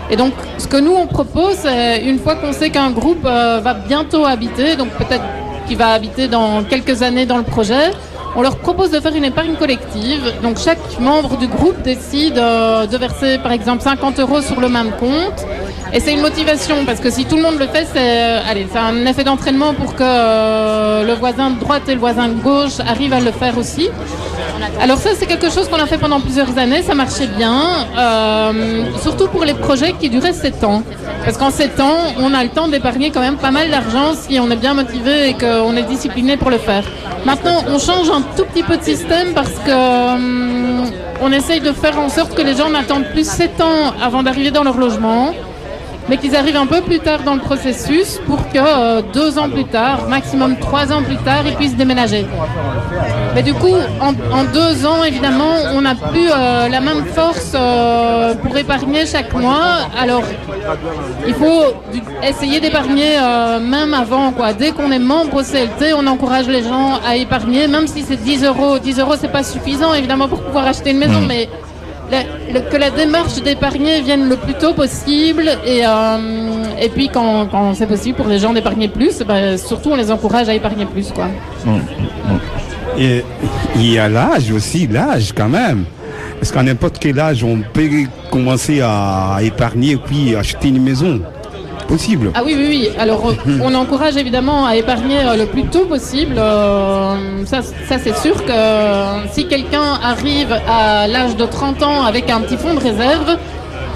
Et 0.09 0.15
donc, 0.15 0.33
ce 0.57 0.67
que 0.67 0.77
nous 0.77 0.93
on 0.93 1.07
propose, 1.07 1.55
c'est 1.55 2.01
une 2.03 2.19
fois 2.19 2.35
qu'on 2.35 2.53
sait 2.53 2.69
qu'un 2.69 2.91
groupe 2.91 3.25
euh, 3.25 3.59
va 3.61 3.73
bientôt 3.73 4.25
habiter, 4.25 4.75
donc 4.75 4.89
peut-être 4.91 5.23
qu'il 5.67 5.77
va 5.77 5.91
habiter 5.91 6.27
dans 6.27 6.63
quelques 6.63 7.01
années 7.01 7.25
dans 7.25 7.37
le 7.37 7.43
projet, 7.43 7.91
on 8.35 8.41
leur 8.41 8.57
propose 8.57 8.91
de 8.91 8.99
faire 8.99 9.15
une 9.15 9.25
épargne 9.25 9.55
collective. 9.55 10.21
Donc, 10.43 10.59
chaque 10.59 10.99
membre 10.99 11.37
du 11.37 11.47
groupe 11.47 11.81
décide 11.81 12.37
euh, 12.37 12.85
de 12.85 12.97
verser, 12.97 13.39
par 13.39 13.51
exemple, 13.51 13.81
50 13.81 14.19
euros 14.19 14.41
sur 14.41 14.59
le 14.61 14.69
même 14.69 14.91
compte. 14.99 15.45
Et 15.93 15.99
c'est 15.99 16.13
une 16.13 16.21
motivation 16.21 16.85
parce 16.85 16.99
que 16.99 17.09
si 17.09 17.25
tout 17.25 17.37
le 17.37 17.41
monde 17.41 17.59
le 17.59 17.67
fait, 17.67 17.87
c'est 17.93 17.99
euh, 17.99 18.75
un 18.75 19.05
effet 19.05 19.23
d'entraînement 19.23 19.73
pour 19.73 19.95
que 19.95 20.03
euh, 20.03 21.05
le 21.05 21.13
voisin 21.13 21.51
de 21.51 21.59
droite 21.59 21.83
et 21.87 21.93
le 21.93 21.99
voisin 21.99 22.27
de 22.27 22.41
gauche 22.41 22.79
arrivent 22.85 23.13
à 23.13 23.19
le 23.19 23.31
faire 23.31 23.57
aussi. 23.57 23.89
Alors 24.81 24.97
ça, 24.97 25.11
c'est 25.17 25.25
quelque 25.25 25.49
chose 25.49 25.67
qu'on 25.69 25.79
a 25.79 25.85
fait 25.85 25.97
pendant 25.97 26.19
plusieurs 26.19 26.57
années, 26.57 26.81
ça 26.81 26.93
marchait 26.93 27.27
bien, 27.27 27.87
euh, 27.97 28.83
surtout 29.01 29.27
pour 29.27 29.45
les 29.45 29.53
projets 29.53 29.93
qui 29.93 30.09
duraient 30.09 30.33
7 30.33 30.63
ans. 30.63 30.83
Parce 31.23 31.37
qu'en 31.37 31.51
7 31.51 31.79
ans, 31.79 31.97
on 32.19 32.33
a 32.33 32.43
le 32.43 32.49
temps 32.49 32.67
d'épargner 32.67 33.09
quand 33.11 33.21
même 33.21 33.37
pas 33.37 33.51
mal 33.51 33.69
d'argent 33.69 34.13
si 34.13 34.39
on 34.39 34.49
est 34.51 34.55
bien 34.55 34.73
motivé 34.73 35.29
et 35.29 35.33
qu'on 35.33 35.75
est 35.75 35.83
discipliné 35.83 36.37
pour 36.37 36.51
le 36.51 36.57
faire. 36.57 36.83
Maintenant, 37.25 37.63
on 37.69 37.79
change 37.79 38.09
un 38.09 38.21
tout 38.35 38.45
petit 38.45 38.63
peu 38.63 38.77
de 38.77 38.83
système 38.83 39.33
parce 39.33 39.53
que 39.65 39.71
on 41.19 41.31
essaye 41.31 41.61
de 41.61 41.71
faire 41.71 41.97
en 41.99 42.09
sorte 42.09 42.35
que 42.35 42.41
les 42.41 42.55
gens 42.55 42.69
n'attendent 42.69 43.07
plus 43.11 43.27
7 43.27 43.59
ans 43.61 43.93
avant 44.01 44.21
d'arriver 44.21 44.51
dans 44.51 44.63
leur 44.63 44.77
logement 44.77 45.33
mais 46.09 46.17
qu'ils 46.17 46.35
arrivent 46.35 46.55
un 46.57 46.65
peu 46.67 46.81
plus 46.81 46.99
tard 46.99 47.23
dans 47.23 47.35
le 47.35 47.41
processus 47.41 48.19
pour 48.25 48.37
que 48.49 48.57
euh, 48.57 49.01
deux 49.13 49.37
ans 49.37 49.49
plus 49.49 49.65
tard, 49.65 50.07
maximum 50.07 50.57
trois 50.57 50.91
ans 50.93 51.03
plus 51.03 51.17
tard, 51.17 51.43
ils 51.45 51.55
puissent 51.55 51.75
déménager. 51.75 52.25
Mais 53.35 53.43
du 53.43 53.53
coup, 53.53 53.75
en, 54.01 54.09
en 54.35 54.43
deux 54.45 54.85
ans, 54.85 55.03
évidemment, 55.03 55.53
on 55.73 55.81
n'a 55.81 55.95
plus 55.95 56.29
euh, 56.31 56.69
la 56.69 56.79
même 56.81 57.05
force 57.05 57.51
euh, 57.55 58.33
pour 58.35 58.57
épargner 58.57 59.05
chaque 59.05 59.33
mois. 59.33 59.89
Alors, 59.99 60.23
il 61.27 61.33
faut 61.33 61.63
du- 61.93 62.01
essayer 62.27 62.59
d'épargner 62.59 63.17
même 63.61 63.93
avant. 63.93 64.31
Quoi. 64.31 64.53
Dès 64.53 64.71
qu'on 64.71 64.91
est 64.91 64.99
membre 64.99 65.35
au 65.37 65.43
CLT, 65.43 65.93
on 65.97 66.07
encourage 66.07 66.47
les 66.47 66.63
gens 66.63 66.99
à 67.07 67.15
épargner, 67.15 67.67
même 67.67 67.87
si 67.87 68.01
c'est 68.03 68.15
10 68.21 68.43
euros. 68.45 68.79
10 68.79 68.99
euros, 68.99 69.13
c'est 69.19 69.31
pas 69.31 69.43
suffisant, 69.43 69.93
évidemment, 69.93 70.27
pour 70.27 70.41
pouvoir 70.41 70.65
acheter 70.67 70.91
une 70.91 70.97
maison, 70.99 71.21
mais 71.27 71.49
que 72.09 72.77
la 72.77 72.89
démarche 72.89 73.41
d'épargner 73.41 74.01
vienne 74.01 74.29
le 74.29 74.37
plus 74.37 74.53
tôt 74.53 74.73
possible 74.73 75.49
et, 75.65 75.81
euh, 75.85 76.63
et 76.81 76.89
puis 76.89 77.09
quand, 77.09 77.47
quand 77.47 77.73
c'est 77.73 77.87
possible 77.87 78.15
pour 78.15 78.27
les 78.27 78.39
gens 78.39 78.53
d'épargner 78.53 78.87
plus, 78.87 79.21
ben, 79.27 79.57
surtout 79.57 79.89
on 79.91 79.95
les 79.95 80.11
encourage 80.11 80.49
à 80.49 80.53
épargner 80.53 80.85
plus. 80.85 81.11
Quoi. 81.11 81.27
Et 82.97 83.23
il 83.75 83.93
y 83.93 83.99
a 83.99 84.07
l'âge 84.07 84.51
aussi, 84.51 84.87
l'âge 84.87 85.33
quand 85.35 85.49
même. 85.49 85.85
Parce 86.39 86.51
qu'à 86.51 86.63
n'importe 86.63 86.97
quel 86.99 87.19
âge, 87.19 87.43
on 87.43 87.61
peut 87.73 87.89
commencer 88.31 88.81
à 88.81 89.37
épargner 89.41 89.97
puis 89.97 90.35
acheter 90.35 90.69
une 90.69 90.81
maison. 90.81 91.21
Possible. 91.87 92.31
Ah 92.35 92.41
oui, 92.45 92.55
oui, 92.57 92.67
oui. 92.69 92.89
Alors 92.97 93.33
on 93.63 93.73
encourage 93.73 94.17
évidemment 94.17 94.65
à 94.65 94.75
épargner 94.75 95.19
euh, 95.19 95.35
le 95.35 95.45
plus 95.45 95.63
tôt 95.65 95.85
possible. 95.85 96.35
Euh, 96.37 97.45
ça, 97.45 97.61
ça 97.61 97.97
c'est 97.97 98.15
sûr 98.17 98.43
que 98.45 98.51
euh, 98.51 99.27
si 99.31 99.47
quelqu'un 99.47 99.99
arrive 100.03 100.51
à 100.67 101.07
l'âge 101.07 101.35
de 101.35 101.45
30 101.45 101.83
ans 101.83 102.03
avec 102.03 102.29
un 102.29 102.41
petit 102.41 102.57
fonds 102.57 102.73
de 102.73 102.79
réserve, 102.79 103.37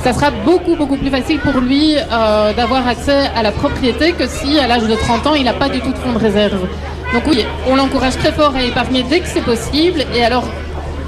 ça 0.03 0.13
sera 0.13 0.31
beaucoup, 0.31 0.75
beaucoup 0.75 0.97
plus 0.97 1.09
facile 1.11 1.39
pour 1.39 1.61
lui 1.61 1.95
euh, 1.95 2.53
d'avoir 2.53 2.87
accès 2.87 3.29
à 3.35 3.43
la 3.43 3.51
propriété 3.51 4.13
que 4.13 4.27
si 4.27 4.57
à 4.57 4.67
l'âge 4.67 4.87
de 4.87 4.95
30 4.95 5.27
ans, 5.27 5.35
il 5.35 5.43
n'a 5.43 5.53
pas 5.53 5.69
du 5.69 5.79
tout 5.79 5.91
de 5.91 5.97
fonds 5.97 6.13
de 6.13 6.17
réserve. 6.17 6.67
Donc 7.13 7.23
oui, 7.27 7.45
on 7.69 7.75
l'encourage 7.75 8.17
très 8.17 8.31
fort 8.31 8.55
à 8.55 8.63
épargner 8.63 9.03
dès 9.03 9.19
que 9.19 9.27
c'est 9.27 9.43
possible. 9.43 10.03
Et 10.15 10.23
alors, 10.23 10.45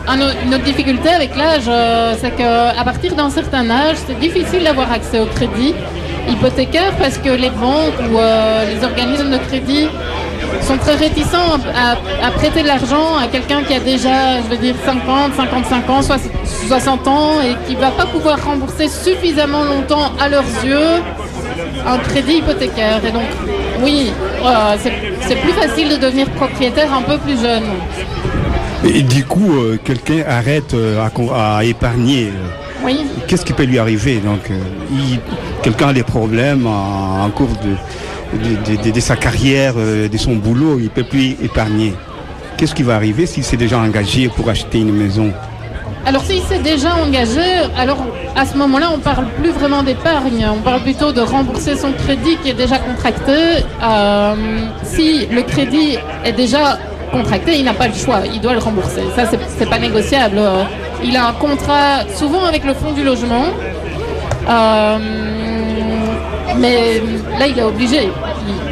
une 0.09 0.53
autre 0.53 0.63
difficulté 0.63 1.09
avec 1.09 1.35
l'âge, 1.35 1.63
euh, 1.67 2.13
c'est 2.19 2.31
qu'à 2.35 2.83
partir 2.83 3.15
d'un 3.15 3.29
certain 3.29 3.69
âge, 3.69 3.97
c'est 4.05 4.19
difficile 4.19 4.63
d'avoir 4.63 4.91
accès 4.91 5.19
au 5.19 5.25
crédit 5.27 5.73
hypothécaire 6.27 6.93
parce 6.99 7.17
que 7.17 7.29
les 7.29 7.49
banques 7.49 7.99
ou 8.11 8.17
euh, 8.17 8.65
les 8.73 8.83
organismes 8.83 9.29
de 9.31 9.37
crédit 9.37 9.87
sont 10.61 10.77
très 10.77 10.95
réticents 10.95 11.57
à, 11.75 12.31
prêter 12.31 12.61
de 12.63 12.67
l'argent 12.67 13.17
à 13.21 13.27
quelqu'un 13.27 13.63
qui 13.63 13.73
a 13.73 13.79
déjà, 13.79 14.37
je 14.43 14.49
veux 14.49 14.57
dire, 14.57 14.75
50, 14.85 15.33
55 15.35 15.89
ans, 15.89 16.01
soix- 16.01 16.17
60 16.67 17.07
ans 17.07 17.41
et 17.41 17.55
qui 17.67 17.75
va 17.75 17.91
pas 17.91 18.05
pouvoir 18.05 18.43
rembourser 18.43 18.87
suffisamment 18.87 19.63
longtemps 19.63 20.11
à 20.19 20.29
leurs 20.29 20.43
yeux 20.63 21.01
un 21.85 21.97
crédit 21.97 22.35
hypothécaire. 22.37 23.01
Et 23.05 23.11
donc, 23.11 23.23
oui, 23.81 24.11
euh, 24.45 24.75
c'est 25.21 25.35
plus 25.35 25.51
facile 25.53 25.89
de 25.89 25.97
devenir 25.97 26.29
propriétaire 26.31 26.93
un 26.93 27.01
peu 27.01 27.17
plus 27.17 27.41
jeune. 27.41 27.63
Et 28.85 29.01
du 29.01 29.23
coup, 29.25 29.53
euh, 29.53 29.77
quelqu'un 29.83 30.23
arrête 30.27 30.73
euh, 30.73 31.03
à, 31.33 31.63
épargner. 31.63 32.27
euh, 32.27 32.83
Oui. 32.83 33.05
Qu'est-ce 33.27 33.45
qui 33.45 33.53
peut 33.53 33.63
lui 33.63 33.79
arriver? 33.79 34.17
Donc, 34.19 34.49
quelqu'un 35.61 35.89
a 35.89 35.93
des 35.93 36.03
problèmes 36.03 36.67
en, 36.67 37.23
en 37.25 37.29
cours 37.29 37.47
de, 37.63 38.37
de, 38.37 38.75
de- 38.77 38.83
de- 38.83 38.91
de 38.91 38.99
sa 38.99 39.15
carrière, 39.15 39.75
de 39.75 40.17
son 40.17 40.35
boulot, 40.35 40.79
il 40.81 40.89
peut 40.89 41.05
plus 41.05 41.37
épargner. 41.41 41.93
Qu'est-ce 42.57 42.75
qui 42.75 42.83
va 42.83 42.95
arriver 42.95 43.25
s'il 43.25 43.43
s'est 43.43 43.57
déjà 43.57 43.77
engagé 43.79 44.27
pour 44.27 44.49
acheter 44.49 44.79
une 44.79 44.93
maison? 44.93 45.31
Alors 46.05 46.21
s'il 46.25 46.41
s'est 46.41 46.59
déjà 46.59 46.95
engagé, 46.97 47.39
alors 47.77 47.97
à 48.35 48.45
ce 48.45 48.57
moment-là, 48.57 48.89
on 48.93 48.99
parle 48.99 49.25
plus 49.41 49.51
vraiment 49.51 49.83
d'épargne, 49.83 50.45
on 50.53 50.59
parle 50.61 50.81
plutôt 50.81 51.13
de 51.13 51.21
rembourser 51.21 51.77
son 51.77 51.93
crédit 51.93 52.35
qui 52.43 52.49
est 52.49 52.53
déjà 52.53 52.77
contracté. 52.79 53.31
Euh, 53.81 54.35
si 54.83 55.25
le 55.27 55.43
crédit 55.43 55.97
est 56.25 56.33
déjà 56.33 56.77
contracté, 57.17 57.51
il 57.59 57.63
n'a 57.63 57.73
pas 57.73 57.87
le 57.87 57.93
choix, 57.93 58.19
il 58.33 58.41
doit 58.41 58.53
le 58.53 58.59
rembourser. 58.59 59.03
Ça, 59.15 59.23
c'est- 59.29 59.69
pas 59.69 59.79
négociable. 59.79 60.37
Euh, 60.37 60.63
Il 61.05 61.17
a 61.17 61.27
un 61.27 61.33
contrat 61.33 62.05
souvent 62.15 62.45
avec 62.45 62.63
le 62.63 62.73
fonds 62.73 62.93
du 62.93 63.03
logement. 63.03 63.47
Euh, 64.49 64.97
mais 66.61 67.01
là, 67.39 67.45
il 67.51 67.59
est 67.59 67.63
obligé. 67.73 68.09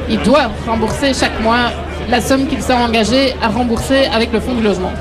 Il, 0.09 0.19
doit 0.19 0.47
rembourser 0.65 1.13
chaque 1.13 1.37
mois 1.41 1.65
la 2.09 2.21
somme 2.21 2.47
qu'il 2.47 2.61
s'est 2.61 2.79
engagé 2.87 3.33
à 3.41 3.49
rembourser 3.49 4.05
avec 4.13 4.31
le 4.31 4.39
fonds 4.39 4.53
du 4.53 4.63
logement. 4.63 4.93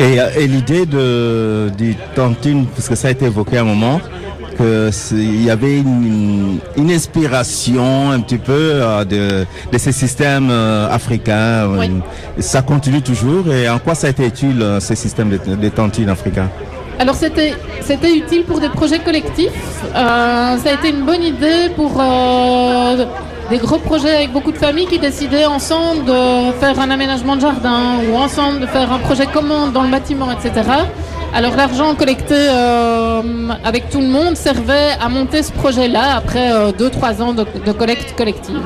Et, 0.00 0.18
euh, 0.20 0.46
l'idée 0.54 0.84
de, 0.84 1.70
du 1.78 1.94
tantine, 2.16 2.66
parce 2.74 2.88
que 2.88 2.96
ça 2.96 3.06
a 3.08 3.10
été 3.12 3.26
évoqué 3.26 3.58
à 3.58 3.60
un 3.60 3.70
moment, 3.74 4.00
que 4.58 4.90
c'est- 4.92 5.14
il 5.16 5.44
y 5.44 5.50
avait 5.50 5.78
une, 5.78 6.58
une 6.76 6.90
inspiration 6.90 8.10
un 8.10 8.20
petit 8.20 8.38
peu 8.38 8.52
euh, 8.56 9.04
de, 9.04 9.46
de 9.72 9.78
ces 9.78 9.92
systèmes 9.92 10.48
euh, 10.50 10.88
africains. 10.90 11.68
Oui. 11.78 11.86
Euh, 11.90 12.42
Ça 12.42 12.62
continue 12.62 13.02
toujours. 13.02 13.44
Et 13.52 13.68
en 13.68 13.78
quoi 13.78 13.94
ça 13.94 14.06
a 14.06 14.10
été 14.10 14.26
utile, 14.26 14.60
euh, 14.62 14.80
ces 14.80 14.96
systèmes 14.96 15.30
de, 15.30 15.54
de 15.54 15.68
tantines 15.68 16.08
africains? 16.08 16.48
Alors 16.98 17.16
c'était 17.16 17.54
c'était 17.80 18.14
utile 18.16 18.44
pour 18.44 18.60
des 18.60 18.68
projets 18.68 19.00
collectifs. 19.00 19.50
Euh, 19.94 20.56
ça 20.62 20.70
a 20.70 20.74
été 20.78 20.90
une 20.90 21.04
bonne 21.04 21.24
idée 21.24 21.68
pour 21.74 21.92
euh, 22.00 23.04
des 23.50 23.58
gros 23.58 23.78
projets 23.78 24.14
avec 24.18 24.32
beaucoup 24.32 24.52
de 24.52 24.56
familles 24.58 24.86
qui 24.86 25.00
décidaient 25.00 25.44
ensemble 25.44 26.04
de 26.04 26.52
faire 26.60 26.78
un 26.78 26.90
aménagement 26.90 27.34
de 27.36 27.40
jardin 27.40 27.80
ou 28.08 28.16
ensemble 28.16 28.60
de 28.60 28.66
faire 28.66 28.90
un 28.92 28.98
projet 28.98 29.26
commun 29.26 29.68
dans 29.74 29.82
le 29.82 29.90
bâtiment, 29.90 30.28
etc. 30.30 30.50
Alors 31.34 31.56
l'argent 31.56 31.96
collecté 31.96 32.36
euh, 32.36 33.48
avec 33.64 33.90
tout 33.90 34.00
le 34.00 34.06
monde 34.06 34.36
servait 34.36 34.92
à 35.00 35.08
monter 35.08 35.42
ce 35.42 35.50
projet-là 35.50 36.14
après 36.16 36.48
2-3 36.72 37.22
ans 37.22 37.32
de, 37.34 37.44
de 37.66 37.72
collecte 37.72 38.16
collective. 38.16 38.62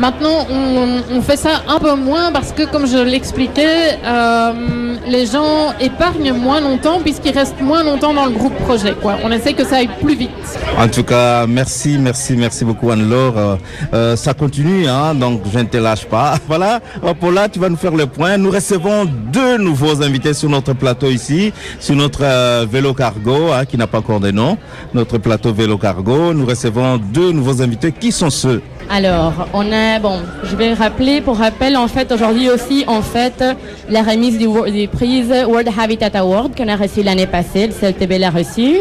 Maintenant, 0.00 0.46
on, 0.50 1.02
on, 1.14 1.20
fait 1.20 1.36
ça 1.36 1.60
un 1.68 1.78
peu 1.78 1.94
moins 1.94 2.32
parce 2.32 2.52
que, 2.52 2.62
comme 2.62 2.86
je 2.86 2.96
l'expliquais, 2.96 3.98
euh, 4.02 4.96
les 5.06 5.26
gens 5.26 5.74
épargnent 5.78 6.32
moins 6.32 6.62
longtemps 6.62 7.00
puisqu'ils 7.00 7.36
restent 7.36 7.60
moins 7.60 7.84
longtemps 7.84 8.14
dans 8.14 8.24
le 8.24 8.30
groupe 8.30 8.54
projet. 8.60 8.94
Quoi. 8.94 9.16
On 9.24 9.30
essaie 9.30 9.52
que 9.52 9.62
ça 9.62 9.76
aille 9.76 9.90
plus 10.00 10.14
vite. 10.14 10.30
En 10.78 10.88
tout 10.88 11.02
cas, 11.02 11.46
merci, 11.46 11.98
merci, 12.00 12.34
merci 12.34 12.64
beaucoup 12.64 12.90
Anne-Laure. 12.90 13.36
Euh, 13.36 13.56
euh, 13.92 14.16
ça 14.16 14.32
continue, 14.32 14.88
hein, 14.88 15.14
donc 15.14 15.42
je 15.52 15.58
ne 15.58 15.64
te 15.64 15.76
lâche 15.76 16.06
pas. 16.06 16.36
Voilà, 16.48 16.80
Paula, 17.20 17.48
tu 17.50 17.58
vas 17.58 17.68
nous 17.68 17.76
faire 17.76 17.94
le 17.94 18.06
point. 18.06 18.38
Nous 18.38 18.50
recevons 18.50 19.04
deux 19.04 19.58
nouveaux 19.58 20.02
invités 20.02 20.32
sur 20.32 20.48
notre 20.48 20.72
plateau 20.72 21.08
ici, 21.08 21.52
sur 21.78 21.94
notre 21.94 22.22
euh, 22.22 22.66
vélo 22.68 22.94
cargo, 22.94 23.52
hein, 23.52 23.66
qui 23.66 23.76
n'a 23.76 23.86
pas 23.86 23.98
encore 23.98 24.20
de 24.20 24.30
nom, 24.30 24.56
notre 24.94 25.18
plateau 25.18 25.52
vélo 25.52 25.76
cargo. 25.76 26.32
Nous 26.32 26.46
recevons 26.46 26.96
deux 26.96 27.32
nouveaux 27.32 27.60
invités. 27.60 27.92
Qui 27.92 28.12
sont 28.12 28.30
ceux 28.30 28.62
alors, 28.90 29.32
on 29.54 29.70
a, 29.72 30.00
bon, 30.00 30.18
je 30.42 30.56
vais 30.56 30.74
rappeler, 30.74 31.20
pour 31.20 31.36
rappel, 31.38 31.76
en 31.76 31.86
fait, 31.86 32.10
aujourd'hui 32.10 32.50
aussi, 32.50 32.84
en 32.88 33.02
fait, 33.02 33.44
la 33.88 34.02
remise 34.02 34.36
du, 34.36 34.48
du 34.72 34.88
prix 34.88 35.22
World 35.46 35.68
Habitat 35.78 36.10
Award 36.18 36.56
qu'on 36.56 36.66
a 36.68 36.74
reçu 36.76 37.02
l'année 37.02 37.26
passée, 37.26 37.68
le 37.68 37.72
CLTB 37.72 38.18
l'a 38.18 38.30
reçu. 38.30 38.78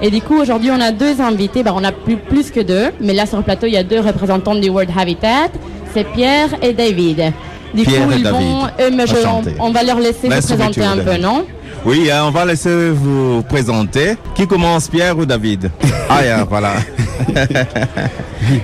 Et 0.00 0.10
du 0.10 0.20
coup, 0.20 0.36
aujourd'hui, 0.40 0.70
on 0.72 0.80
a 0.80 0.90
deux 0.90 1.20
invités, 1.20 1.62
ben, 1.62 1.72
on 1.76 1.84
a 1.84 1.92
plus, 1.92 2.16
plus 2.16 2.50
que 2.50 2.58
deux, 2.58 2.86
mais 3.00 3.12
là, 3.14 3.24
sur 3.24 3.36
le 3.36 3.44
plateau, 3.44 3.66
il 3.66 3.74
y 3.74 3.76
a 3.76 3.84
deux 3.84 4.00
représentants 4.00 4.56
du 4.56 4.68
World 4.68 4.90
Habitat, 4.98 5.50
c'est 5.94 6.04
Pierre 6.12 6.48
et 6.60 6.72
David. 6.72 7.32
Du 7.72 7.84
Pierre 7.84 8.06
coup, 8.06 8.12
et 8.12 8.16
ils 8.16 8.22
David. 8.24 8.40
vont, 8.40 8.62
eux, 8.80 8.90
me- 8.90 9.06
je- 9.06 9.14
on, 9.60 9.70
va 9.70 9.82
leur 9.84 9.98
laisser 10.00 10.28
meet 10.28 10.44
présenter 10.44 10.82
un 10.84 10.98
peu, 10.98 11.16
non? 11.18 11.44
Oui, 11.84 12.10
hein, 12.10 12.22
on 12.26 12.30
va 12.30 12.44
laisser 12.44 12.90
vous 12.90 13.42
présenter. 13.42 14.16
Qui 14.34 14.46
commence, 14.46 14.88
Pierre 14.88 15.18
ou 15.18 15.26
David 15.26 15.70
Ah, 16.08 16.22
yeah, 16.24 16.44
voilà. 16.44 16.74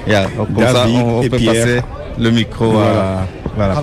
Yeah, 0.06 0.24
ça, 0.24 0.72
David 0.72 0.96
on, 1.02 1.18
on 1.18 1.22
et 1.22 1.30
peut 1.30 1.36
Pierre. 1.36 1.54
passer 1.64 1.80
le 2.18 2.30
micro 2.30 2.76
à... 2.78 3.26
Voilà. 3.56 3.74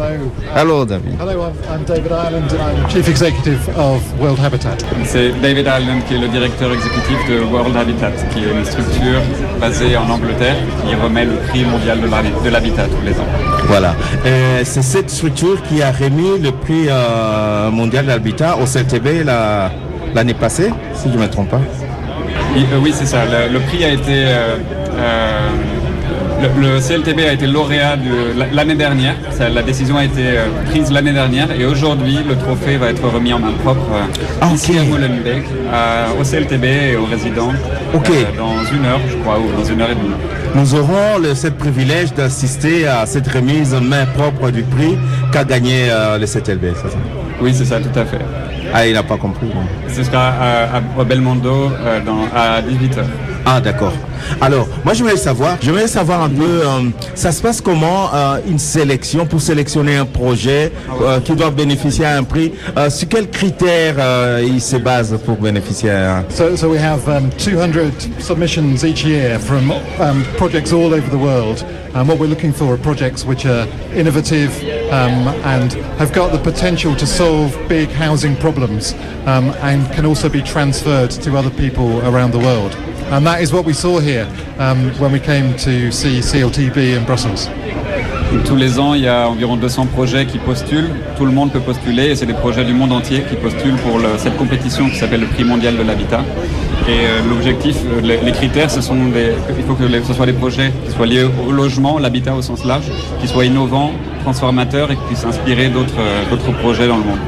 Hello. 0.55 0.85
David. 0.85 1.15
Hello, 1.19 1.31
I'm, 1.43 1.53
I'm 1.69 1.83
David 1.85 2.11
Ireland. 2.11 2.47
I'm 2.53 2.89
Chief 2.89 3.07
Executive 3.09 3.59
of 3.77 4.01
World 4.21 4.39
Habitat. 4.43 4.77
C'est 5.05 5.31
David 5.41 5.67
Allen 5.67 6.01
qui 6.07 6.15
est 6.15 6.19
le 6.19 6.27
directeur 6.29 6.71
exécutif 6.73 7.17
de 7.29 7.41
World 7.51 7.75
Habitat, 7.75 8.11
qui 8.33 8.39
est 8.39 8.51
une 8.57 8.63
structure 8.65 9.21
basée 9.59 9.97
en 9.97 10.09
Angleterre 10.09 10.55
qui 10.87 10.95
remet 10.95 11.25
le 11.25 11.35
prix 11.49 11.65
mondial 11.65 11.99
de 12.01 12.49
l'habitat 12.49 12.83
tous 12.87 13.05
les 13.05 13.13
ans. 13.13 13.54
Voilà. 13.67 13.95
Euh, 14.25 14.61
c'est 14.63 14.81
cette 14.83 15.09
structure 15.09 15.61
qui 15.63 15.81
a 15.81 15.91
remis 15.91 16.39
le 16.41 16.51
prix 16.51 16.85
euh, 16.89 17.69
mondial 17.71 18.05
de 18.05 18.09
l'habitat 18.11 18.57
au 18.57 18.65
CLTB 18.65 19.23
la- 19.25 19.71
l'année 20.13 20.33
passée, 20.33 20.71
si 20.93 21.09
je 21.11 21.17
ne 21.17 21.23
me 21.23 21.27
trompe 21.29 21.49
pas. 21.49 21.61
Et, 22.55 22.59
euh, 22.61 22.79
oui, 22.81 22.93
c'est 22.95 23.05
ça. 23.05 23.19
Le, 23.25 23.59
prix 23.59 23.83
a 23.83 23.89
été. 23.89 24.25
Le, 26.55 26.73
le 26.75 26.79
CLTB 26.79 27.19
a 27.27 27.33
été 27.33 27.47
lauréat 27.47 27.97
de 27.97 28.55
l'année 28.55 28.75
dernière. 28.75 29.15
Ça, 29.31 29.49
la 29.49 29.61
décision 29.61 29.97
a 29.97 30.03
été 30.05 30.21
euh, 30.37 30.45
prise 30.69 30.91
l'année 30.91 31.13
dernière 31.13 31.47
et 31.51 31.65
aujourd'hui, 31.65 32.19
le 32.27 32.35
trophée 32.37 32.77
va 32.77 32.89
être 32.89 33.07
remis 33.07 33.33
en 33.33 33.39
main 33.39 33.51
propre 33.63 33.81
euh, 33.93 34.23
Ah, 34.41 34.49
ici 34.53 34.77
à 34.77 34.83
Molenbeek, 34.83 35.45
au 36.19 36.23
CLTB 36.23 36.63
et 36.65 36.95
aux 36.95 37.05
résidents 37.05 37.51
euh, 37.93 37.97
dans 38.37 38.63
une 38.75 38.85
heure, 38.85 38.99
je 39.09 39.15
crois, 39.17 39.37
ou 39.39 39.51
dans 39.57 39.65
une 39.65 39.81
heure 39.81 39.89
et 39.91 39.95
demie. 39.95 40.15
Nous 40.55 40.75
aurons 40.75 41.17
le, 41.21 41.35
ce 41.35 41.47
privilège 41.47 42.13
d'assister 42.13 42.87
à 42.87 43.05
cette 43.05 43.27
remise 43.27 43.73
en 43.73 43.81
main 43.81 44.05
propre 44.05 44.51
du 44.51 44.63
prix 44.63 44.97
qu'a 45.31 45.43
gagné 45.43 45.87
le 46.19 46.25
CLTB. 46.25 46.65
c'est 46.81 46.89
ça? 46.89 46.97
Oui, 47.41 47.53
c'est 47.53 47.65
ça, 47.65 47.79
tout 47.79 47.99
à 47.99 48.05
fait. 48.05 48.19
Ah, 48.73 48.85
il 48.87 48.93
n'a 48.93 49.03
pas 49.03 49.17
compris. 49.17 49.47
non. 49.47 49.61
Ce 49.93 50.03
sera 50.03 50.29
à, 50.29 50.77
à- 50.77 50.81
au 50.99 51.03
Belmondo 51.03 51.71
euh, 51.85 51.99
dans- 52.05 52.25
à 52.35 52.61
18h. 52.61 53.03
Ah, 53.47 53.61
d'accord. 53.61 53.93
Alors, 54.41 54.67
moi, 54.83 54.95
je 54.95 55.03
voulais 55.03 55.17
savoir, 55.17 55.57
je 55.61 55.69
voulais 55.69 55.87
savoir 55.87 56.23
un 56.23 56.29
peu, 56.29 56.43
euh, 56.43 56.89
ça 57.13 57.31
se 57.31 57.43
passe 57.43 57.61
comment 57.61 58.09
euh, 58.11 58.39
une 58.49 58.57
sélection 58.57 59.27
pour 59.27 59.39
sélectionner 59.39 59.97
un 59.97 60.05
projet 60.05 60.71
euh, 60.99 61.19
qui 61.19 61.33
doit 61.35 61.51
bénéficier 61.51 62.05
à 62.05 62.17
un 62.17 62.23
prix. 62.23 62.53
Euh, 62.75 62.89
sur 62.89 63.07
quels 63.07 63.29
critères 63.29 63.97
il 64.41 64.59
se 64.59 64.77
base 64.77 65.15
pour 65.23 65.37
bénéficier 65.37 65.91
à 65.91 66.17
un 66.17 66.25
So, 66.29 66.55
so 66.55 66.69
we 66.69 66.79
have 66.79 67.07
um, 67.07 67.29
200 67.37 67.91
submissions 68.19 68.83
each 68.83 69.05
year 69.05 69.39
from 69.39 69.71
um, 69.99 70.23
projects 70.37 70.73
all 70.73 70.91
over 70.93 71.09
the 71.11 71.17
world. 71.17 71.63
And 71.93 72.09
what 72.09 72.17
we're 72.17 72.27
looking 72.27 72.51
for 72.51 72.73
are 72.73 72.77
projects 72.77 73.25
which 73.25 73.45
are 73.45 73.67
innovative 73.95 74.51
um, 74.91 75.29
and 75.45 75.71
have 75.97 76.11
got 76.13 76.31
the 76.33 76.39
potential 76.39 76.95
to 76.95 77.05
solve 77.05 77.55
big 77.69 77.89
housing 77.89 78.35
problems 78.35 78.93
um, 79.27 79.51
and 79.61 79.89
can 79.93 80.05
also 80.05 80.27
be 80.27 80.41
transferred 80.41 81.11
to 81.11 81.37
other 81.37 81.51
people 81.51 82.01
around 82.05 82.31
the 82.31 82.39
world. 82.39 82.75
And 83.11 83.25
that 83.25 83.41
is 83.41 83.53
what 83.53 83.65
we 83.65 83.73
saw 83.73 83.99
here 83.99 84.27
um, 84.57 84.89
when 84.99 85.11
we 85.11 85.19
came 85.19 85.55
to 85.57 85.91
see 85.91 86.21
CLTB 86.21 86.97
in 86.97 87.05
Brussels. 87.05 87.49
Tous 88.45 88.55
les 88.55 88.79
ans, 88.79 88.95
il 88.95 89.01
y 89.01 89.07
a 89.07 89.29
environ 89.29 89.55
200 89.55 89.85
projets 89.87 90.25
qui 90.25 90.39
postulent. 90.39 90.89
Tout 91.17 91.25
le 91.25 91.31
monde 91.31 91.51
peut 91.51 91.59
postuler 91.59 92.07
et 92.09 92.15
c'est 92.15 92.25
des 92.25 92.33
projets 92.33 92.65
du 92.65 92.73
monde 92.73 92.91
entier 92.91 93.21
qui 93.29 93.35
postulent 93.35 93.77
pour 93.77 93.99
cette 94.17 94.35
compétition 94.37 94.89
qui 94.89 94.97
s'appelle 94.97 95.21
le 95.21 95.27
prix 95.27 95.43
mondial 95.43 95.77
de 95.77 95.83
l'habitat. 95.83 96.21
Et 96.87 96.91
euh, 96.91 97.21
l'objectif, 97.29 97.77
euh, 97.85 98.01
les, 98.01 98.31
critères, 98.31 98.69
ce 98.69 98.81
sont 98.81 98.95
des, 98.95 99.33
il 99.57 99.63
faut 99.63 99.73
que 99.73 99.87
ce 100.03 100.13
soit 100.13 100.25
des 100.25 100.33
projets 100.33 100.71
qui 100.85 100.91
soient 100.91 101.05
liés 101.05 101.23
au 101.23 101.51
logement, 101.51 101.97
l'habitat 101.97 102.35
au 102.35 102.41
sens 102.41 102.65
large, 102.65 102.91
qui 103.21 103.27
soient 103.27 103.45
innovants, 103.45 103.91
transformateurs 104.23 104.91
et 104.91 104.95
qui 104.95 105.01
puissent 105.07 105.25
inspirer 105.25 105.69
d'autres 105.69 105.99
euh, 105.99 106.29
d'autres 106.29 106.51
projets 106.59 106.87
dans 106.87 106.97
le 106.97 107.03
monde. 107.03 107.19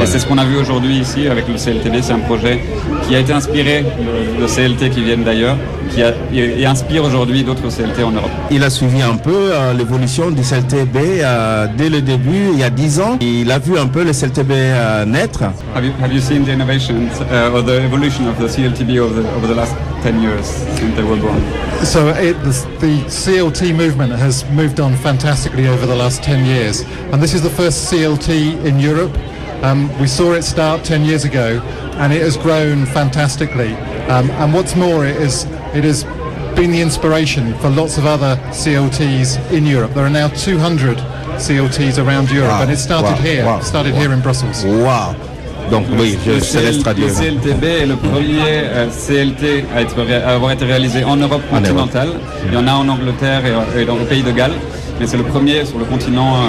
Et 0.00 0.06
c'est 0.06 0.18
ce 0.18 0.26
qu'on 0.26 0.38
a 0.38 0.44
vu 0.44 0.56
aujourd'hui 0.56 0.98
ici 0.98 1.26
avec 1.28 1.48
le 1.48 1.54
CLTB. 1.54 1.96
C'est 2.02 2.12
un 2.12 2.20
projet 2.20 2.60
qui 3.06 3.16
a 3.16 3.18
été 3.20 3.32
inspiré 3.32 3.82
de, 3.82 4.42
de 4.42 4.46
CLT 4.46 4.90
qui 4.90 5.02
viennent 5.02 5.24
d'ailleurs, 5.24 5.56
qui 5.90 6.02
a- 6.02 6.14
et, 6.32 6.60
et 6.60 6.66
inspire 6.66 7.02
aujourd'hui 7.04 7.42
d'autres 7.42 7.68
CLT 7.68 8.02
en 8.04 8.12
Europe. 8.12 8.30
Il 8.50 8.62
a 8.62 8.70
suivi 8.70 9.02
un 9.02 9.16
peu 9.16 9.32
euh, 9.52 9.72
l'évolution 9.72 10.30
du 10.30 10.42
CLTB 10.42 10.96
euh, 11.22 11.66
dès 11.76 11.88
le 11.88 12.00
début, 12.00 12.50
il 12.52 12.58
y 12.60 12.62
a 12.62 12.70
10 12.70 13.00
ans. 13.00 13.18
Il 13.20 13.50
a 13.50 13.58
vu 13.58 13.76
un 13.78 13.86
peu 13.86 14.04
le 14.04 14.12
CLTB 14.12 14.50
euh, 14.52 15.04
naître. 15.04 15.42
Have 15.74 15.84
you, 15.84 15.92
have 16.00 16.12
you 16.12 16.20
seen 16.20 16.44
the 16.44 16.50
innovations 16.50 17.10
uh, 17.32 17.52
or 17.54 17.62
the 17.64 17.80
evolution 17.84 18.28
of 18.28 18.38
the 18.38 18.46
CLTB 18.48 18.98
over 19.00 19.22
the, 19.22 19.26
over 19.36 19.48
the 19.48 19.54
last 19.56 19.74
10 20.04 20.20
years 20.22 20.46
since 20.78 20.94
they 20.94 21.02
were 21.02 21.16
born? 21.16 21.40
So 21.82 22.08
it, 22.10 22.36
the, 22.44 22.52
the 22.80 23.04
CLT 23.08 23.74
movement 23.74 24.12
has 24.12 24.44
moved 24.52 24.78
on 24.80 24.94
fantastically 24.96 25.66
over 25.66 25.86
the 25.86 25.96
last 25.96 26.22
10 26.22 26.44
years. 26.44 26.84
And 27.12 27.20
this 27.22 27.34
is 27.34 27.42
the 27.42 27.50
first 27.50 27.90
CLT 27.92 28.64
in 28.64 28.78
Europe. 28.78 29.16
Um, 29.62 29.88
we 29.98 30.06
saw 30.06 30.34
it 30.34 30.42
start 30.42 30.84
10 30.84 31.04
years 31.04 31.24
ago 31.24 31.60
and 31.98 32.12
it 32.12 32.22
has 32.22 32.36
grown 32.36 32.86
fantastically. 32.86 33.74
Um, 34.08 34.30
and 34.32 34.54
what's 34.54 34.76
more, 34.76 35.04
it, 35.04 35.16
is, 35.16 35.44
it 35.74 35.84
has 35.84 36.04
been 36.54 36.70
the 36.70 36.80
inspiration 36.80 37.54
for 37.54 37.68
lots 37.68 37.98
of 37.98 38.06
other 38.06 38.36
CLTs 38.50 39.52
in 39.52 39.66
Europe. 39.66 39.94
There 39.94 40.06
are 40.06 40.10
now 40.10 40.28
200 40.28 40.98
CLTs 41.38 42.04
around 42.04 42.30
Europe 42.30 42.50
Wow, 42.50 42.62
and 42.62 42.70
it 42.70 42.76
started 42.78 43.10
wow, 43.10 43.16
here, 43.16 43.44
wow, 43.44 43.60
started 43.60 43.94
wow. 43.94 44.00
here 44.00 44.12
in 44.12 44.20
Brussels. 44.20 44.64
Waouh 44.64 45.14
Donc 45.70 45.86
oui, 45.98 46.16
je, 46.24 46.30
le, 46.32 46.38
je 46.40 46.58
laisse 46.58 46.78
traduire. 46.78 47.08
le 47.08 47.12
CLTB 47.14 47.64
est 47.64 47.86
le 47.86 47.96
premier 47.96 48.40
euh, 48.46 48.88
CLT 48.88 49.64
à, 49.74 49.82
être 49.82 49.96
à 50.10 50.34
avoir 50.34 50.52
été 50.52 50.64
réalisé 50.64 51.04
en 51.04 51.16
Europe 51.16 51.42
En 51.50 51.56
continentale. 51.56 52.10
Il 52.46 52.54
y 52.54 52.56
en 52.56 52.66
a 52.66 52.72
en 52.72 52.88
Angleterre 52.88 53.42
et, 53.44 53.82
et 53.82 53.84
dans 53.84 53.96
le 53.96 54.04
pays 54.04 54.22
de 54.22 54.30
Galles. 54.30 54.54
Mais 55.00 55.06
c'est 55.06 55.16
le 55.16 55.22
premier 55.22 55.64
sur 55.64 55.78
le 55.78 55.84
continent 55.84 56.34
euh, 56.36 56.48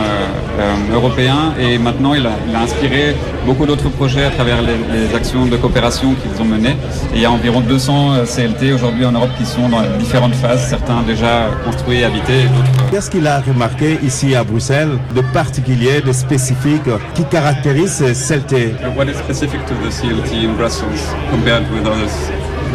euh, 0.60 0.96
européen 0.96 1.54
et 1.60 1.78
maintenant 1.78 2.16
il 2.16 2.26
a, 2.26 2.32
il 2.48 2.56
a 2.56 2.62
inspiré 2.62 3.16
beaucoup 3.46 3.66
d'autres 3.68 3.90
projets 3.90 4.26
à 4.26 4.32
travers 4.32 4.62
les, 4.62 4.78
les 4.92 5.16
actions 5.16 5.46
de 5.46 5.56
coopération 5.56 6.16
qu'ils 6.16 6.42
ont 6.42 6.46
menées. 6.46 6.76
Et 7.14 7.18
il 7.18 7.22
y 7.22 7.26
a 7.26 7.32
environ 7.32 7.62
200 7.62 8.14
euh, 8.14 8.26
CLT 8.26 8.74
aujourd'hui 8.74 9.06
en 9.06 9.12
Europe 9.12 9.30
qui 9.38 9.46
sont 9.46 9.70
dans 9.70 9.84
différentes 10.00 10.34
phases, 10.34 10.68
certains 10.68 11.04
déjà 11.04 11.50
construits 11.64 12.00
et 12.00 12.06
habités 12.06 12.46
Qu'est-ce 12.92 13.12
qu'il 13.12 13.28
a 13.28 13.40
remarqué 13.40 14.00
ici 14.04 14.34
à 14.34 14.44
Bruxelles 14.44 14.98
de 15.16 15.22
particulier, 15.22 16.02
de 16.02 16.12
spécifique 16.12 16.90
qui 17.14 17.24
caractérise 17.26 18.04
ce 18.04 18.34
CLT 18.34 18.74
What 18.98 19.06
is 19.06 19.16
specific 19.16 19.64
to 19.68 19.76
the 19.76 19.92
CLT 19.92 20.46
in 20.46 20.54
Brussels 20.56 21.14
compared 21.30 21.70
with 21.72 21.86
others 21.86 22.32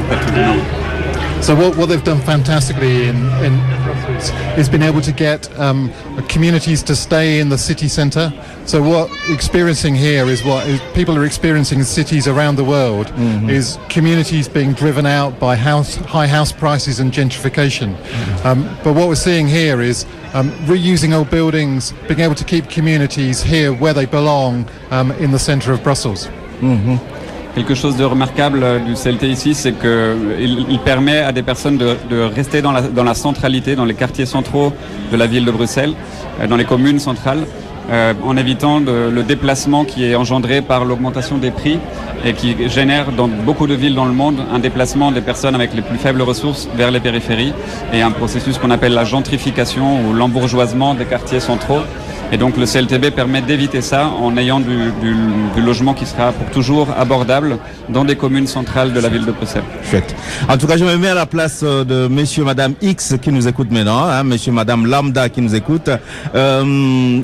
that 0.08 0.22
you 0.28 0.36
know? 0.36 0.84
So 1.44 1.54
what, 1.54 1.76
what 1.76 1.88
they've 1.90 2.02
done 2.02 2.20
fantastically 2.20 3.08
in, 3.08 3.16
in 3.44 3.60
Brussels 3.94 4.58
is 4.58 4.68
been 4.68 4.82
able 4.82 5.00
to 5.00 5.12
get 5.12 5.48
um, 5.58 5.92
communities 6.28 6.82
to 6.84 6.96
stay 6.96 7.40
in 7.40 7.48
the 7.48 7.58
city 7.58 7.88
centre. 7.88 8.32
So 8.66 8.82
what 8.82 9.10
experiencing 9.28 9.94
here 9.94 10.26
is 10.26 10.44
what 10.44 10.66
is, 10.66 10.80
people 10.94 11.16
are 11.16 11.24
experiencing 11.24 11.78
in 11.78 11.84
cities 11.84 12.26
around 12.26 12.56
the 12.56 12.64
world 12.64 13.12
is 13.50 13.78
communities 13.88 14.48
being 14.48 14.72
driven 14.72 15.06
out 15.06 15.38
by 15.38 15.56
house, 15.56 15.96
high 15.96 16.26
house 16.26 16.52
prices 16.52 17.00
and 17.00 17.12
gentrification. 17.12 17.94
Um, 18.44 18.64
but 18.82 18.94
what 18.94 19.08
we're 19.08 19.14
seeing 19.14 19.48
here 19.48 19.80
is 19.80 20.06
um, 20.32 20.50
reusing 20.66 21.12
old 21.12 21.30
buildings, 21.30 21.92
being 22.08 22.20
able 22.20 22.34
to 22.34 22.44
keep 22.44 22.68
communities 22.68 23.42
here 23.42 23.72
where 23.72 23.94
they 23.94 24.06
belong 24.06 24.68
um, 24.90 25.12
in 25.12 25.30
the 25.30 25.38
centre 25.38 25.72
of 25.72 25.82
Brussels. 25.82 26.28
Quelque 27.54 27.74
chose 27.74 27.96
de 27.96 28.04
remarquable 28.04 28.62
euh, 28.62 28.78
du 28.78 28.94
CLT 28.94 29.28
ici, 29.28 29.54
c'est 29.54 29.72
qu'il 29.72 30.66
il 30.68 30.78
permet 30.80 31.18
à 31.18 31.32
des 31.32 31.42
personnes 31.42 31.78
de, 31.78 31.96
rester 32.34 32.62
dans 32.62 32.72
la, 32.72 33.14
centralité, 33.14 33.76
dans 33.76 33.84
les 33.84 33.94
quartiers 33.94 34.26
centraux 34.26 34.72
de 35.12 35.16
la 35.16 35.26
ville 35.26 35.44
de 35.44 35.50
Bruxelles, 35.50 35.94
euh, 36.40 36.46
dans 36.46 36.56
les 36.56 36.64
communes 36.64 36.98
centrales, 36.98 37.44
euh, 37.90 38.14
en 38.24 38.36
évitant 38.36 38.80
le 38.80 39.22
déplacement 39.22 39.84
qui 39.84 40.04
est 40.06 40.14
engendré 40.14 40.62
par 40.62 40.86
l'augmentation 40.86 41.36
des 41.36 41.50
prix 41.50 41.78
et 42.24 42.32
qui 42.32 42.56
génère 42.70 43.12
dans 43.12 43.28
beaucoup 43.28 43.66
de 43.66 43.74
villes 43.74 43.94
dans 43.94 44.06
le 44.06 44.14
monde 44.14 44.36
un 44.50 44.58
déplacement 44.58 45.12
des 45.12 45.20
personnes 45.20 45.54
avec 45.54 45.74
les 45.74 45.82
plus 45.82 45.98
faibles 45.98 46.22
ressources 46.22 46.66
vers 46.74 46.90
les 46.90 47.00
périphéries 47.00 47.52
et 47.92 48.00
un 48.00 48.10
processus 48.10 48.56
qu'on 48.56 48.70
appelle 48.70 48.94
la 48.94 49.04
gentrification 49.04 50.08
ou 50.08 50.14
l'embourgeoisement 50.14 50.94
des 50.94 51.04
quartiers 51.04 51.40
centraux. 51.40 51.82
Et 52.32 52.36
donc 52.36 52.56
le 52.56 52.66
CLTB 52.66 53.10
permet 53.14 53.42
d'éviter 53.42 53.80
ça 53.80 54.08
en 54.08 54.36
ayant 54.36 54.58
du, 54.58 54.66
du- 55.00 55.14
du 55.54 55.62
logement 55.62 55.94
qui 55.94 56.04
sera 56.06 56.32
pour 56.32 56.50
toujours 56.50 56.88
abordable 56.98 57.58
dans 57.88 58.04
des 58.04 58.16
communes 58.16 58.46
centrales 58.46 58.92
de 58.92 58.98
la 59.00 59.08
ville 59.08 59.24
de 59.24 59.30
Bruxelles. 59.32 59.62
Chouette. 59.88 60.14
En 60.48 60.56
tout 60.56 60.66
cas, 60.66 60.76
je 60.76 60.84
me 60.84 60.96
mets 60.96 61.08
à 61.08 61.14
la 61.14 61.26
place 61.26 61.60
euh, 61.62 61.84
de 61.84 62.08
monsieur, 62.08 62.42
madame 62.44 62.74
X 62.82 63.14
qui 63.22 63.30
nous 63.30 63.46
écoute 63.46 63.70
maintenant, 63.70 64.04
hein, 64.04 64.24
monsieur, 64.24 64.50
madame 64.52 64.86
Lambda 64.86 65.28
qui 65.28 65.42
nous 65.42 65.54
écoute. 65.54 65.88
Euh, 66.34 66.62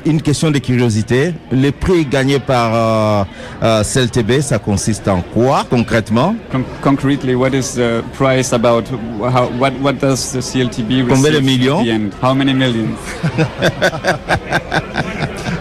une 0.05 0.21
question 0.21 0.49
de 0.51 0.59
curiosité. 0.59 1.33
Les 1.51 1.71
prix 1.71 2.05
gagnés 2.05 2.39
par 2.39 2.71
euh, 2.73 3.23
euh, 3.63 3.83
CLTB, 3.83 4.39
ça 4.41 4.59
consiste 4.59 5.07
en 5.07 5.21
quoi 5.21 5.65
concrètement? 5.69 6.35
Con- 6.51 6.63
concretely, 6.81 7.35
what 7.35 7.49
is 7.49 7.73
the 7.75 8.01
price 8.17 8.53
about? 8.53 8.83
How, 9.19 9.49
what, 9.59 9.71
what 9.81 9.93
does 9.93 10.31
the 10.31 10.41
CLTB 10.41 11.05
Combien 11.09 11.31
de 11.31 11.37
receive 11.37 11.43
millions? 11.43 11.79
at 11.81 11.83
the 11.85 11.89
end? 11.89 12.11
How 12.21 12.33
many 12.33 12.53
millions? 12.53 12.95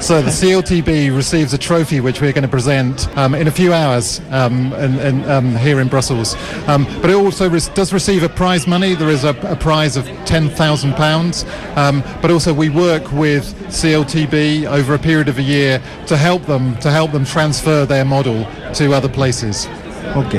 So 0.00 0.22
the 0.22 0.30
CLTB 0.30 1.14
receives 1.14 1.52
a 1.52 1.58
trophy 1.58 2.00
which 2.00 2.22
we're 2.22 2.32
going 2.32 2.42
to 2.42 2.48
present 2.48 3.06
um, 3.18 3.34
in 3.34 3.48
a 3.48 3.50
few 3.50 3.74
hours 3.74 4.18
um, 4.30 4.72
and, 4.72 4.98
and, 4.98 5.26
um, 5.26 5.56
here 5.56 5.78
in 5.78 5.88
Brussels. 5.88 6.36
Um, 6.68 6.84
but 7.02 7.10
it 7.10 7.16
also 7.16 7.50
re- 7.50 7.60
does 7.74 7.92
receive 7.92 8.22
a 8.22 8.28
prize 8.28 8.66
money. 8.66 8.94
There 8.94 9.10
is 9.10 9.24
a, 9.24 9.36
a 9.42 9.56
prize 9.56 9.98
of 9.98 10.06
£10,000. 10.24 11.76
Um, 11.76 12.02
but 12.22 12.30
also 12.30 12.54
we 12.54 12.70
work 12.70 13.12
with 13.12 13.44
CLTB 13.68 14.66
over 14.70 14.94
a 14.94 14.98
period 14.98 15.28
of 15.28 15.38
a 15.38 15.42
year 15.42 15.82
to 16.06 16.16
help 16.16 16.46
them 16.46 16.76
to 16.78 16.90
help 16.90 17.12
them 17.12 17.26
transfer 17.26 17.84
their 17.84 18.06
model 18.06 18.46
to 18.74 18.94
other 18.94 19.08
places. 19.08 19.68
Ok. 20.16 20.36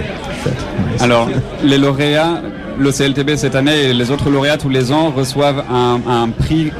Alors, 0.99 1.29
les 1.61 1.77
lauréats, 1.77 2.41
le 2.79 2.91
CLTB 2.91 3.37
cette 3.37 3.55
année 3.55 3.89
et 3.89 3.93
les 3.93 4.09
autres 4.09 4.29
lauréats 4.29 4.57
tous 4.57 4.69
les 4.69 4.91
ans 4.91 5.11
reçoivent 5.11 5.63
un, 5.69 6.01
un 6.07 6.29
prix 6.29 6.71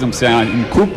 donc 0.00 0.14
c'est 0.14 0.26
un- 0.26 0.42
une 0.44 0.64
coupe 0.70 0.94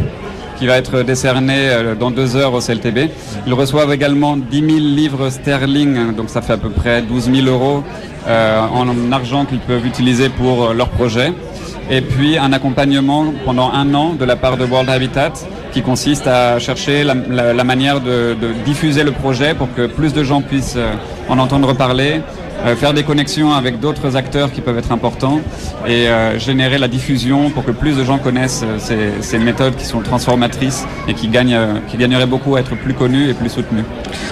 qui 0.57 0.67
va 0.67 0.77
être 0.77 1.01
décernée 1.03 1.67
euh, 1.67 1.95
dans 1.95 2.11
deux 2.11 2.37
heures 2.37 2.53
au 2.53 2.61
CLTB. 2.61 3.09
Ils 3.45 3.53
reçoivent 3.53 3.91
également 3.91 4.37
10 4.37 4.59
000 4.59 4.69
livres 4.79 5.29
sterling, 5.29 6.13
donc 6.15 6.29
ça 6.29 6.41
fait 6.41 6.53
à 6.53 6.57
peu 6.57 6.69
près 6.69 7.01
12 7.01 7.29
000 7.29 7.47
euros 7.47 7.83
euh, 8.27 8.61
en 8.61 9.11
argent 9.11 9.43
qu'ils 9.43 9.59
peuvent 9.59 9.85
utiliser 9.85 10.29
pour 10.29 10.63
euh, 10.69 10.73
leur 10.73 10.87
projet. 10.89 11.33
Et 11.91 11.99
puis 11.99 12.37
un 12.37 12.53
accompagnement 12.53 13.25
pendant 13.43 13.69
un 13.73 13.93
an 13.93 14.13
de 14.17 14.23
la 14.23 14.37
part 14.37 14.55
de 14.55 14.63
World 14.63 14.89
Habitat 14.89 15.33
qui 15.73 15.81
consiste 15.81 16.25
à 16.27 16.57
chercher 16.57 17.03
la, 17.03 17.63
manière 17.65 17.99
de, 17.99 18.37
diffuser 18.63 19.03
le 19.03 19.11
projet 19.11 19.53
pour 19.55 19.73
que 19.75 19.87
plus 19.87 20.13
de 20.13 20.23
gens 20.23 20.39
puissent 20.41 20.77
en 21.27 21.37
entendre 21.39 21.73
parler, 21.73 22.21
faire 22.75 22.93
des 22.93 23.03
connexions 23.03 23.53
avec 23.53 23.79
d'autres 23.79 24.15
acteurs 24.15 24.51
qui 24.51 24.61
peuvent 24.61 24.77
être 24.77 24.91
importants 24.91 25.41
et 25.87 26.07
euh, 26.07 26.39
générer 26.39 26.77
la 26.77 26.87
diffusion 26.87 27.49
pour 27.49 27.65
que 27.65 27.71
plus 27.71 27.95
de 27.95 28.03
gens 28.03 28.17
connaissent 28.17 28.63
euh, 28.63 28.77
ces, 28.79 29.21
ces 29.21 29.37
méthodes 29.37 29.75
qui 29.75 29.85
sont 29.85 30.01
transformatrices 30.01 30.85
et 31.07 31.13
qui, 31.13 31.27
gagnent, 31.27 31.53
euh, 31.53 31.73
qui 31.87 31.97
gagneraient 31.97 32.25
beaucoup 32.25 32.55
à 32.55 32.61
être 32.61 32.75
plus 32.75 32.93
connues 32.93 33.29
et 33.29 33.33
plus 33.33 33.49
soutenues. 33.49 33.83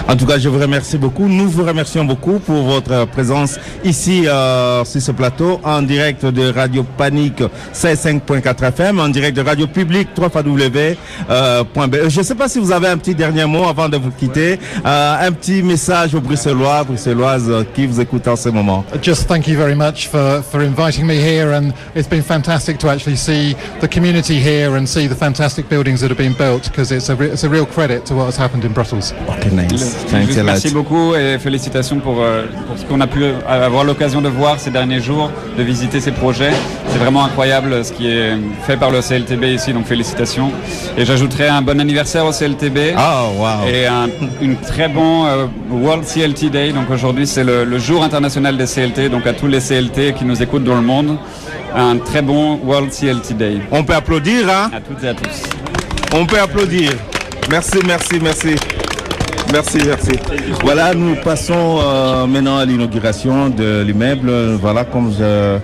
En 0.08 0.16
tout 0.16 0.26
cas, 0.26 0.38
je 0.38 0.48
vous 0.48 0.58
remercie 0.58 0.98
beaucoup. 0.98 1.28
Nous 1.28 1.48
vous 1.48 1.64
remercions 1.64 2.04
beaucoup 2.04 2.38
pour 2.38 2.62
votre 2.62 3.06
présence 3.06 3.58
ici 3.84 4.26
euh, 4.26 4.84
sur 4.84 5.00
ce 5.00 5.12
plateau 5.12 5.60
en 5.64 5.82
direct 5.82 6.26
de 6.26 6.52
Radio 6.52 6.82
Panique 6.82 7.42
5.4 7.74 8.68
FM, 8.68 9.00
en 9.00 9.08
direct 9.08 9.36
de 9.36 9.42
Radio 9.42 9.66
Publique 9.66 10.08
3 10.14 10.30
Je 10.44 12.18
ne 12.18 12.22
sais 12.24 12.34
pas 12.34 12.48
si 12.48 12.58
vous 12.58 12.72
avez 12.72 12.88
un 12.88 12.96
petit 12.98 13.14
dernier 13.14 13.44
mot 13.46 13.64
avant 13.64 13.88
de 13.88 13.96
vous 13.96 14.10
quitter, 14.10 14.58
euh, 14.84 15.26
un 15.26 15.32
petit 15.32 15.62
message 15.62 16.14
aux 16.14 16.20
Bruxellois, 16.20 16.84
Bruxelloises 16.84 17.50
euh, 17.50 17.64
qui 17.74 17.86
vous 17.86 18.00
écoutent 18.00 18.11
en 18.26 18.36
ce 18.36 18.48
moment. 18.50 18.84
Just 19.02 19.26
thank 19.28 19.46
you 19.48 19.56
very 19.56 19.74
much 19.74 20.08
for, 20.08 20.42
for 20.42 20.62
inviting 20.62 21.06
me 21.06 21.14
here, 21.16 21.52
and 21.52 21.72
it's 21.94 22.08
been 22.08 22.22
fantastic 22.22 22.78
to 22.78 22.88
actually 22.88 23.16
see 23.16 23.54
the 23.80 23.88
community 23.88 24.38
here 24.38 24.76
and 24.76 24.86
see 24.86 25.06
the 25.08 25.14
fantastic 25.14 25.68
buildings 25.68 26.00
that 26.00 26.08
have 26.10 26.18
been 26.18 26.34
built 26.34 26.64
because 26.70 26.92
it's 26.92 27.08
a, 27.08 27.16
it's 27.22 27.44
a 27.44 27.48
real 27.48 27.66
credit 27.66 28.04
to 28.06 28.14
what 28.14 28.26
has 28.26 28.36
happened 28.36 28.64
in 28.64 28.72
Brussels. 28.72 29.12
Ok, 29.28 29.50
nice. 29.52 29.94
Thanks 30.10 30.36
a 30.36 30.42
lot. 30.42 30.52
merci 30.52 30.70
beaucoup 30.70 31.14
et 31.14 31.38
félicitations 31.38 32.00
pour, 32.00 32.20
euh, 32.22 32.44
pour 32.66 32.78
ce 32.78 32.84
qu'on 32.84 33.00
a 33.00 33.06
pu 33.06 33.24
avoir 33.48 33.84
l'occasion 33.84 34.20
de 34.20 34.28
voir 34.28 34.58
ces 34.60 34.70
derniers 34.70 35.00
jours, 35.00 35.30
de 35.56 35.62
visiter 35.62 36.00
ces 36.00 36.12
projets. 36.12 36.52
C'est 36.88 36.98
vraiment 36.98 37.24
incroyable 37.24 37.84
ce 37.84 37.92
qui 37.92 38.08
est 38.08 38.32
fait 38.66 38.76
par 38.76 38.90
le 38.90 39.00
CLTB 39.00 39.44
ici, 39.54 39.72
donc 39.72 39.86
félicitations. 39.86 40.50
Et 40.96 41.04
j'ajouterai 41.04 41.48
un 41.48 41.62
bon 41.62 41.80
anniversaire 41.80 42.26
au 42.26 42.32
CLTB. 42.32 42.94
Ah, 42.96 43.24
wow. 43.36 43.68
Et 43.72 43.86
un 43.86 44.08
une 44.40 44.56
très 44.56 44.88
bon 44.88 45.24
euh, 45.26 45.46
World 45.70 46.04
CLT 46.04 46.50
Day. 46.50 46.72
Donc 46.72 46.90
aujourd'hui 46.90 47.26
c'est 47.26 47.44
le, 47.44 47.64
le 47.64 47.78
jour 47.78 48.01
international 48.02 48.56
des 48.56 48.66
CLT. 48.66 49.08
Donc 49.08 49.26
à 49.26 49.32
tous 49.32 49.46
les 49.46 49.60
CLT 49.60 50.14
qui 50.14 50.24
nous 50.24 50.42
écoutent 50.42 50.64
dans 50.64 50.76
le 50.76 50.82
monde, 50.82 51.16
un 51.74 51.96
très 51.98 52.22
bon 52.22 52.58
World 52.64 52.90
CLT 52.90 53.34
Day. 53.34 53.58
On 53.70 53.84
peut 53.84 53.94
applaudir, 53.94 54.48
hein? 54.48 54.70
À 54.74 54.80
toutes 54.80 55.02
et 55.04 55.08
à 55.08 55.14
tous. 55.14 55.42
On 56.14 56.26
peut 56.26 56.38
applaudir. 56.38 56.92
Merci, 57.50 57.78
merci, 57.86 58.18
merci. 58.22 58.54
Merci, 59.52 59.78
merci. 59.86 60.12
Voilà, 60.62 60.94
nous 60.94 61.16
passons 61.16 61.78
euh, 61.80 62.26
maintenant 62.26 62.58
à 62.58 62.64
l'inauguration 62.64 63.50
de 63.50 63.82
l'immeuble. 63.82 64.30
Voilà, 64.60 64.84
comme 64.84 65.12
je, 65.18 65.58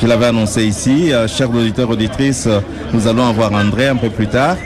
je 0.00 0.06
l'avais 0.06 0.26
annoncé 0.26 0.64
ici, 0.64 1.12
euh, 1.12 1.26
chers 1.28 1.50
auditeurs, 1.50 1.90
auditrices, 1.90 2.46
euh, 2.46 2.60
nous 2.92 3.06
allons 3.06 3.26
avoir 3.28 3.52
André 3.52 3.88
un 3.88 3.96
peu 3.96 4.10
plus 4.10 4.26
tard. 4.26 4.56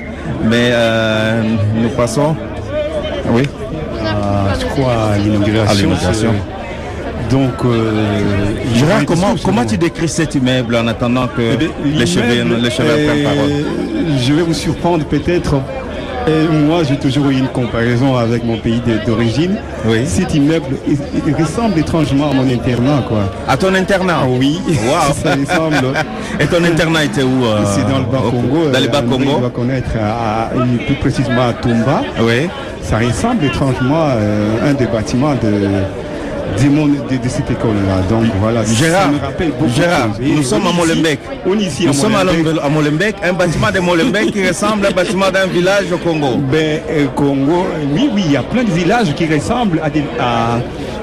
Mais 0.45 0.71
euh, 0.73 1.43
nous 1.75 1.89
passons. 1.91 2.37
Oui. 3.31 3.43
Je 4.61 4.66
crois 4.66 5.12
à 5.14 5.18
l'inauguration. 5.18 5.91
Donc, 7.31 7.53
euh, 7.64 7.93
Gérard, 8.74 9.05
comment, 9.07 9.35
comment 9.45 9.64
tu 9.64 9.76
décris 9.78 10.09
cet 10.09 10.35
immeuble 10.35 10.74
en 10.76 10.87
attendant 10.89 11.26
que 11.28 11.43
Eh 11.55 11.57
bien, 11.57 11.68
les 11.85 11.93
les 12.01 12.07
cheveux 12.07 12.26
prennent 13.07 13.22
parole? 13.24 13.51
Je 14.18 14.33
vais 14.33 14.43
vous 14.43 14.55
surprendre 14.55 15.05
peut-être. 15.05 15.57
Et 16.28 16.47
moi, 16.66 16.83
j'ai 16.87 16.97
toujours 16.99 17.31
eu 17.31 17.39
une 17.39 17.49
comparaison 17.49 18.16
avec 18.16 18.45
mon 18.45 18.59
pays 18.59 18.83
d'origine. 19.07 19.57
Oui. 19.87 20.01
Cet 20.07 20.35
immeuble, 20.35 20.76
il, 20.87 20.99
il 21.26 21.35
ressemble 21.35 21.78
étrangement 21.78 22.31
à 22.31 22.35
mon 22.35 22.43
internat, 22.53 23.03
quoi. 23.09 23.20
À 23.49 23.57
ton 23.57 23.72
internat? 23.74 24.18
Ah 24.22 24.26
oui, 24.28 24.61
Wow. 24.68 25.14
ça 25.24 25.31
ressemble. 25.35 25.95
Et 26.39 26.47
ton 26.47 26.62
internat 26.62 27.05
était 27.05 27.22
où 27.22 27.45
euh, 27.45 27.61
C'est 27.64 27.89
dans 27.91 27.99
le 28.01 28.05
bas 28.05 28.18
au- 28.26 28.31
Congo. 28.31 28.68
Dans 28.70 28.81
le 28.81 28.89
bas 28.89 28.99
André 28.99 29.24
Congo? 29.24 29.39
doit 29.41 29.51
connaître, 29.51 29.91
à- 29.99 30.43
à- 30.49 30.51
plus 30.87 30.95
précisément 30.97 31.49
à 31.49 31.53
Tumba. 31.55 32.03
Oui. 32.20 32.49
Ça 32.83 32.99
ressemble 32.99 33.45
étrangement 33.45 34.09
à 34.09 34.68
un 34.68 34.74
des 34.74 34.87
bâtiments 34.87 35.35
de, 35.35 35.53
de, 36.59 36.69
mon- 36.69 36.87
de- 36.87 37.17
de 37.23 37.29
cette 37.29 37.51
école-là. 37.51 37.97
Donc 38.09 38.25
voilà, 38.41 38.65
Gérard, 38.65 39.03
ça 39.03 39.09
me 39.09 39.19
rappelle 39.19 39.51
beaucoup 39.59 39.71
Gérard, 39.75 40.09
nous 40.21 40.43
sommes 40.43 40.67
à 40.67 40.73
Molenbeek. 40.73 41.21
On 41.47 41.59
est 41.59 41.63
ici 41.65 41.85
Nous 41.85 41.91
à 41.91 41.95
sommes 41.95 42.15
à 42.15 42.69
Molenbeek. 42.69 43.17
Un 43.23 43.33
bâtiment 43.33 43.71
de 43.71 43.81
Molenbeek 43.81 44.33
qui 44.33 44.47
ressemble 44.47 44.87
à 44.87 44.89
un 44.89 44.93
bâtiment 44.93 45.31
d'un 45.31 45.47
village 45.47 45.87
au 45.93 45.99
Congo. 45.99 46.37
Ben, 46.51 46.81
euh, 46.91 47.07
Congo, 47.15 47.67
oui, 47.95 48.11
oui, 48.15 48.23
il 48.27 48.33
y 48.33 48.37
a 48.37 48.43
plein 48.43 48.65
de 48.65 48.71
villages 48.71 49.15
qui 49.15 49.27
ressemblent 49.27 49.81
à 49.83 49.91
des, 49.91 50.05
à, 50.19 50.55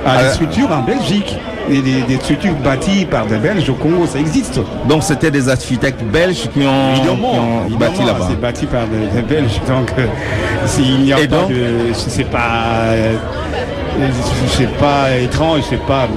à 0.05 0.17
des 0.17 0.27
Ah. 0.27 0.33
structures 0.33 0.71
en 0.71 0.81
Belgique. 0.83 1.35
Et 1.69 1.81
des, 1.81 1.99
des 2.07 2.15
structures 2.15 2.53
bâties 2.63 3.03
par 3.05 3.25
des 3.25 3.35
Belges 3.35 3.67
au 3.69 3.73
Congo, 3.73 4.05
ça 4.05 4.19
existe. 4.19 4.57
Donc 4.87 5.03
c'était 5.03 5.29
des 5.31 5.49
architectes 5.49 6.01
belges 6.01 6.47
qui 6.53 6.59
ont, 6.65 6.93
Évidemment, 6.95 7.31
qui 7.33 7.39
ont 7.39 7.65
évidemment, 7.67 7.91
bâti 7.91 8.03
là-bas. 8.05 8.27
C'est 8.29 8.39
bâti 8.39 8.65
par 8.67 8.87
des, 8.87 9.07
des 9.13 9.21
Belges. 9.27 9.59
Donc, 9.67 9.91
euh, 9.99 10.05
s'il 10.65 11.01
n'y 11.01 11.11
a 11.11 11.19
Et 11.19 11.27
pas 11.27 11.35
donc 11.35 11.49
de. 11.49 11.65
C'est 11.93 12.23
pas. 12.23 12.37
euh, 12.91 13.15
c'est 14.47 14.71
pas 14.77 15.15
étrange, 15.17 15.61
c'est 15.69 15.81
pas. 15.85 16.07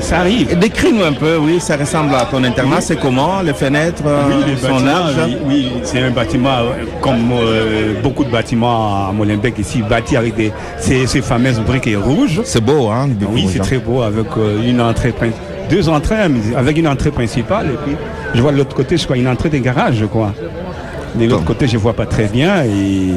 Ça 0.00 0.18
arrive. 0.20 0.58
Décris-nous 0.58 1.04
un 1.04 1.12
peu, 1.12 1.36
oui, 1.38 1.60
ça 1.60 1.76
ressemble 1.76 2.14
à 2.14 2.24
ton 2.24 2.42
internat. 2.44 2.80
C'est 2.80 2.96
comment 2.98 3.40
Les 3.42 3.54
fenêtres 3.54 4.02
euh, 4.06 4.22
Oui, 4.28 4.44
les 4.46 4.56
sont 4.56 4.68
bâtiments, 4.74 4.90
larges? 4.90 5.14
oui, 5.26 5.36
oui, 5.46 5.72
c'est 5.82 6.00
un 6.02 6.10
bâtiment 6.10 6.58
euh, 6.58 6.84
comme 7.00 7.30
euh, 7.32 7.94
beaucoup 8.02 8.24
de 8.24 8.30
bâtiments 8.30 9.08
à 9.08 9.12
Molenbeek 9.12 9.58
ici, 9.58 9.82
bâti 9.82 10.16
avec 10.16 10.34
des, 10.36 10.52
ces, 10.78 11.06
ces 11.06 11.22
fameuses 11.22 11.60
briques 11.60 11.88
rouges. 11.96 12.40
C'est 12.44 12.64
beau, 12.64 12.88
hein 12.88 13.08
Oui, 13.30 13.48
c'est 13.50 13.60
hein. 13.60 13.64
très 13.64 13.78
beau 13.78 14.02
avec 14.02 14.26
euh, 14.36 14.62
une 14.62 14.80
entrée 14.80 15.14
deux 15.70 15.88
entrées, 15.90 16.16
avec 16.56 16.78
une 16.78 16.88
entrée 16.88 17.10
principale 17.10 17.66
et 17.66 17.76
puis 17.84 17.94
je 18.34 18.40
vois 18.40 18.52
de 18.52 18.56
l'autre 18.56 18.74
côté, 18.74 18.96
je 18.96 19.04
crois 19.04 19.18
une 19.18 19.28
entrée 19.28 19.50
des 19.50 19.60
garages, 19.60 19.96
je 19.96 20.06
crois. 20.06 20.32
De 21.14 21.26
l'autre 21.26 21.44
côté, 21.44 21.66
je 21.66 21.76
vois 21.76 21.94
pas 21.94 22.06
très 22.06 22.26
bien 22.26 22.62
et 22.64 23.12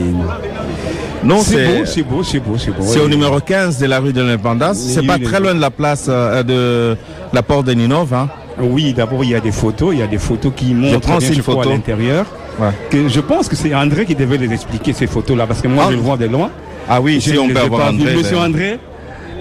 Non, 1.24 1.42
c'est 1.42 1.66
beau, 1.68 1.86
c'est 1.86 2.02
beau, 2.04 2.24
c'est 2.24 2.40
beau, 2.40 2.58
c'est 2.58 2.72
beau. 2.72 2.82
c'est 2.84 3.00
oui. 3.00 3.06
au 3.06 3.10
numéro 3.10 3.40
15 3.40 3.78
de 3.78 3.86
la 3.86 4.00
rue 4.00 4.12
de 4.12 4.22
l'Indépendance. 4.22 4.78
Oui, 4.86 4.92
C'est 4.94 5.06
pas 5.06 5.20
très 5.20 5.40
loin 5.40 5.54
de 5.54 5.62
la 5.62 5.70
place 5.70 6.08
euh, 6.10 6.42
de 6.44 6.98
la 7.32 7.44
porte 7.44 7.68
de 7.68 7.74
Ninov. 7.74 8.14
Hein. 8.14 8.28
Oui, 8.60 8.94
d'abord 8.94 9.24
il 9.24 9.30
y 9.32 9.36
a 9.36 9.40
des 9.40 9.52
photos, 9.52 9.90
il 9.94 10.00
y 10.00 10.04
a 10.04 10.08
des 10.08 10.18
photos 10.18 10.52
qui 10.56 10.74
montrent 10.74 11.18
bien, 11.18 11.32
je 11.32 11.42
crois, 11.42 11.56
photo. 11.56 11.70
à 11.70 11.74
l'intérieur. 11.74 12.26
Ouais. 12.60 12.70
Que 12.90 13.08
je 13.08 13.20
pense 13.20 13.48
que 13.48 13.56
c'est 13.56 13.74
André 13.76 14.06
qui 14.06 14.16
devait 14.16 14.38
les 14.38 14.52
expliquer 14.52 14.94
ces 14.94 15.08
photos-là 15.08 15.48
parce 15.48 15.62
que 15.62 15.68
moi 15.68 15.86
Ah. 15.88 15.92
je 15.92 15.96
le 15.96 16.02
vois 16.02 16.18
de 16.18 16.26
loin. 16.26 16.50
Ah 16.90 17.00
oui, 17.00 17.22
si 17.22 17.38
on 17.38 17.48
peut 17.48 17.60
avoir. 17.60 17.90
André. 17.90 18.16
Monsieur 18.16 18.38
ben. 18.38 18.44
André, 18.46 18.80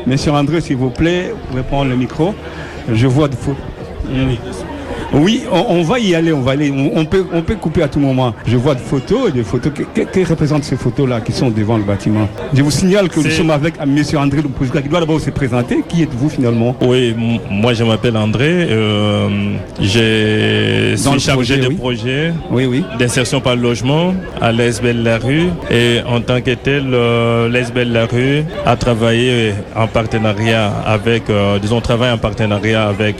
Monsieur 0.06 0.32
André, 0.32 0.60
s'il 0.60 0.76
vous 0.76 0.90
plaît, 0.90 1.30
vous 1.32 1.48
pouvez 1.50 1.62
prendre 1.62 1.90
le 1.90 1.96
micro. 1.96 2.34
Je 2.92 3.06
vois 3.06 3.28
de 3.28 3.34
faux. 3.34 3.56
Oui, 4.08 4.38
on, 5.12 5.26
on 5.68 5.82
va 5.82 5.98
y 5.98 6.14
aller, 6.14 6.32
on 6.32 6.40
va 6.40 6.52
aller. 6.52 6.70
On, 6.70 6.98
on 7.00 7.04
peut, 7.04 7.24
on 7.32 7.42
peut 7.42 7.56
couper 7.56 7.82
à 7.82 7.88
tout 7.88 7.98
moment. 8.00 8.34
Je 8.46 8.56
vois 8.56 8.74
des 8.74 8.80
photos 8.82 9.32
des 9.32 9.42
photos. 9.44 9.72
Que, 9.72 10.02
que- 10.02 10.28
représentent 10.30 10.64
ces 10.64 10.76
photos-là 10.76 11.20
qui 11.20 11.32
sont 11.32 11.50
devant 11.50 11.76
le 11.76 11.82
bâtiment? 11.82 12.28
Je 12.54 12.62
vous 12.62 12.70
signale 12.70 13.08
que 13.08 13.18
nous 13.20 13.30
sommes 13.30 13.50
avec 13.50 13.74
Monsieur 13.86 14.18
André 14.18 14.42
Loupouska 14.42 14.80
qui 14.82 14.88
doit 14.88 15.00
d'abord 15.00 15.20
se 15.20 15.30
présenter. 15.30 15.82
Qui 15.88 16.02
êtes-vous 16.02 16.28
finalement? 16.28 16.76
Oui, 16.82 17.14
m- 17.18 17.38
moi 17.50 17.72
je 17.74 17.82
m'appelle 17.84 18.16
André. 18.16 18.66
Euh, 18.70 19.28
je 19.80 20.94
suis 20.96 21.20
chargé 21.20 21.56
de 21.58 21.68
oui. 21.68 21.74
projet 21.74 22.32
Oui, 22.50 22.66
oui. 22.66 22.84
d'insertion 22.98 23.40
par 23.40 23.56
le 23.56 23.62
logement 23.62 24.14
à 24.40 24.52
l'ESBL 24.52 25.02
La 25.02 25.18
Rue. 25.18 25.48
Et 25.70 26.00
en 26.06 26.20
tant 26.20 26.40
que 26.40 26.52
tel, 26.54 26.84
euh, 26.92 27.48
l'ESBL 27.48 27.90
La 27.92 28.06
Rue 28.06 28.44
a 28.66 28.76
travaillé 28.76 29.52
en 29.74 29.86
partenariat 29.86 30.70
avec, 30.86 31.28
euh, 31.30 31.58
disons, 31.58 31.80
travaille 31.80 32.12
en 32.12 32.18
partenariat 32.18 32.86
avec 32.88 33.16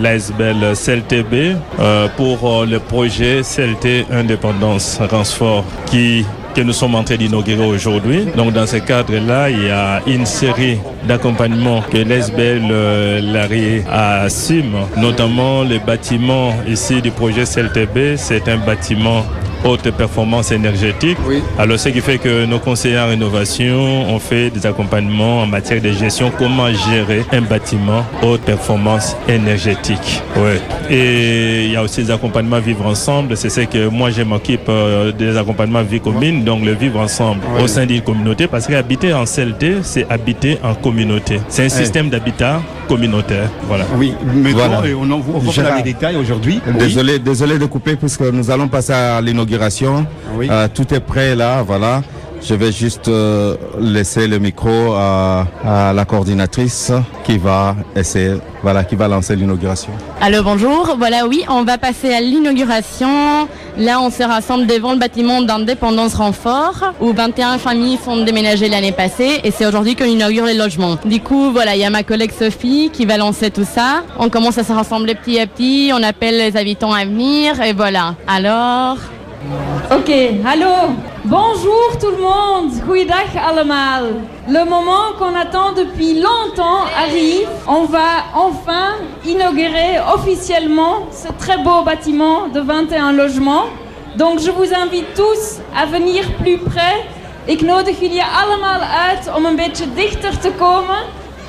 l'ESBL 0.00 0.74
CLTB 0.84 1.56
euh, 1.78 2.08
pour 2.16 2.62
euh, 2.62 2.66
le 2.66 2.78
projet 2.80 3.42
CLT 3.42 4.06
Indépendance 4.10 4.98
Ransfort 5.10 5.64
qui 5.86 6.24
que 6.54 6.60
nous 6.60 6.72
sommes 6.74 6.94
en 6.94 7.02
train 7.02 7.16
d'inaugurer 7.16 7.64
aujourd'hui. 7.64 8.26
Donc 8.36 8.52
dans 8.52 8.66
ce 8.66 8.76
cadre-là, 8.76 9.48
il 9.48 9.64
y 9.64 9.70
a 9.70 10.02
une 10.06 10.26
série 10.26 10.78
d'accompagnements 11.08 11.80
que 11.80 11.96
l'ESBL 11.96 12.68
euh, 12.70 13.20
Larry 13.22 13.82
assume, 13.90 14.74
notamment 14.98 15.62
le 15.62 15.78
bâtiment 15.78 16.52
ici 16.68 17.00
du 17.00 17.10
projet 17.10 17.44
CLTB. 17.44 18.16
C'est 18.16 18.48
un 18.48 18.58
bâtiment 18.58 19.24
haute 19.64 19.90
performance 19.90 20.52
énergétique. 20.52 21.18
Alors 21.58 21.78
ce 21.78 21.88
qui 21.88 22.00
fait 22.00 22.18
que 22.18 22.44
nos 22.46 22.58
conseillers 22.58 22.98
en 22.98 23.08
rénovation 23.08 24.10
ont 24.10 24.18
fait 24.18 24.50
des 24.50 24.66
accompagnements 24.66 25.42
en 25.42 25.46
matière 25.46 25.80
de 25.80 25.92
gestion, 25.92 26.32
comment 26.36 26.68
gérer 26.72 27.24
un 27.32 27.42
bâtiment 27.42 28.04
haute 28.22 28.42
performance 28.42 29.16
énergétique? 29.28 30.22
Ouais. 30.36 30.60
Et 30.90 31.64
il 31.66 31.72
y 31.72 31.76
a 31.76 31.82
aussi 31.82 32.02
des 32.02 32.10
accompagnements 32.10 32.60
vivre 32.60 32.86
ensemble. 32.86 33.36
C'est 33.36 33.50
ce 33.50 33.62
que 33.62 33.88
moi 33.88 34.10
je 34.10 34.22
m'occupe 34.22 34.68
euh, 34.68 35.12
des 35.12 35.36
accompagnements 35.36 35.82
vie 35.82 36.00
commune, 36.00 36.44
donc 36.44 36.64
le 36.64 36.72
vivre 36.72 37.00
ensemble 37.00 37.40
au 37.62 37.66
sein 37.66 37.86
d'une 37.86 38.02
communauté. 38.02 38.46
Parce 38.46 38.66
qu'habiter 38.66 39.12
en 39.12 39.24
CLT, 39.24 39.82
c'est 39.82 40.06
habiter 40.10 40.58
en 40.62 40.74
communauté. 40.74 41.40
C'est 41.48 41.64
un 41.64 41.68
système 41.68 42.08
d'habitat 42.08 42.60
communautaire. 42.88 43.48
Voilà. 43.66 43.84
Oui, 43.96 44.14
mais 44.34 44.52
Voilà. 44.52 44.80
bon, 44.80 44.84
et 44.86 44.94
on 44.94 45.02
en 45.02 45.20
on 45.34 45.38
va 45.38 45.50
Gérard. 45.50 45.70
dans 45.72 45.76
les 45.78 45.82
détails 45.82 46.16
aujourd'hui. 46.16 46.60
Oui. 46.66 46.72
Désolé, 46.78 47.18
désolé 47.18 47.58
de 47.58 47.66
couper 47.66 47.96
puisque 47.96 48.20
nous 48.22 48.50
allons 48.50 48.68
passer 48.68 48.92
à 48.92 49.20
l'inauguration. 49.20 50.06
Oui. 50.34 50.48
Euh, 50.50 50.68
tout 50.72 50.92
est 50.94 51.00
prêt 51.00 51.34
là, 51.34 51.62
voilà. 51.62 52.02
Je 52.44 52.54
vais 52.54 52.72
juste 52.72 53.06
euh, 53.06 53.56
laisser 53.78 54.26
le 54.26 54.40
micro 54.40 54.94
à, 54.94 55.46
la 55.94 56.04
coordinatrice 56.04 56.90
qui 57.22 57.38
va 57.38 57.76
essayer, 57.94 58.34
voilà, 58.62 58.82
qui 58.82 58.96
va 58.96 59.06
lancer 59.06 59.36
l'inauguration. 59.36 59.92
Allô, 60.20 60.42
bonjour. 60.42 60.96
Voilà, 60.98 61.26
oui, 61.28 61.44
on 61.48 61.62
va 61.62 61.78
passer 61.78 62.12
à 62.12 62.20
l'inauguration. 62.20 63.46
Là, 63.78 64.00
on 64.00 64.10
se 64.10 64.24
rassemble 64.24 64.66
devant 64.66 64.92
le 64.92 64.98
bâtiment 64.98 65.40
d'indépendance 65.40 66.14
renfort 66.14 66.92
où 67.00 67.12
21 67.12 67.58
familles 67.58 67.98
sont 68.04 68.24
déménagées 68.24 68.68
l'année 68.68 68.92
passée 68.92 69.40
et 69.44 69.52
c'est 69.52 69.64
aujourd'hui 69.64 69.94
qu'on 69.94 70.04
inaugure 70.04 70.44
les 70.44 70.54
logements. 70.54 70.98
Du 71.04 71.20
coup, 71.20 71.52
voilà, 71.52 71.76
il 71.76 71.80
y 71.80 71.84
a 71.84 71.90
ma 71.90 72.02
collègue 72.02 72.32
Sophie 72.36 72.90
qui 72.92 73.06
va 73.06 73.18
lancer 73.18 73.50
tout 73.50 73.64
ça. 73.64 74.02
On 74.18 74.28
commence 74.28 74.58
à 74.58 74.64
se 74.64 74.72
rassembler 74.72 75.14
petit 75.14 75.38
à 75.38 75.46
petit, 75.46 75.92
on 75.94 76.02
appelle 76.02 76.38
les 76.38 76.56
habitants 76.56 76.92
à 76.92 77.04
venir 77.04 77.62
et 77.62 77.72
voilà. 77.72 78.16
Alors, 78.26 78.98
Ok, 79.90 80.10
hallo. 80.44 80.94
Bonjour 81.24 81.98
tout 82.00 82.10
le 82.10 82.22
monde. 82.22 82.70
Goeiedag 82.86 83.36
allemaal. 83.36 84.04
Le 84.48 84.64
moment 84.64 85.14
qu'on 85.18 85.34
attend 85.34 85.72
depuis 85.72 86.20
longtemps 86.20 86.84
arrive. 86.96 87.48
On 87.66 87.84
va 87.84 88.24
enfin 88.34 88.94
inaugurer 89.26 89.98
officiellement 90.14 91.08
ce 91.10 91.32
très 91.32 91.58
beau 91.58 91.82
bâtiment 91.82 92.48
de 92.54 92.60
21 92.60 93.12
logements. 93.12 93.66
Donc 94.16 94.38
je 94.38 94.50
vous 94.52 94.72
invite 94.72 95.12
tous 95.14 95.60
à 95.76 95.86
venir 95.86 96.22
plus 96.40 96.58
près. 96.58 97.04
Ik 97.46 97.62
nodig 97.62 97.98
jullie 98.00 98.22
allemaal 98.22 98.80
uit 99.08 99.30
om 99.36 99.44
een 99.44 99.56
beetje 99.56 99.86
dichter 99.94 100.38
te 100.38 100.50
komen. 100.58 101.02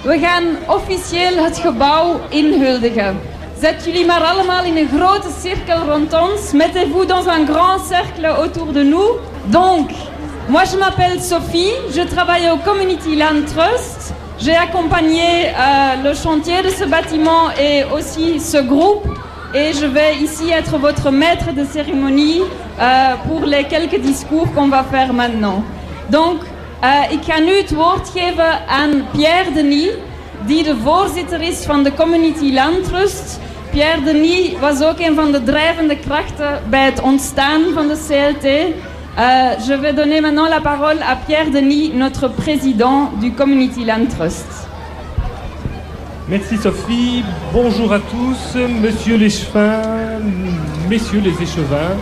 We 0.04 0.20
gaan 0.20 0.44
officieel 0.68 1.44
het 1.44 1.58
gebouw 1.58 2.20
inhuldigen. 2.30 3.33
Zet 3.60 3.86
jullie 3.86 4.06
maar 4.06 4.22
allemaal 4.22 4.64
in 4.64 4.78
een 4.78 4.88
grote 4.88 5.28
cirkel 5.42 5.78
rond 5.90 6.14
ons. 6.14 6.52
Mettez-vous 6.54 7.06
dans 7.06 7.28
un 7.28 7.46
grand 7.46 7.80
cercle 7.88 8.28
autour 8.28 8.72
de 8.74 8.84
nous. 8.84 9.20
Donc, 9.46 9.90
moi 10.48 10.64
je 10.66 10.78
m'appelle 10.78 11.22
Sophie, 11.22 11.74
je 11.96 12.02
travaille 12.02 12.50
au 12.50 12.58
Community 12.58 13.16
Land 13.16 13.46
Trust. 13.56 14.14
J'ai 14.40 14.56
accompagné 14.56 15.48
euh, 15.48 16.04
le 16.04 16.14
chantier 16.14 16.62
de 16.64 16.70
ce 16.70 16.86
bâtiment 16.86 17.52
et 17.60 17.84
aussi 17.96 18.40
ce 18.40 18.58
groupe. 18.58 19.06
Et 19.54 19.72
je 19.74 19.86
vais 19.86 20.16
ici 20.16 20.50
être 20.50 20.78
votre 20.78 21.12
maître 21.12 21.54
de 21.54 21.64
cérémonie 21.64 22.42
euh, 22.42 23.16
pour 23.28 23.46
les 23.46 23.64
quelques 23.66 24.02
discours 24.02 24.52
qu'on 24.54 24.68
va 24.70 24.84
faire 24.84 25.14
maintenant. 25.14 25.64
Donc, 26.10 26.40
eh, 26.84 27.12
ik 27.14 27.24
ga 27.24 27.40
nu 27.40 27.58
het 27.58 27.72
woord 27.72 28.10
geven 28.10 28.68
aan 28.68 29.06
Pierre 29.12 29.52
Denis, 29.54 29.90
die 30.46 30.64
de 30.64 30.76
voorzitter 30.84 31.42
is 31.42 31.66
van 31.66 31.84
de 31.84 31.94
Community 31.94 32.54
Land 32.54 32.84
Trust. 32.84 33.40
Pierre 33.72 34.04
Denis 34.04 34.60
was 34.60 34.82
ook 34.82 35.00
een 35.00 35.16
van 35.16 35.32
de 35.32 35.44
drijvende 35.44 35.98
krachten 35.98 36.62
bij 36.70 36.86
het 36.86 37.02
ontstaan 37.02 37.62
van 37.74 37.88
de 37.88 37.96
CLT. 38.08 38.46
Euh, 38.46 39.68
je 39.68 39.80
vais 39.80 39.96
donner 39.96 40.22
maintenant 40.22 40.50
la 40.50 40.60
parole 40.60 41.04
à 41.04 41.16
Pierre 41.26 41.50
Denis, 41.52 41.92
notre 41.94 42.30
président 42.30 43.12
du 43.20 43.34
Community 43.34 43.86
Land 43.86 44.10
Trust. 44.10 44.46
Merci 46.28 46.58
Sophie. 46.58 47.24
Bonjour 47.52 47.94
à 47.94 48.00
tous, 48.00 48.56
monsieur 48.82 49.18
l'échevin, 49.18 49.82
messieurs 50.90 51.22
les 51.22 51.42
échevins, 51.42 51.98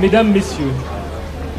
mesdames, 0.00 0.32
messieurs. 0.32 0.72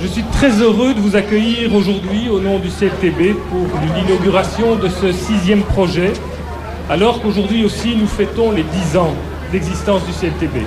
Je 0.03 0.09
suis 0.09 0.23
très 0.23 0.49
heureux 0.61 0.93
de 0.93 0.99
vous 0.99 1.15
accueillir 1.15 1.73
aujourd'hui 1.73 2.27
au 2.27 2.37
nom 2.37 2.59
du 2.59 2.67
CLTB 2.67 3.37
pour 3.49 3.65
l'inauguration 3.95 4.75
de 4.75 4.89
ce 4.89 5.13
sixième 5.13 5.61
projet, 5.61 6.11
alors 6.89 7.21
qu'aujourd'hui 7.21 7.63
aussi 7.63 7.95
nous 7.95 8.05
fêtons 8.05 8.51
les 8.51 8.63
dix 8.63 8.97
ans 8.97 9.13
d'existence 9.53 10.01
du 10.05 10.11
CLTB. 10.11 10.57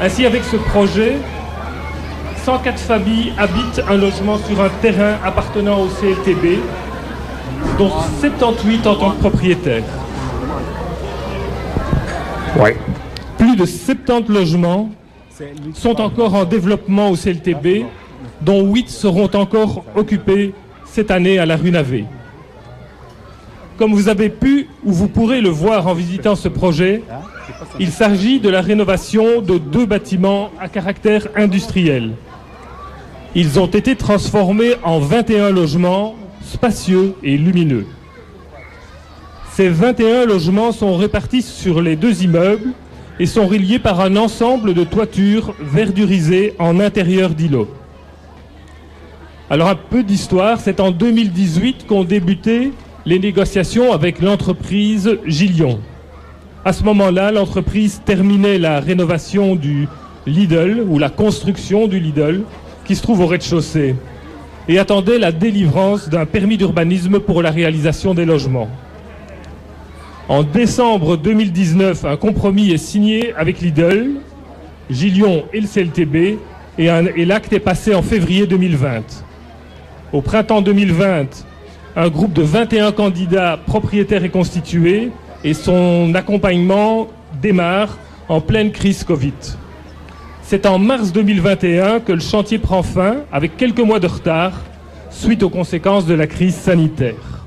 Ainsi, 0.00 0.24
avec 0.24 0.42
ce 0.44 0.56
projet, 0.56 1.18
104 2.46 2.78
familles 2.78 3.34
habitent 3.36 3.82
un 3.86 3.98
logement 3.98 4.38
sur 4.38 4.58
un 4.58 4.70
terrain 4.80 5.16
appartenant 5.22 5.82
au 5.82 5.88
CLTB, 5.88 6.60
dont 7.76 7.90
78 8.20 8.86
en 8.86 8.94
tant 8.94 9.10
que 9.10 9.20
propriétaires. 9.20 9.84
Plus 13.36 13.54
de 13.54 13.66
70 13.66 14.32
logements 14.32 14.88
sont 15.74 16.00
encore 16.00 16.34
en 16.34 16.46
développement 16.46 17.10
au 17.10 17.16
CLTB, 17.16 17.84
dont 18.40 18.62
8 18.62 18.88
seront 18.88 19.30
encore 19.34 19.84
occupés 19.96 20.54
cette 20.84 21.10
année 21.10 21.38
à 21.38 21.46
la 21.46 21.56
rue 21.56 21.70
Navé. 21.70 22.04
Comme 23.76 23.92
vous 23.92 24.08
avez 24.08 24.28
pu 24.28 24.68
ou 24.84 24.92
vous 24.92 25.08
pourrez 25.08 25.40
le 25.40 25.48
voir 25.48 25.88
en 25.88 25.94
visitant 25.94 26.36
ce 26.36 26.48
projet, 26.48 27.02
il 27.80 27.90
s'agit 27.90 28.38
de 28.38 28.48
la 28.48 28.60
rénovation 28.60 29.40
de 29.40 29.58
deux 29.58 29.86
bâtiments 29.86 30.50
à 30.60 30.68
caractère 30.68 31.26
industriel. 31.34 32.12
Ils 33.34 33.58
ont 33.58 33.66
été 33.66 33.96
transformés 33.96 34.74
en 34.84 35.00
21 35.00 35.50
logements 35.50 36.14
spacieux 36.42 37.14
et 37.24 37.36
lumineux. 37.36 37.86
Ces 39.50 39.68
21 39.68 40.26
logements 40.26 40.72
sont 40.72 40.96
répartis 40.96 41.42
sur 41.42 41.82
les 41.82 41.96
deux 41.96 42.22
immeubles 42.22 42.72
et 43.18 43.26
sont 43.26 43.46
reliés 43.46 43.78
par 43.78 44.00
un 44.00 44.16
ensemble 44.16 44.74
de 44.74 44.84
toitures 44.84 45.54
verdurisées 45.60 46.54
en 46.58 46.78
intérieur 46.80 47.30
d'îlots. 47.30 47.68
Alors 49.50 49.68
un 49.68 49.74
peu 49.74 50.02
d'histoire, 50.02 50.58
c'est 50.58 50.80
en 50.80 50.90
2018 50.90 51.86
qu'ont 51.86 52.04
débuté 52.04 52.72
les 53.04 53.18
négociations 53.18 53.92
avec 53.92 54.22
l'entreprise 54.22 55.18
Gillion. 55.26 55.80
À 56.64 56.72
ce 56.72 56.82
moment-là, 56.84 57.30
l'entreprise 57.30 58.00
terminait 58.06 58.58
la 58.58 58.80
rénovation 58.80 59.54
du 59.54 59.86
Lidl 60.26 60.82
ou 60.88 60.98
la 60.98 61.10
construction 61.10 61.86
du 61.88 62.00
Lidl 62.00 62.40
qui 62.86 62.96
se 62.96 63.02
trouve 63.02 63.20
au 63.20 63.26
rez-de-chaussée 63.26 63.96
et 64.66 64.78
attendait 64.78 65.18
la 65.18 65.30
délivrance 65.30 66.08
d'un 66.08 66.24
permis 66.24 66.56
d'urbanisme 66.56 67.20
pour 67.20 67.42
la 67.42 67.50
réalisation 67.50 68.14
des 68.14 68.24
logements. 68.24 68.70
En 70.26 70.42
décembre 70.42 71.18
2019, 71.18 72.06
un 72.06 72.16
compromis 72.16 72.70
est 72.70 72.78
signé 72.78 73.34
avec 73.34 73.60
Lidl, 73.60 74.12
Gillion 74.88 75.44
et 75.52 75.60
le 75.60 75.66
CLTB 75.66 76.38
et, 76.78 77.24
l'acte 77.26 77.52
est 77.52 77.60
passé 77.60 77.94
en 77.94 78.00
février 78.00 78.46
2020. 78.46 79.02
Au 80.14 80.22
printemps 80.22 80.62
2020, 80.62 81.44
un 81.96 82.08
groupe 82.08 82.32
de 82.32 82.42
21 82.42 82.92
candidats 82.92 83.58
propriétaires 83.66 84.22
est 84.22 84.28
constitué 84.28 85.10
et 85.42 85.54
son 85.54 86.14
accompagnement 86.14 87.08
démarre 87.42 87.98
en 88.28 88.40
pleine 88.40 88.70
crise 88.70 89.02
Covid. 89.02 89.32
C'est 90.40 90.66
en 90.66 90.78
mars 90.78 91.12
2021 91.12 91.98
que 91.98 92.12
le 92.12 92.20
chantier 92.20 92.58
prend 92.58 92.84
fin 92.84 93.22
avec 93.32 93.56
quelques 93.56 93.80
mois 93.80 93.98
de 93.98 94.06
retard 94.06 94.52
suite 95.10 95.42
aux 95.42 95.50
conséquences 95.50 96.06
de 96.06 96.14
la 96.14 96.28
crise 96.28 96.54
sanitaire. 96.54 97.44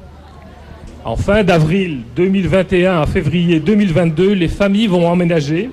En 1.06 1.16
fin 1.16 1.46
d'avril 1.46 2.02
2021 2.18 3.02
à 3.02 3.06
février 3.06 3.62
2022, 3.62 4.34
les 4.34 4.50
familles 4.50 4.88
vont 4.88 5.08
emménager, 5.08 5.70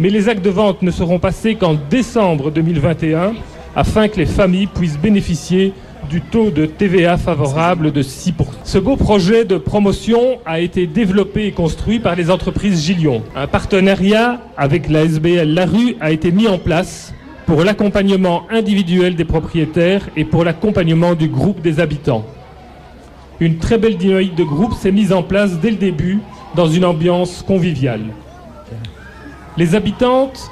mais 0.00 0.08
les 0.08 0.30
actes 0.30 0.42
de 0.42 0.48
vente 0.48 0.80
ne 0.80 0.90
seront 0.90 1.18
passés 1.18 1.56
qu'en 1.56 1.74
décembre 1.74 2.50
2021 2.50 3.34
afin 3.74 4.08
que 4.08 4.16
les 4.16 4.24
familles 4.24 4.68
puissent 4.68 4.98
bénéficier 4.98 5.74
du 6.08 6.20
taux 6.20 6.50
de 6.50 6.66
TVA 6.66 7.16
favorable 7.16 7.92
de 7.92 8.02
6%. 8.02 8.32
Ce 8.64 8.78
beau 8.78 8.96
projet 8.96 9.44
de 9.44 9.56
promotion 9.56 10.38
a 10.44 10.60
été 10.60 10.86
développé 10.86 11.46
et 11.46 11.52
construit 11.52 11.98
par 11.98 12.14
les 12.14 12.30
entreprises 12.30 12.84
Gillion. 12.84 13.22
Un 13.34 13.46
partenariat 13.46 14.40
avec 14.56 14.88
la 14.88 15.02
SBL 15.02 15.52
La 15.52 15.66
Rue 15.66 15.96
a 16.00 16.10
été 16.10 16.32
mis 16.32 16.48
en 16.48 16.58
place 16.58 17.14
pour 17.46 17.62
l'accompagnement 17.62 18.42
individuel 18.50 19.14
des 19.14 19.24
propriétaires 19.24 20.08
et 20.16 20.24
pour 20.24 20.44
l'accompagnement 20.44 21.14
du 21.14 21.28
groupe 21.28 21.60
des 21.60 21.80
habitants. 21.80 22.24
Une 23.38 23.58
très 23.58 23.78
belle 23.78 23.96
dynamique 23.96 24.34
de 24.34 24.44
groupe 24.44 24.74
s'est 24.74 24.92
mise 24.92 25.12
en 25.12 25.22
place 25.22 25.58
dès 25.60 25.70
le 25.70 25.76
début 25.76 26.20
dans 26.54 26.68
une 26.68 26.84
ambiance 26.84 27.42
conviviale. 27.42 28.06
Les 29.56 29.74
habitantes 29.74 30.50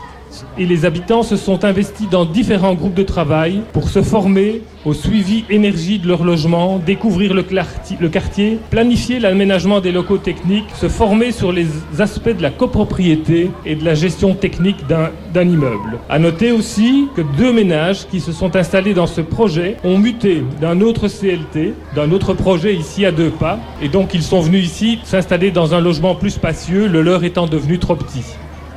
et 0.59 0.67
les 0.67 0.85
habitants 0.85 1.23
se 1.23 1.37
sont 1.37 1.65
investis 1.65 2.09
dans 2.09 2.25
différents 2.25 2.75
groupes 2.75 2.95
de 2.95 3.03
travail 3.03 3.63
pour 3.73 3.89
se 3.89 4.03
former 4.03 4.63
au 4.85 4.93
suivi 4.93 5.45
énergie 5.49 5.99
de 5.99 6.09
leur 6.09 6.25
logement, 6.25 6.79
découvrir 6.79 7.33
le, 7.35 7.43
quartier, 7.43 8.59
planifier 8.71 9.19
l'aménagement 9.19 9.81
des 9.81 9.93
locaux 9.93 10.19
techniques, 10.19 10.69
se 10.75 10.89
former 10.89 11.33
sur 11.33 11.53
les 11.53 11.67
aspects 11.99 12.37
de 12.37 12.43
la 12.43 12.51
copropriété 12.51 13.51
et 13.65 13.77
de 13.77 13.85
la 13.85 13.95
gestion 13.95 14.35
technique 14.35 14.87
d'un 14.87 15.11
d'un 15.33 15.49
immeuble. 15.49 15.99
À 16.09 16.19
noter 16.19 16.53
aussi 16.53 17.09
que 17.17 17.23
deux 17.37 17.53
ménages 17.53 18.07
qui 18.07 18.21
se 18.21 18.33
sont 18.33 18.55
installés 18.57 18.95
dans 18.95 19.09
ce 19.09 19.21
projet 19.21 19.77
ont 19.83 19.99
muté 19.99 20.45
d'un 20.61 20.81
autre 20.81 21.09
CLT, 21.09 21.75
d'un 21.95 22.13
autre 22.13 22.35
projet 22.35 22.75
ici 22.75 23.05
à 23.05 23.11
deux 23.11 23.31
pas, 23.31 23.59
et 23.83 23.89
donc 23.89 24.15
ils 24.15 24.23
sont 24.23 24.41
venus 24.41 24.65
ici 24.65 25.01
s'installer 25.03 25.51
dans 25.51 25.75
un 25.75 25.81
logement 25.81 26.15
plus 26.15 26.31
spacieux, 26.31 26.87
le 26.87 27.03
leur 27.03 27.25
étant 27.25 27.47
devenu 27.47 27.79
trop 27.79 27.97
petit. 27.97 28.25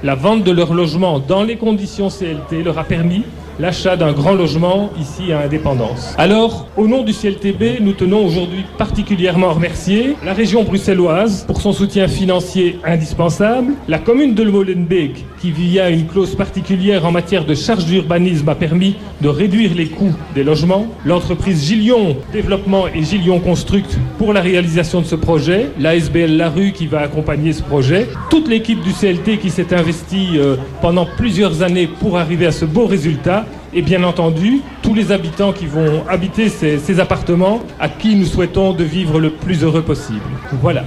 La 0.03 0.13
vente 0.13 0.43
de 0.43 0.51
leur 0.51 0.75
logement 0.75 1.17
dans 1.17 1.41
les 1.41 1.57
conditions 1.57 2.09
CLT 2.09 2.61
leur 2.63 2.77
a 2.77 2.83
permis 2.83 3.23
l'achat 3.59 3.97
d'un 3.97 4.11
grand 4.11 4.33
logement 4.33 4.91
ici 4.99 5.31
à 5.31 5.41
Indépendance. 5.41 6.13
Alors, 6.17 6.67
au 6.77 6.87
nom 6.87 7.03
du 7.03 7.13
CLTB, 7.13 7.81
nous 7.81 7.93
tenons 7.93 8.25
aujourd'hui 8.25 8.65
particulièrement 8.77 9.49
à 9.49 9.53
remercier 9.53 10.15
la 10.25 10.33
région 10.33 10.63
bruxelloise 10.63 11.45
pour 11.45 11.61
son 11.61 11.73
soutien 11.73 12.07
financier 12.07 12.79
indispensable, 12.83 13.73
la 13.87 13.99
commune 13.99 14.33
de 14.33 14.43
Molenbeek 14.43 15.25
qui, 15.39 15.51
via 15.51 15.89
une 15.89 16.07
clause 16.07 16.35
particulière 16.35 17.05
en 17.05 17.11
matière 17.11 17.45
de 17.45 17.55
charges 17.55 17.85
d'urbanisme, 17.85 18.47
a 18.49 18.55
permis 18.55 18.95
de 19.21 19.27
réduire 19.27 19.73
les 19.75 19.87
coûts 19.87 20.15
des 20.35 20.43
logements, 20.43 20.87
l'entreprise 21.05 21.65
Gillion 21.65 22.17
Développement 22.31 22.87
et 22.87 23.03
Gillion 23.03 23.39
Construct 23.39 23.97
pour 24.17 24.33
la 24.33 24.41
réalisation 24.41 25.01
de 25.01 25.05
ce 25.05 25.15
projet, 25.15 25.69
l'ASBL 25.79 26.37
La 26.37 26.49
Rue 26.49 26.71
qui 26.71 26.87
va 26.87 27.01
accompagner 27.01 27.53
ce 27.53 27.63
projet, 27.63 28.07
toute 28.29 28.47
l'équipe 28.47 28.81
du 28.81 28.93
CLT 28.93 29.37
qui 29.37 29.49
s'est 29.49 29.73
investie 29.73 30.37
euh, 30.37 30.55
pendant 30.81 31.05
plusieurs 31.05 31.63
années 31.63 31.87
pour 31.87 32.17
arriver 32.17 32.45
à 32.45 32.51
ce 32.51 32.65
beau 32.65 32.85
résultat, 32.85 33.45
et 33.73 33.81
bien 33.81 34.03
entendu 34.03 34.61
tous 34.81 34.93
les 34.93 35.11
habitants 35.11 35.53
qui 35.53 35.65
vont 35.65 36.03
habiter 36.07 36.49
ces, 36.49 36.99
appartements 36.99 37.61
à 37.79 37.89
qui 37.89 38.15
nous 38.15 38.25
souhaitons 38.25 38.73
de 38.73 38.83
vivre 38.83 39.19
le 39.19 39.31
plus 39.31 39.63
heureux 39.63 39.83
possible. 39.83 40.21
Voilà. 40.61 40.83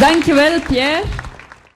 Dankjewel, 0.00 0.60
Pierre. 0.68 1.02